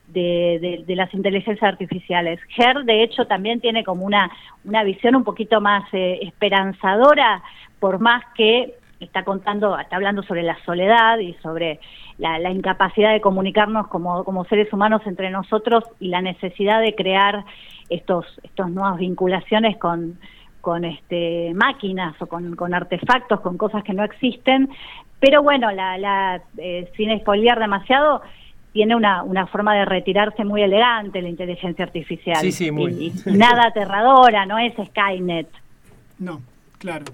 [0.07, 2.39] de, de- de las inteligencias artificiales.
[2.57, 4.30] Her, de hecho, también tiene como una,
[4.65, 7.41] una visión un poquito más eh, esperanzadora,
[7.80, 11.80] por más que está contando, está hablando sobre la soledad y sobre
[12.18, 16.95] la, la incapacidad de comunicarnos como, como seres humanos entre nosotros y la necesidad de
[16.95, 17.45] crear
[17.90, 20.19] estos, estos nuevas vinculaciones con,
[20.61, 24.69] con este, máquinas o con, con artefactos, con cosas que no existen.
[25.19, 28.22] Pero bueno, la, la, eh, sin spoilear demasiado,
[28.74, 32.38] tiene una, una forma de retirarse muy elegante la inteligencia artificial.
[32.38, 32.91] Sí, sí, muy.
[32.91, 35.48] Y, y nada aterradora, no es Skynet.
[36.19, 36.41] No,
[36.78, 37.06] claro.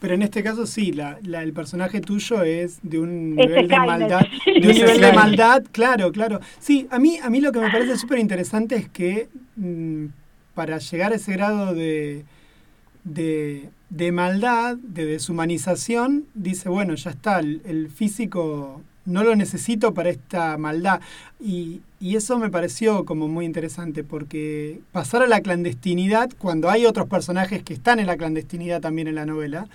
[0.00, 3.76] Pero en este caso sí, la, la- el personaje tuyo es de un nivel de
[3.78, 4.26] maldad.
[4.46, 6.40] De un nivel de maldad, claro, claro.
[6.60, 10.06] Sí, a mí, a mí lo que me parece súper interesante es que mm,
[10.54, 12.24] para llegar a ese grado de,
[13.04, 19.94] de, de maldad, de deshumanización, dice, bueno, ya está, el, el físico no lo necesito
[19.94, 21.00] para esta maldad.
[21.40, 26.86] Y, y eso me pareció como muy interesante, porque pasar a la clandestinidad, cuando hay
[26.86, 29.68] otros personajes que están en la clandestinidad también en la novela,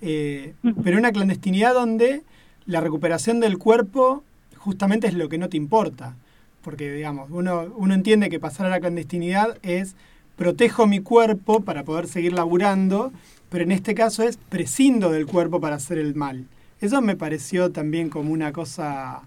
[0.00, 2.22] eh, pero una clandestinidad donde
[2.66, 4.24] la recuperación del cuerpo
[4.56, 6.16] justamente es lo que no te importa.
[6.62, 9.94] Porque, digamos, uno, uno entiende que pasar a la clandestinidad es
[10.36, 13.12] protejo mi cuerpo para poder seguir laburando,
[13.50, 16.46] pero en este caso es prescindo del cuerpo para hacer el mal.
[16.80, 19.22] Eso me pareció también como una cosa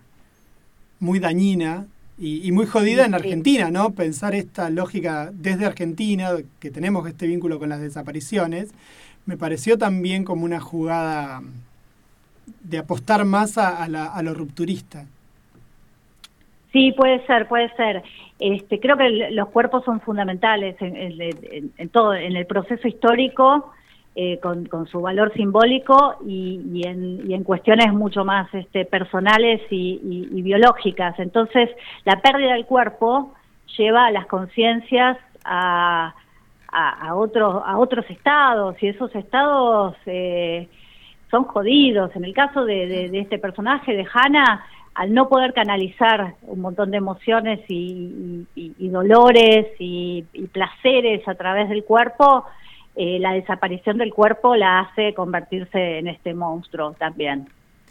[1.00, 1.88] muy dañina
[2.22, 3.14] y, y muy jodida en.
[3.16, 3.92] Argentina, ¿no?
[3.92, 6.30] Pensar esta lógica desde Argentina,
[6.60, 8.72] que tenemos este vínculo con las desapariciones,
[9.26, 11.42] me pareció también como una jugada
[12.64, 15.06] de apostar más a, a la- a lo rupturista.
[16.72, 18.02] Sí, puede ser, puede ser.
[18.40, 22.46] Este, creo que el- los cuerpos son fundamentales en, en- en- en todo, en el
[22.46, 23.72] proceso histórico,
[24.16, 28.84] eh, con, con su valor simbólico y, y en, y en cuestiones mucho más este,
[28.84, 31.18] personales y, biológicas.
[31.20, 31.70] Entonces,
[32.04, 33.34] la pérdida del cuerpo
[33.78, 36.14] lleva a las conciencias a,
[36.68, 40.68] a, a otros a otros estados y esos estados eh,
[41.30, 42.14] son jodidos.
[42.16, 46.98] En el caso de, este personaje, de Hannah, al no poder canalizar un montón de
[46.98, 52.46] emociones y, y- dolores y placeres a través del cuerpo,
[52.96, 57.48] eh, la desaparición del cuerpo la hace convertirse en este monstruo también.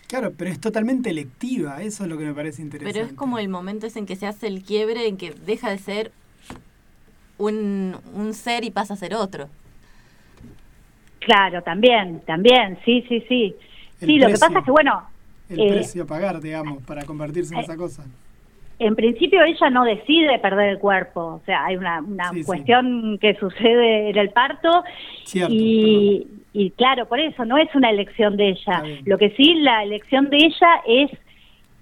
[0.07, 2.99] Claro, pero es totalmente electiva, eso es lo que me parece interesante.
[2.99, 5.71] Pero es como el momento ese en que se hace el quiebre, en que deja
[5.71, 6.13] de ser
[7.39, 9.49] un, un ser y pasa a ser otro.
[11.21, 13.55] Claro, también, también, sí, sí, sí.
[14.01, 15.03] El Sí, lo que pasa es que, bueno,
[15.49, 18.05] El eh, precio a pagar, digamos, para convertirse en esa cosa.
[18.81, 22.45] En principio ella no decide perder el cuerpo, o sea, hay una, una Sí, sí.
[22.45, 24.83] cuestión que sucede en el parto
[25.25, 28.83] Cierto, y, y claro, por eso no es una elección de ella.
[29.05, 31.11] Lo que sí, la elección de ella es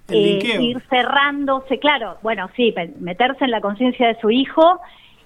[0.08, 4.80] eh, ir cerrándose, claro, bueno, sí, meterse en la conciencia de su hijo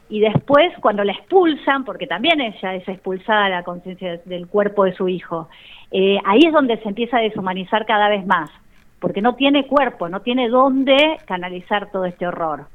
[0.09, 4.85] y después cuando la expulsan, porque también ella es expulsada de la conciencia del cuerpo
[4.85, 5.49] de su hijo,
[5.90, 8.51] eh, ahí es donde se empieza a deshumanizar cada vez más,
[9.03, 10.97] porque no tiene cuerpo, no tiene dónde
[11.27, 12.69] canalizar todo este horror.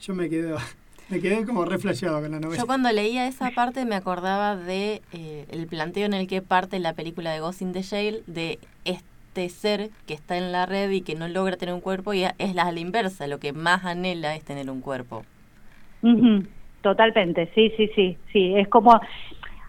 [0.00, 0.54] Yo me quedé,
[1.10, 2.60] me quedé como reflejado con la novela.
[2.60, 6.78] Yo cuando leía esa parte me acordaba de eh, el planteo en el que parte
[6.80, 9.04] la película de Ghost in the Shell de es-
[9.34, 12.24] este ser que está en la red y que no logra tener un cuerpo y
[12.24, 15.24] es la, la inversa, lo que más anhela es tener un cuerpo.
[16.82, 18.54] Totalmente, sí, sí, sí, sí.
[18.56, 18.92] Es como,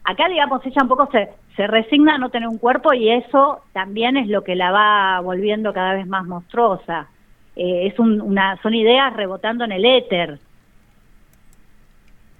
[0.03, 3.61] acá digamos, ella un poco se, se resigna a no tener un cuerpo y eso
[3.73, 7.09] también es lo que la va volviendo cada vez más monstruosa.
[7.55, 10.39] Eh, es un- una, son ideas rebotando en el éter.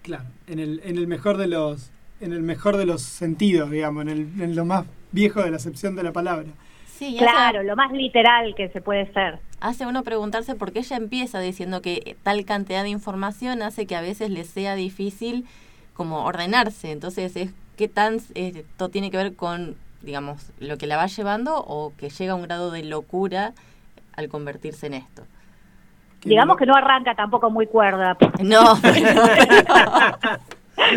[0.01, 4.03] Claro, en el, en el mejor de los en el mejor de los sentidos, digamos,
[4.03, 6.47] en, el, en lo más viejo de la acepción de la palabra.
[6.85, 9.39] Sí, Claro, hace, lo más literal que se puede ser.
[9.59, 13.95] hace uno preguntarse por qué ella empieza diciendo que tal cantidad de información hace que
[13.95, 15.45] a veces le sea difícil
[15.93, 16.91] como ordenarse.
[16.91, 21.07] Entonces, es ¿qué tan eh, esto tiene que ver con, digamos, lo que la va
[21.07, 23.53] llevando o que llega a un grado de locura
[24.15, 25.23] al convertirse en esto?
[26.23, 28.15] Digamos que no arranca tampoco muy cuerda.
[28.41, 29.23] No, pero-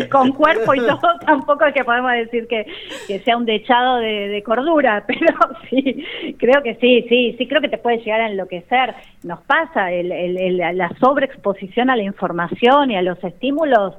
[0.09, 2.65] Con cuerpo y todo, tampoco es que podemos decir que,
[3.07, 5.35] que sea un dechado de, de cordura, pero
[5.69, 6.03] sí,
[6.39, 8.95] creo que sí, sí, sí, creo que te puede llegar a enloquecer.
[9.23, 13.93] Nos pasa el, el- el- la sobreexposición a la información y a los estímulos,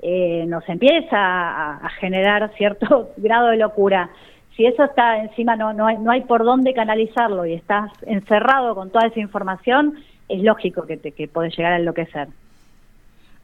[0.00, 4.10] eh, nos empieza a, generar cierto grado de locura.
[4.56, 9.06] Si eso está encima, no, no, hay, por dónde canalizarlo y estás encerrado con toda
[9.06, 9.94] esa información,
[10.28, 12.28] es lógico que te que puedes llegar a enloquecer.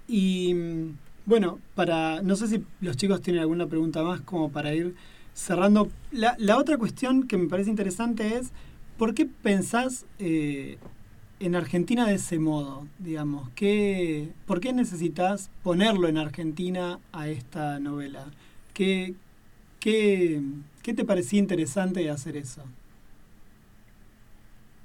[0.09, 4.75] Y mm, bueno, para no sé si los chicos tienen alguna pregunta más como para
[4.75, 4.95] ir
[5.33, 5.89] cerrando.
[6.11, 8.53] La, la otra cuestión que me parece interesante es,
[8.99, 10.79] ¿por qué pensás eh,
[11.41, 12.87] en Argentina de ese modo?
[12.99, 18.27] Digamos, ¿qué, ¿por qué necesitas ponerlo en Argentina a esta novela?
[18.73, 19.15] ¿Qué,
[19.81, 20.41] qué,
[20.83, 22.63] qué te parecía interesante de hacer eso?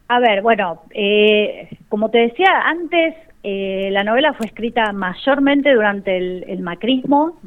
[0.08, 6.18] A ver, bueno, eh, como te decía antes, eh, la novela fue escrita mayormente durante
[6.18, 7.40] el, el macrismo,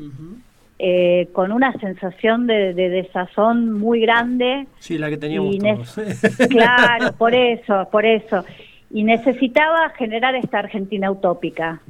[0.78, 4.66] eh, con una sensación de, de desazón muy grande.
[4.78, 5.98] Sí, la que teníamos todos.
[6.48, 8.44] Claro, por eso, por eso.
[8.93, 11.81] Y necesitaba generar esta Argentina utópica,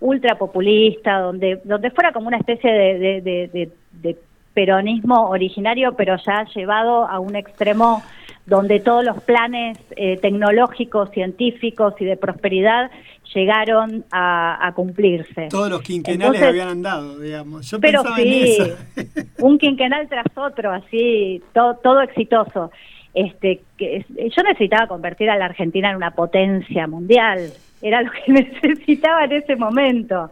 [0.00, 4.16] ultra populista, donde, donde fuera como una especie de, de- de- de- de
[4.54, 8.02] peronismo originario, pero ya llevado a un extremo
[8.46, 12.90] donde todos los planes eh, tecnológicos, científicos y de prosperidad
[13.34, 15.48] llegaron a, a cumplirse.
[15.50, 17.70] Todos los quinquenales Entonces- habían andado, digamos.
[17.70, 18.56] Yo pero pensaba sí,
[18.96, 19.26] en eso.
[19.46, 22.70] un quinquenal tras otro, así, todo, todo exitoso.
[23.26, 27.50] Este, que yo necesitaba convertir a la Argentina en una potencia mundial.
[27.82, 30.30] Era lo que necesitaba en ese momento.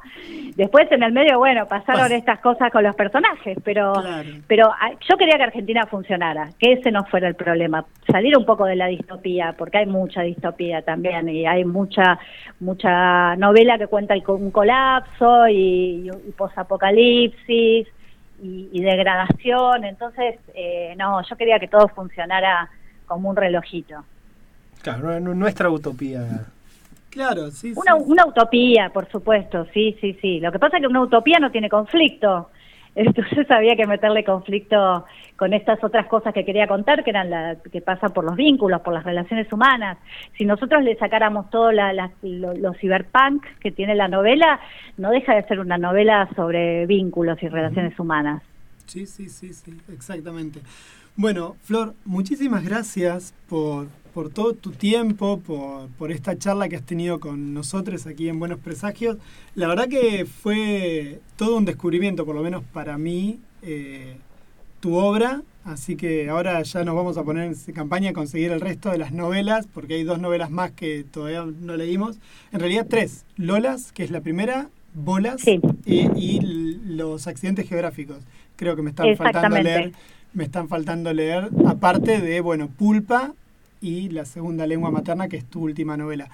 [0.57, 4.29] Después, en el medio, bueno, pasaron Pas- estas cosas con los personajes, pero, Claro.
[4.47, 7.85] pero ah, yo quería que Argentina funcionara, que ese no fuera el problema.
[8.11, 12.19] Salir un poco de la distopía, porque hay mucha distopía también y hay mucha
[12.61, 17.87] mucha novela que cuenta el un colapso y, y posapocalipsis
[18.43, 19.85] y, y degradación.
[19.85, 22.69] Entonces, eh, no, yo quería que todo funcionara
[23.07, 24.05] como un relojito.
[24.83, 26.25] Claro, nu- nuestra utopía.
[27.11, 27.81] Claro, sí, sí.
[27.81, 30.39] Una, una utopía, por supuesto, sí, sí, sí.
[30.41, 32.51] Lo que pasa es que una utopía no tiene conflicto.
[32.97, 35.05] Entonces había que meterle conflicto
[35.37, 38.81] con estas otras cosas que quería contar, que eran la, que pasan por los vínculos,
[38.81, 39.99] por las relaciones humanas.
[40.37, 44.59] Si nosotros le sacáramos todo la, la- lo, lo cyberpunk que tiene la novela,
[44.97, 48.43] no deja de ser una novela sobre vínculos y relaciones humanas.
[48.87, 50.61] Sí, sí, sí, sí, exactamente.
[51.17, 53.87] Bueno, Flor, muchísimas gracias por,
[54.17, 58.39] por todo tu tiempo, por, por esta charla que has tenido con nosotros aquí en
[58.39, 59.19] Buenos Presagios.
[59.55, 64.17] La verdad que fue todo un descubrimiento, por lo menos para mí, eh,
[64.81, 65.43] tu obra.
[65.65, 68.97] Así que ahora ya nos vamos a poner en campaña a conseguir el resto de
[68.97, 72.19] las novelas, porque hay dos novelas más que todavía no leímos.
[72.53, 73.27] En realidad tres.
[73.37, 75.61] Lolas, que es la primera, Bolas Sí.
[75.85, 76.41] y, y
[76.87, 78.21] los accidentes geográficos.
[78.57, 79.93] Creo que me están faltando leer.
[80.33, 83.35] Me están faltando leer, aparte de, bueno, Pulpa
[83.81, 86.29] y la segunda lengua materna, que es tu última novela.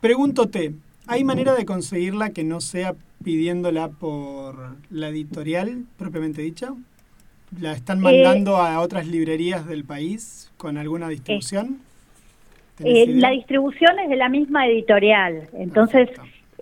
[0.00, 0.72] Pregúntote,
[1.06, 6.72] ¿hay manera de conseguirla que no sea pidiéndola por la editorial propiamente dicha?
[7.60, 11.78] ¿La están mandando a otras librerías del país con alguna distribución?
[12.76, 16.08] ¿Tenés Eh, la distribución es de la misma editorial, entonces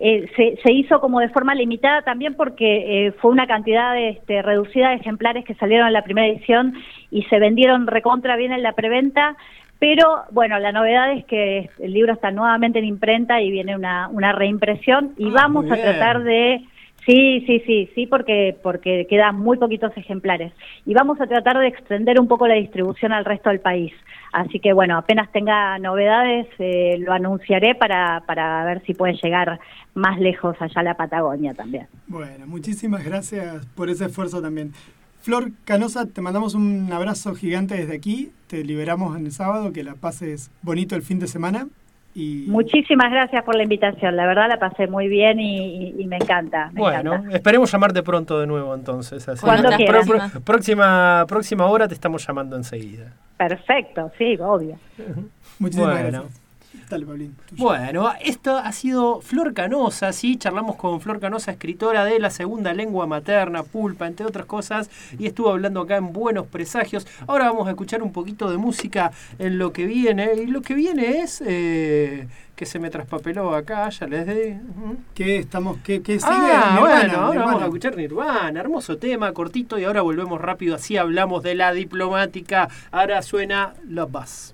[0.01, 4.41] eh, se, se hizo como de forma limitada también porque eh, fue una cantidad este,
[4.41, 6.73] reducida de ejemplares que salieron en la primera edición
[7.11, 9.35] y se vendieron recontra bien en la preventa.
[9.79, 14.09] Pero bueno, la novedad es que el libro está nuevamente en imprenta y viene una,
[14.09, 16.61] una reimpresión y Ah, vamos a tratar de
[17.05, 20.53] Sí, sí, sí, sí, porque porque quedan muy poquitos ejemplares
[20.85, 23.93] y vamos a tratar de extender un poco la distribución al resto del país.
[24.31, 29.59] Así que bueno, apenas tenga novedades eh, lo anunciaré para para ver si puede llegar
[29.93, 31.87] más lejos allá a la Patagonia también.
[32.07, 34.73] Bueno, muchísimas gracias por ese esfuerzo también.
[35.21, 38.31] Flor Canosa, te mandamos un abrazo gigante desde aquí.
[38.47, 41.67] Te liberamos en el sábado, que la pases bonito el fin de semana.
[42.15, 44.15] Y Muchísimas gracias por la invitación.
[44.15, 45.57] La verdad la pasé muy bien y,
[45.89, 46.71] y- y me encanta.
[46.73, 47.35] me Bueno, encanta.
[47.37, 49.27] esperemos llamarte pronto de nuevo entonces.
[49.29, 49.41] Así.
[49.45, 50.07] Cuando Pro- quieras.
[50.07, 53.13] pro- próxima, próxima hora te estamos llamando enseguida.
[53.37, 54.77] Perfecto, sí, obvio.
[55.59, 56.09] muchísimas Bueno.
[56.23, 56.38] gracias.
[56.89, 57.35] Dale, Pablín.
[57.47, 57.63] tuyo.
[57.63, 62.73] Bueno, esto ha sido Flor Canosa, sí, charlamos con Flor Canosa, escritora de la segunda
[62.73, 67.07] lengua materna, Pulpa, entre otras cosas, y estuvo hablando acá en Buenos Presagios.
[67.27, 70.73] Ahora vamos a escuchar un poquito de música en lo que viene, y lo que
[70.75, 74.27] viene es eh, que se me traspapeló acá, ya les.
[74.27, 74.97] Ujú.
[75.15, 75.77] ¿Qué estamos?
[75.83, 76.31] ¿Qué, qué sigue?
[76.31, 77.45] Ah, Nirvana, bueno, ahora Nirvana.
[77.45, 81.71] vamos a escuchar Nirvana, hermoso tema, cortito, y ahora volvemos rápido, así hablamos de la
[81.73, 82.69] diplomática.
[82.91, 84.53] Ahora suena Love Buzz.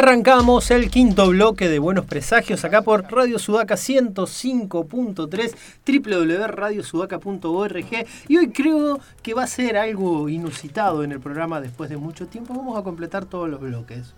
[0.00, 5.54] Arrancamos el quinto bloque de Buenos Presagios acá por Radio Sudaca 105.3,
[5.86, 11.98] www.radiosudaca.org y hoy creo que va a ser algo inusitado en el programa después de
[11.98, 12.54] mucho tiempo.
[12.54, 14.14] Vamos a completar todos los bloques.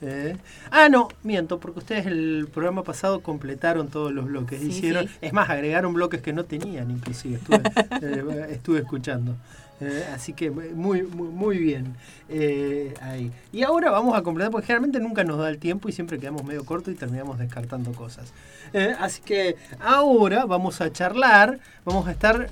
[0.00, 0.38] Eh,
[0.70, 4.58] Ah, no, miento, porque ustedes el programa pasado completaron todos los bloques.
[4.58, 5.14] Sí, hicieron, sí.
[5.20, 7.36] es más, agregaron bloques que no tenían, inclusive.
[7.36, 7.58] Estuve,
[8.00, 9.36] eh, estuve escuchando.
[9.80, 11.96] Eh, así que muy, muy, muy bien.
[12.28, 13.30] eh, ahí.
[13.52, 16.44] Y ahora vamos a completar, porque generalmente nunca nos da el tiempo y siempre quedamos
[16.44, 18.32] medio cortos y terminamos descartando cosas.
[18.72, 22.48] Eh, así que ahora vamos a charlar, vamos a estar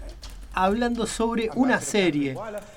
[0.55, 2.35] hablando sobre una serie.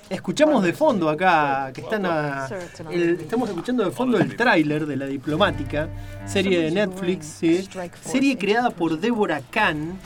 [0.09, 2.47] Escuchamos de fondo acá, que están a-
[2.93, 5.89] el- estamos escuchando de fondo el tráiler de La Diplomática,
[6.26, 7.67] serie de Netflix, ¿sí?
[8.11, 9.97] serie creada por Deborah Kahn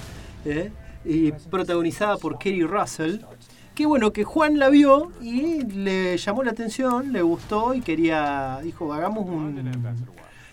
[0.46, 0.72] ¿eh?
[1.06, 3.20] y protagonizada por Kerry Russell.
[3.80, 8.60] Que bueno, que Juan la vio y le llamó la atención, le gustó y quería,
[8.62, 9.72] dijo, hagamos un,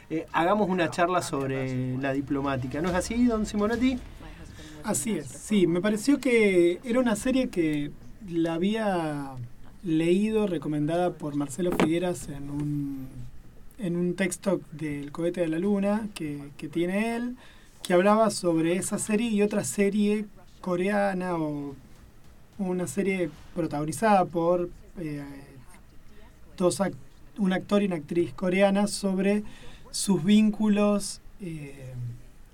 [0.08, 2.80] eh, hagamos una charla sobre la diplomática.
[2.80, 3.98] ¿No es así, don Simonetti?
[4.84, 7.90] Así es, sí, me pareció que era una serie que
[8.28, 9.32] la había
[9.82, 13.08] leído, recomendada por Marcelo Figueras en un,
[13.80, 17.34] en un texto del cohete de la luna que, que tiene él,
[17.82, 20.26] que hablaba sobre esa serie y otra serie
[20.60, 21.74] coreana o
[22.58, 25.22] una serie protagonizada por eh,
[26.56, 26.80] dos
[27.38, 29.42] un actor y una actriz coreana sobre
[29.90, 31.92] sus vínculos eh,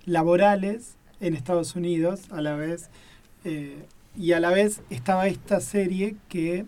[0.07, 2.91] laborales en Estados Unidos a la vez
[3.45, 6.67] eh, y a la vez estaba esta serie que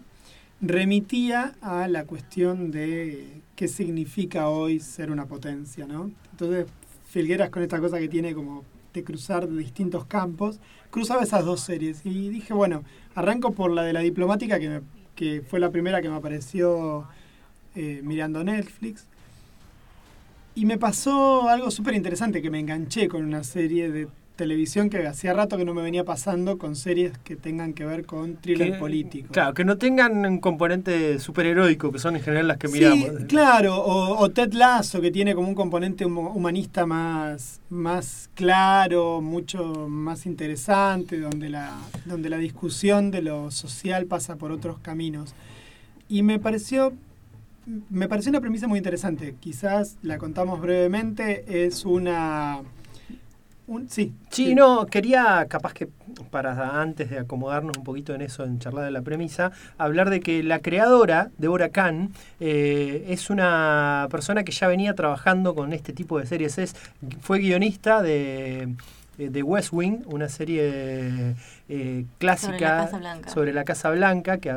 [0.61, 6.11] remitía a la cuestión de qué significa hoy ser una potencia, ¿no?
[6.31, 6.67] Entonces
[7.15, 10.59] Filgueras con esta cosa que tiene como de cruzar distintos campos,
[10.95, 12.85] cruzaba esas dos series y dije, bueno,
[13.17, 14.81] arranco por la de la diplomática que, me-
[15.17, 17.05] que fue la primera que me apareció
[17.75, 19.05] eh, mirando Netflix.
[20.55, 25.07] Y me pasó algo súper interesante, que me enganché con una serie de televisión que
[25.07, 28.73] hacía rato que no me venía pasando con series que tengan que ver con thriller
[28.73, 29.29] Que- político.
[29.33, 33.25] Claro, que no tengan un componente superheroico, que son en general las que Sí, miramos.
[33.29, 39.87] claro, o, o Ted Lasso, que tiene como un componente humanista más, más claro, mucho
[39.89, 41.73] más interesante, donde la,
[42.05, 45.33] donde la discusión de lo social pasa por otros caminos.
[46.09, 46.93] Y me pareció,
[47.89, 49.37] me pareció una premisa muy interesante.
[49.39, 52.63] Quizás la contamos brevemente, es una...
[53.67, 55.89] un- sí, Sí, no, quería capaz que
[56.31, 60.21] para antes de acomodarnos un poquito en eso, en charlar de la premisa, hablar de
[60.21, 62.11] que la creadora, Deborah Kahn,
[62.41, 66.59] eh, es una persona que ya venía trabajando con este tipo de series.
[66.59, 66.77] Es,
[67.21, 68.75] fue guionista de,
[69.17, 71.35] de West Wing, una serie
[71.69, 72.91] eh, clásica
[73.33, 74.55] sobre la Casa Blanca, que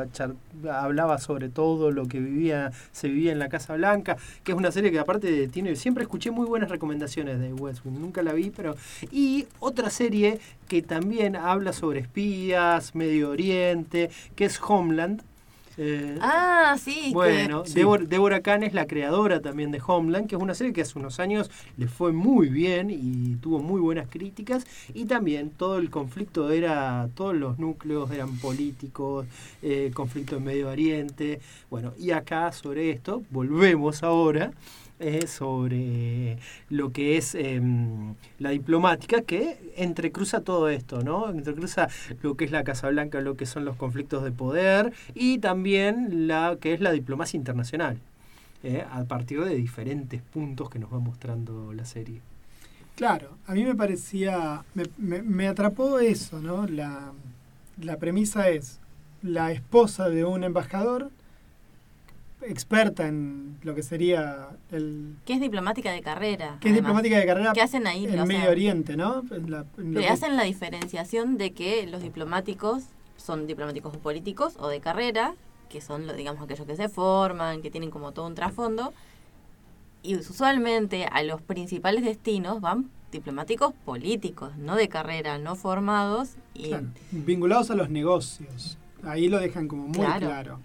[0.70, 4.70] hablaba sobre todo lo que vivía, se vivía en la Casa Blanca, que es una
[4.70, 8.50] serie que aparte tiene, siempre escuché muy buenas recomendaciones de West Wing, nunca la vi,
[8.50, 8.76] pero...
[9.10, 15.22] Y otra serie que también habla sobre espías, Medio Oriente, que es Homeland.
[15.80, 17.10] Eh, Ah, sí.
[17.14, 20.72] bueno, que, Débora, Débora Kahn es la creadora también de Homeland, que es una serie
[20.72, 24.66] que hace unos años le fue muy bien y tuvo muy buenas críticas.
[24.92, 29.26] Y también todo el conflicto era, todos los núcleos eran políticos,
[29.62, 31.40] eh, conflicto en Medio Oriente.
[31.70, 34.50] Bueno, y acá sobre esto, volvemos ahora.
[35.00, 36.38] Eh, sobre
[36.70, 41.30] lo que es em, la diplomática que entrecruza todo esto, ¿no?
[41.30, 41.88] Entrecruza
[42.22, 46.26] lo que es la Casa Blanca, lo que son los conflictos de poder y también
[46.28, 47.98] la que es la diplomacia internacional,
[48.62, 48.84] ¿eh?
[48.90, 52.20] a partir de diferentes puntos que nos va mostrando la serie.
[52.96, 56.66] Claro, a mí me parecía, me, me- me atrapó eso, ¿no?
[56.66, 57.12] La,
[57.80, 58.80] la premisa es
[59.22, 61.10] la esposa de un embajador,
[62.42, 65.16] experta en lo que sería el...
[65.24, 66.56] que es diplomática de carrera.
[66.60, 68.04] que es diplomática de carrera ¿Qué hacen ahí?
[68.04, 69.24] en O sea, Medio Oriente, ¿no?
[69.30, 72.84] En la- en lo que que- hacen la diferenciación de que los diplomáticos
[73.16, 75.34] son diplomáticos políticos o de carrera,
[75.68, 78.92] que son, digamos, aquellos que se forman, que tienen como todo un trasfondo,
[80.02, 86.68] y usualmente a los principales destinos van diplomáticos políticos, no de carrera, no formados, y
[86.68, 88.78] claro, vinculados a los negocios.
[89.02, 90.26] Ahí lo dejan como muy Claro.
[90.26, 90.60] claro.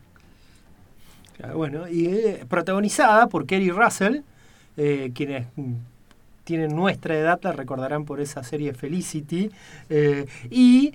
[1.44, 4.22] Claro, Bueno, y eh, protagonizada por Kerry Russell,
[4.78, 5.74] eh, quienes mm,
[6.45, 9.52] tienen nuestra edad la recordarán por esa serie Felicity,
[9.90, 10.94] eh, y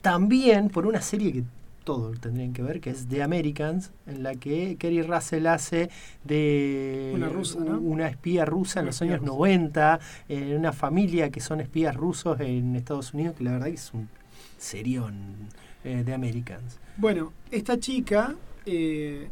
[0.00, 1.42] también por una serie que
[1.82, 5.90] todos tendrían que ver, que es The Americans, en la que Kerry Russell hace
[6.22, 7.80] de Una rusa, ¿no?
[7.80, 9.32] una espía rusa en Una los años rusa.
[9.32, 13.74] 90, en una familia que son espías rusos en Estados Unidos, que la verdad que
[13.74, 14.08] es un
[14.56, 15.34] serión
[15.82, 16.78] de Americans.
[16.98, 18.36] Bueno, esta chica
[18.66, 19.28] eh,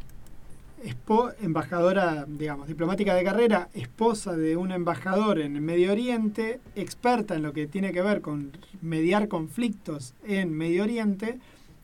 [1.40, 7.42] embajadora, digamos, diplomática de carrera, esposa de un embajador en el Medio Oriente, experta en
[7.42, 11.38] lo que tiene que ver con mediar conflictos en Medio Oriente,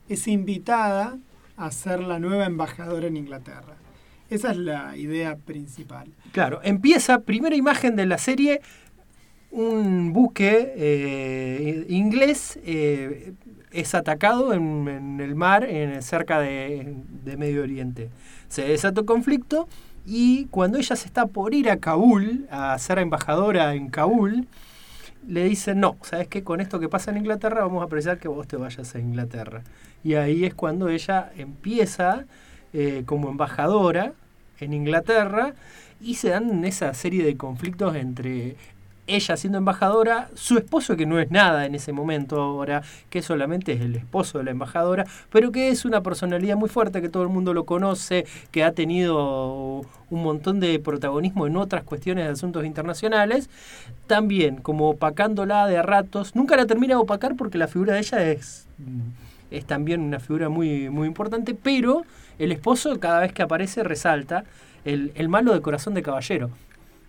[0.09, 1.17] es invitada
[1.57, 3.75] a ser la nueva embajadora en Inglaterra.
[4.29, 6.07] Esa es la idea principal.
[6.31, 8.61] Claro, empieza, primera imagen de la serie,
[9.55, 13.33] un buque eh, inglés eh,
[13.71, 18.09] es atacado en, el mar en, cerca de, de Medio Oriente.
[18.49, 19.69] Se desata un conflicto
[20.05, 24.45] y cuando ella se está por ir a Kabul, a ser embajadora en Kabul,
[25.25, 26.43] le dicen, no, ¿sabes qué?
[26.43, 29.63] Con esto que pasa en Inglaterra vamos a apreciar que vos te vayas a Inglaterra.
[30.03, 32.25] Y ahí es cuando ella empieza
[32.73, 34.11] eh, como embajadora
[34.59, 35.53] en Inglaterra
[36.01, 38.57] y se dan esa serie de conflictos entre
[39.07, 43.73] ella siendo embajadora, su esposo que no es nada en ese momento ahora, que solamente
[43.73, 47.23] es el esposo de la embajadora, pero que es una personalidad muy fuerte, que todo
[47.23, 52.31] el mundo lo conoce, que ha tenido un montón de protagonismo en otras cuestiones de
[52.31, 53.49] asuntos internacionales,
[54.07, 57.99] también como opacándola de a ratos, nunca la termina de opacar porque la figura de
[57.99, 58.67] ella es,
[59.51, 62.03] es también una figura muy, muy importante, pero
[62.39, 64.43] el esposo cada vez que aparece resalta
[64.83, 66.49] el, el malo de corazón de caballero.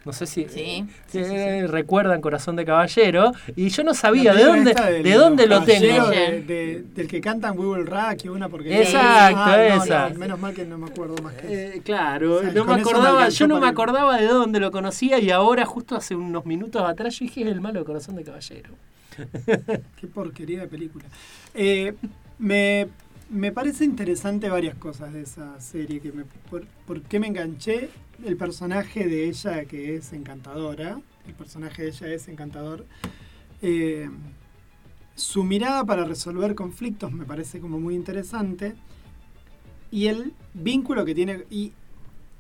[0.07, 3.33] No sé si Sí, sí, recuerdan Corazón de Caballero.
[3.57, 5.97] Y yo no sabía de dónde, del de dónde lo tengo.
[5.97, 10.09] caballero de- de- del que cantan We Will Rock y una porque Exacto, Ah, esa.
[10.11, 11.77] no, menos mal que no me acuerdo más que eso.
[11.79, 15.19] Eh, claro, O sea, no me acordaba, yo no me acordaba de dónde lo conocía
[15.19, 18.23] y ahora justo hace unos minutos atrás yo dije es el malo de Corazón de
[18.23, 18.71] Caballero.
[20.01, 21.05] Qué porquería de película.
[21.55, 21.95] Eh,
[22.39, 22.87] me,
[23.31, 26.01] me parece interesante varias cosas de esa serie.
[26.01, 27.89] Que me, por, por qué me enganché?
[28.25, 31.01] El personaje de ella que es encantadora.
[31.27, 32.87] El personaje de ella es encantador.
[33.63, 34.09] Eh,
[35.15, 38.75] su mirada para resolver conflictos me parece como muy interesante.
[39.91, 41.45] Y el vínculo que tiene.
[41.51, 41.73] Y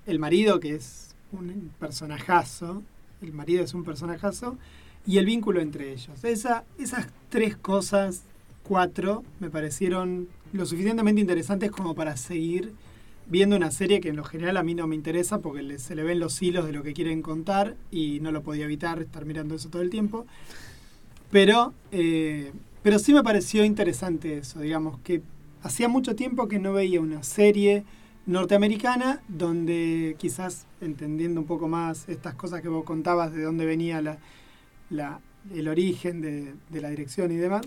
[0.06, 2.82] el marido, que es un personajazo.
[3.20, 4.58] El marido es un personajazo.
[5.06, 6.24] Y el vínculo entre ellos.
[6.24, 8.24] Esa, esas tres cosas,
[8.62, 12.72] cuatro, me parecieron lo suficientemente interesantes como para seguir
[13.28, 16.04] viendo una serie que en lo general a mí no me interesa porque se le
[16.04, 19.54] ven los hilos de lo que quieren contar y no lo podía evitar estar mirando
[19.56, 20.26] eso todo el tiempo.
[21.30, 25.22] Pero, eh, pero sí me pareció interesante eso, digamos, que
[25.62, 27.84] hacía mucho tiempo que no veía una serie
[28.26, 34.00] norteamericana donde quizás entendiendo un poco más estas cosas que vos contabas de dónde venía
[34.02, 34.18] la,
[34.90, 35.20] la-
[35.54, 37.62] el origen de, de la dirección y demás,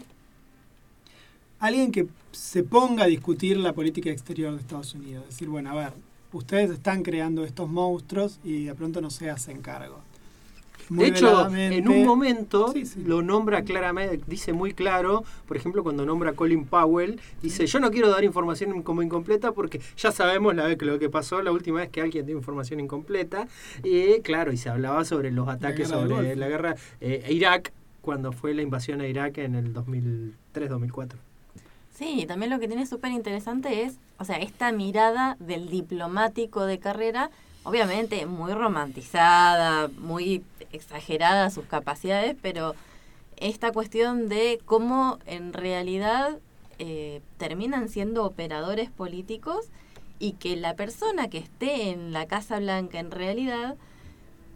[1.60, 5.26] alguien que se ponga a discutir la política exterior de Estados Unidos.
[5.28, 5.94] Decir, bueno, a ver,
[6.32, 10.00] ustedes están creando estos monstruos y de pronto no se hacen cargo.
[10.90, 13.04] Muy de hecho, en un momento Sí, sí.
[13.04, 17.80] lo nombra claramente, dice muy claro, por ejemplo, cuando nombra a Colin Powell, dice, yo
[17.80, 21.44] no quiero dar información como incompleta porque ya sabemos la vez que lo que pasó
[21.44, 23.48] la última vez que alguien dio información incompleta.
[23.84, 27.72] Y claro, y se hablaba sobre los ataques sobre la guerra eh, Irak,
[28.02, 31.29] cuando fue la invasión a Irak en el 2003-2004.
[32.00, 36.80] Sí, también lo que tiene súper interesante es, o sea, esta mirada del diplomático de
[36.80, 37.30] carrera,
[37.64, 42.74] obviamente muy romantizada, muy exagerada sus capacidades, pero
[43.36, 46.40] esta cuestión de cómo en realidad
[46.78, 49.66] eh, terminan siendo operadores políticos
[50.20, 53.76] y que la persona que esté en la Casa Blanca en realidad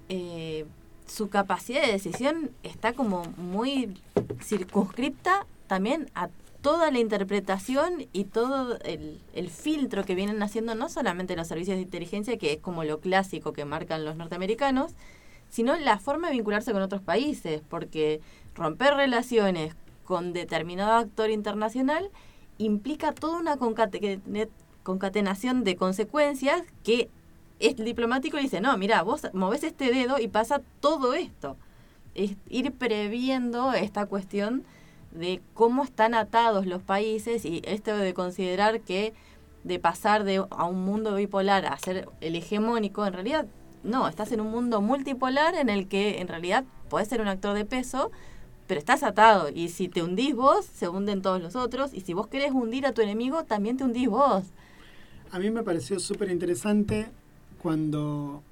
[0.08, 0.66] eh,
[1.08, 3.98] su capacidad de decisión está como muy
[4.42, 6.30] circunscripta también a
[6.64, 11.76] toda la interpretación y todo el, el filtro que vienen haciendo no solamente los servicios
[11.76, 14.94] de inteligencia, que es como lo clásico que marcan los norteamericanos,
[15.50, 18.22] sino la forma de vincularse con otros países, porque
[18.56, 19.76] romper relaciones
[20.06, 22.10] con determinado actor internacional
[22.58, 24.50] implica toda una concate-
[24.84, 27.10] concatenación de consecuencias que
[27.60, 31.58] es diplomático dice, no, mira, vos movés este dedo y pasa todo esto.
[32.16, 34.64] Es ir previendo esta cuestión
[35.14, 39.14] de cómo están atados los países y esto de considerar que
[39.64, 43.46] de pasar de a un mundo bipolar a ser el hegemónico, en realidad
[43.84, 47.56] no, estás en un mundo multipolar en el que en realidad podés ser un actor
[47.56, 48.12] de peso,
[48.68, 52.14] pero estás atado y si te hundís vos, se hunden todos los otros y si
[52.14, 54.44] vos querés hundir a tu enemigo, también te hundís vos.
[55.32, 57.08] A mí me pareció súper interesante
[57.62, 58.44] cuando,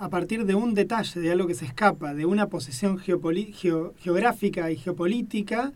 [0.00, 4.76] a partir de un detalle, de algo que se escapa, de una geo- geográfica y
[4.76, 5.72] geopolítica,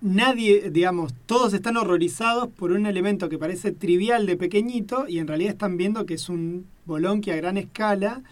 [0.00, 5.28] nadie, digamos, todos están horrorizados por un elemento que parece trivial de pequeñito y en
[5.28, 8.22] realidad están viendo que es un bolonqui a gran escala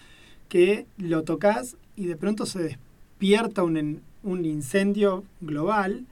[0.48, 6.04] que lo tocas y de pronto se despierta un, un incendio global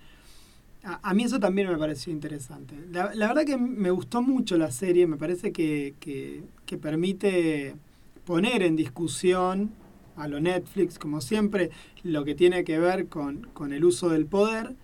[0.85, 2.75] a, mí eso también me pareció interesante.
[2.91, 7.77] La, verdad que me gustó mucho la serie, me parece que, que, que permite
[8.25, 9.73] poner en discusión
[10.17, 11.71] a lo Netflix, como siempre,
[12.03, 14.75] lo que tiene que ver con, con el uso del poder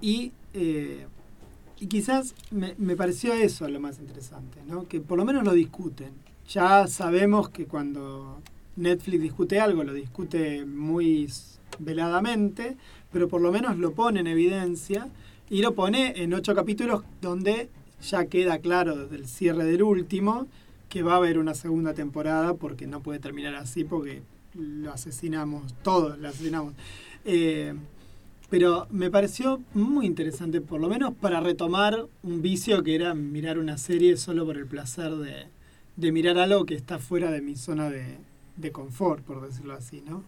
[0.00, 1.06] y, eh,
[1.78, 4.88] y quizás me, me pareció eso lo más interesante, ¿no?
[4.88, 6.12] que por lo menos lo discuten.
[6.48, 8.42] Ya sabemos que cuando
[8.76, 11.28] Netflix discute algo, lo discute muy
[11.78, 12.76] veladamente,
[13.12, 15.08] pero por lo menos lo pone en evidencia
[15.48, 17.68] y lo pone en ocho capítulos donde
[18.02, 20.48] ya queda claro desde el cierre del último
[20.92, 24.20] que va a haber una segunda temporada porque no puede terminar así porque
[24.52, 26.74] lo asesinamos, todos lo asesinamos.
[27.24, 27.72] Eh,
[28.50, 33.58] pero me pareció muy interesante, por lo menos para retomar un vicio que era mirar
[33.58, 35.46] una serie solo por el placer de,
[35.96, 38.18] de mirar algo que está fuera de mi zona de,
[38.58, 40.22] de confort, por decirlo así, ¿no?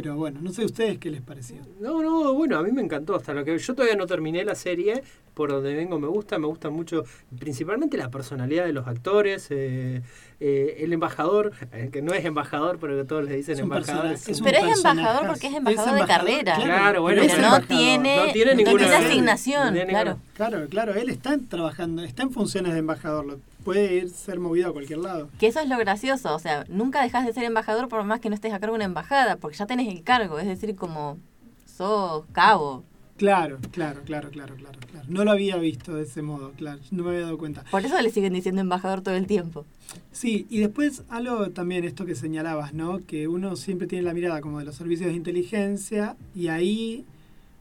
[0.00, 1.56] Pero bueno, no sé ustedes qué les pareció.
[1.80, 4.54] No, no, bueno, a mí me encantó hasta lo que yo todavía no terminé la
[4.54, 5.02] serie,
[5.34, 7.02] por donde vengo me gusta, me gusta mucho,
[7.36, 10.02] principalmente la personalidad de los actores, eh,
[10.38, 13.64] eh, el embajador, eh, que no es embajador, pero que todos le dicen Es un
[13.72, 14.02] embajador.
[14.10, 16.54] personaje, es un Pero es embajador porque es embajador de carrera.
[16.62, 20.18] Claro, bueno, pero no tiene, No tiene no ninguna- tiene asignación, no tiene ninguna- claro.
[20.34, 23.38] Claro, claro, él está trabajando, está en funciones de embajador,
[23.68, 25.28] puede ir ser movido a cualquier lado.
[25.38, 28.30] Que eso es lo gracioso, o sea, nunca dejas de ser embajador por más que
[28.30, 31.18] no estés a cargo de una embajada, porque ya tenés el cargo, es decir, como
[31.66, 32.82] sos cabo.
[33.18, 35.06] Claro, claro, claro, claro, claro, claro.
[35.08, 37.62] No lo había visto de ese modo, claro, no me había dado cuenta.
[37.70, 39.66] Por eso le siguen diciendo embajador todo el tiempo.
[40.12, 43.04] Sí, y después algo también esto que señalabas, ¿no?
[43.04, 47.04] Que uno siempre tiene la mirada como de los servicios de inteligencia y ahí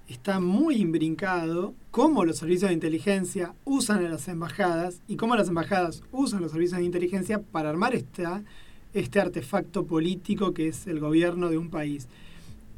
[0.08, 5.50] está muy imbrincado cómo los servicios de inteligencia usan a las embajadas y cómo las
[5.50, 8.44] embajadas usan los servicios de inteligencia para armar esta,
[8.94, 12.08] este artefacto político que es el gobierno de un país.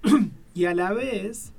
[0.55, 1.51] y a la vez,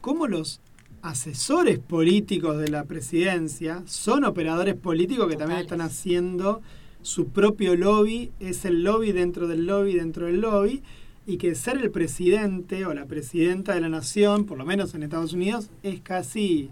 [0.00, 0.60] cómo los
[1.02, 6.62] asesores políticos de la presidencia son operadores políticos que también están haciendo
[7.02, 10.82] su propio lobby, es el lobby dentro del lobby dentro del lobby,
[11.26, 15.02] y que ser el presidente o la presidenta de la nación, por lo menos en
[15.04, 16.70] Estados Unidos, es casi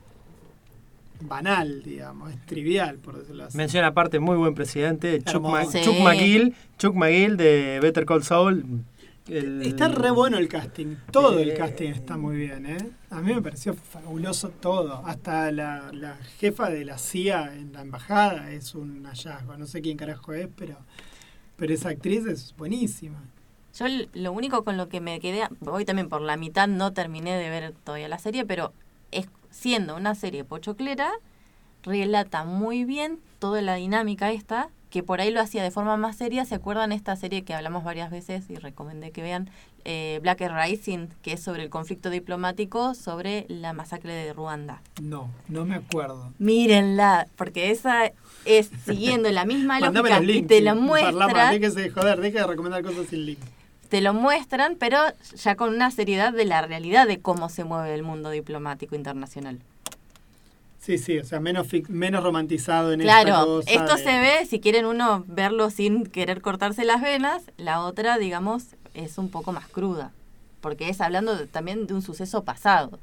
[1.22, 3.56] banal, digamos, es trivial, por decirlo así.
[3.56, 5.42] Menciona aparte muy buen presidente, Chuck.
[5.42, 5.80] Ma- Sí.
[5.82, 8.64] Chuck McGill, Chuck McGill de Better Call Saul.
[9.28, 12.78] el- Está re bueno el casting, todo el Eh, casting está muy bien, ¿eh?
[13.10, 17.82] A mí me pareció fabuloso todo, hasta la, la jefa de la CIA en la
[17.82, 20.76] embajada es un hallazgo, no sé quién carajo es, pero,
[21.56, 23.22] pero esa actriz es buenísima.
[23.76, 27.36] Yo lo único con lo que me quedé, hoy también por la mitad no terminé
[27.36, 28.72] de ver todavía la serie, pero
[29.12, 31.10] es siendo una serie pochoclera,
[31.82, 36.16] relata muy bien toda la dinámica esta, que por ahí lo hacía de forma más
[36.16, 36.44] seria.
[36.44, 39.48] ¿Se acuerdan esta serie que hablamos varias veces y recomendé que vean?
[39.84, 44.82] Eh, Black Rising, que es sobre el conflicto diplomático sobre la masacre de Ruanda.
[45.00, 46.34] No, no me acuerdo.
[46.38, 48.12] Mírenla, porque esa
[48.44, 52.82] es siguiendo la misma lógica y te la muestra déjese de joder, deje de recomendar
[52.82, 53.38] cosas sin link.
[53.90, 54.98] Te lo muestran, pero
[55.34, 59.58] ya con una seriedad de la realidad de cómo se mueve el mundo diplomático internacional.
[60.78, 64.46] Sí, sí, o sea, menos, menos romantizado en esta Claro, cosa esto de- se ve,
[64.46, 68.64] si quieren uno verlo sin querer cortarse las venas, la otra, digamos,
[68.94, 70.12] es un poco más cruda,
[70.62, 72.98] porque es hablando de- también de un suceso pasado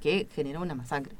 [0.00, 1.14] que generó una masacre.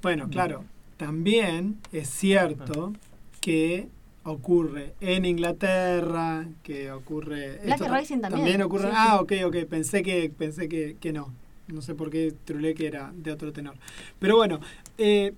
[0.00, 0.64] Bueno, claro,
[0.96, 2.92] también es cierto
[3.40, 3.88] que
[4.24, 7.58] ocurre en Inglaterra, que ocurre...
[7.64, 8.88] Black esto ta- Rising también, ocurre...
[8.88, 11.32] sí, ah, ok, ok, pensé que, pensé que, que no.
[11.68, 13.74] No sé por qué trulé que era de otro tenor.
[14.18, 14.60] Pero bueno,
[14.98, 15.32] eh,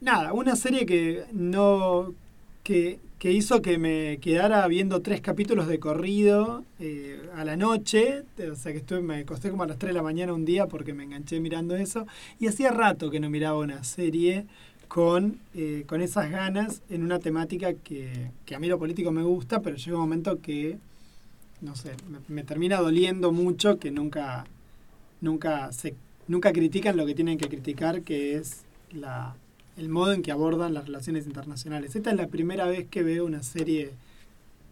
[0.00, 2.14] nada, una serie que no...
[2.62, 8.24] Que, que hizo que me quedara viendo tres capítulos de corrido eh, a la noche,
[8.50, 10.66] o sea que estuve, me acosté como a las 3 de la mañana un día
[10.66, 12.06] porque me enganché mirando eso,
[12.38, 14.46] y hacía rato que no miraba una serie
[14.88, 19.22] con, eh, con esas ganas en una temática que, que a mí lo político me
[19.22, 20.78] gusta, pero llega un momento que,
[21.60, 21.92] no sé,
[22.28, 24.46] me, termina doliendo mucho que nunca,
[25.20, 25.94] nunca, se,
[26.28, 29.36] nunca critican lo que tienen que criticar, que es la,
[29.76, 31.96] el modo en que abordan las relaciones internacionales.
[31.96, 33.90] Esta es la primera vez que veo una serie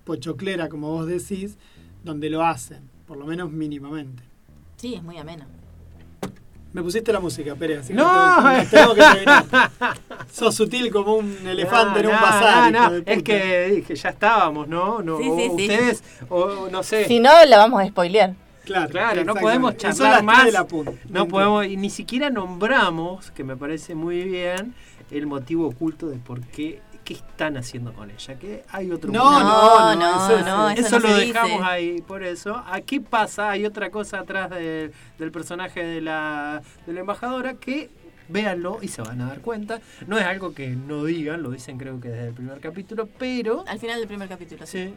[0.05, 1.57] pochoclera, como vos decís,
[2.05, 4.23] donde lo hacen, por lo menos mínimamente.
[4.77, 5.47] Sí, es muy ameno.
[6.75, 8.43] Me pusiste la música, Pérez, así que ¡No!
[8.71, 9.25] tengo, tengo que.
[10.33, 12.73] Sos sutil como un elefante en un bazar.
[12.73, 15.01] no, no, Es que dije, ya estábamos, ¿no?
[15.01, 15.63] no Sí, o sí, sí.
[15.71, 17.07] ustedes, o no sé.
[17.07, 18.35] Si no, la vamos a spoilear.
[18.65, 20.45] Claro, Claro, no podemos Son charlar más.
[20.47, 20.93] de la punta.
[21.09, 24.75] No podemos, y ni siquiera nombramos, que me parece muy bien,
[25.11, 28.35] el motivo oculto de por qué, qué están haciendo con ella.
[28.39, 31.27] Que hay otro No, no, no, no, eso es- no, eso Eso no lo se
[31.27, 31.65] dejamos dice.
[31.65, 32.63] ahí, por eso.
[32.67, 37.91] Aquí pasa, hay otra cosa atrás de- del personaje de la, de la embajadora que
[38.29, 39.81] véanlo y se van a dar cuenta.
[40.07, 43.65] No es algo que no digan, lo dicen creo que desde el primer capítulo, pero
[43.69, 44.67] Al final del primer capítulo.
[44.67, 44.87] sí.
[44.89, 44.95] sí,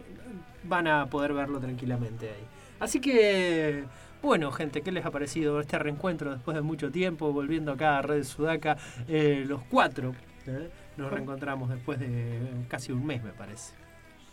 [0.63, 2.45] van a poder verlo tranquilamente ahí.
[2.79, 3.83] Así que,
[4.21, 7.31] bueno, gente, ¿qué les ha parecido este reencuentro después de mucho tiempo?
[7.33, 8.77] Volviendo acá a Red Sudaca,
[9.07, 10.13] eh, los cuatro.
[10.45, 10.69] ¿eh?
[10.97, 13.73] Nos reencontramos después de casi un mes, me parece.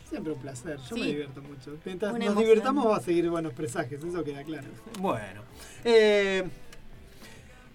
[0.09, 1.01] Siempre un placer, yo Sí.
[1.01, 1.77] me divierto mucho.
[1.85, 2.45] Mientras Una nos emoción.
[2.49, 4.69] divertamos va a seguir buenos presagios, eso queda claro.
[5.01, 5.43] Bueno.
[5.85, 6.45] eh,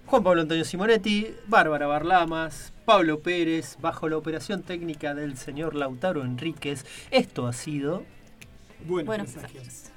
[0.06, 6.24] Juan Pablo Antonio Simonetti, Bárbara Barlamas, Pablo Pérez, bajo la operación técnica del señor Lautaro
[6.24, 6.84] Enríquez.
[7.12, 8.04] Esto ha sido
[8.88, 9.64] Buenos, Buenos presagios.
[9.66, 9.92] presagios.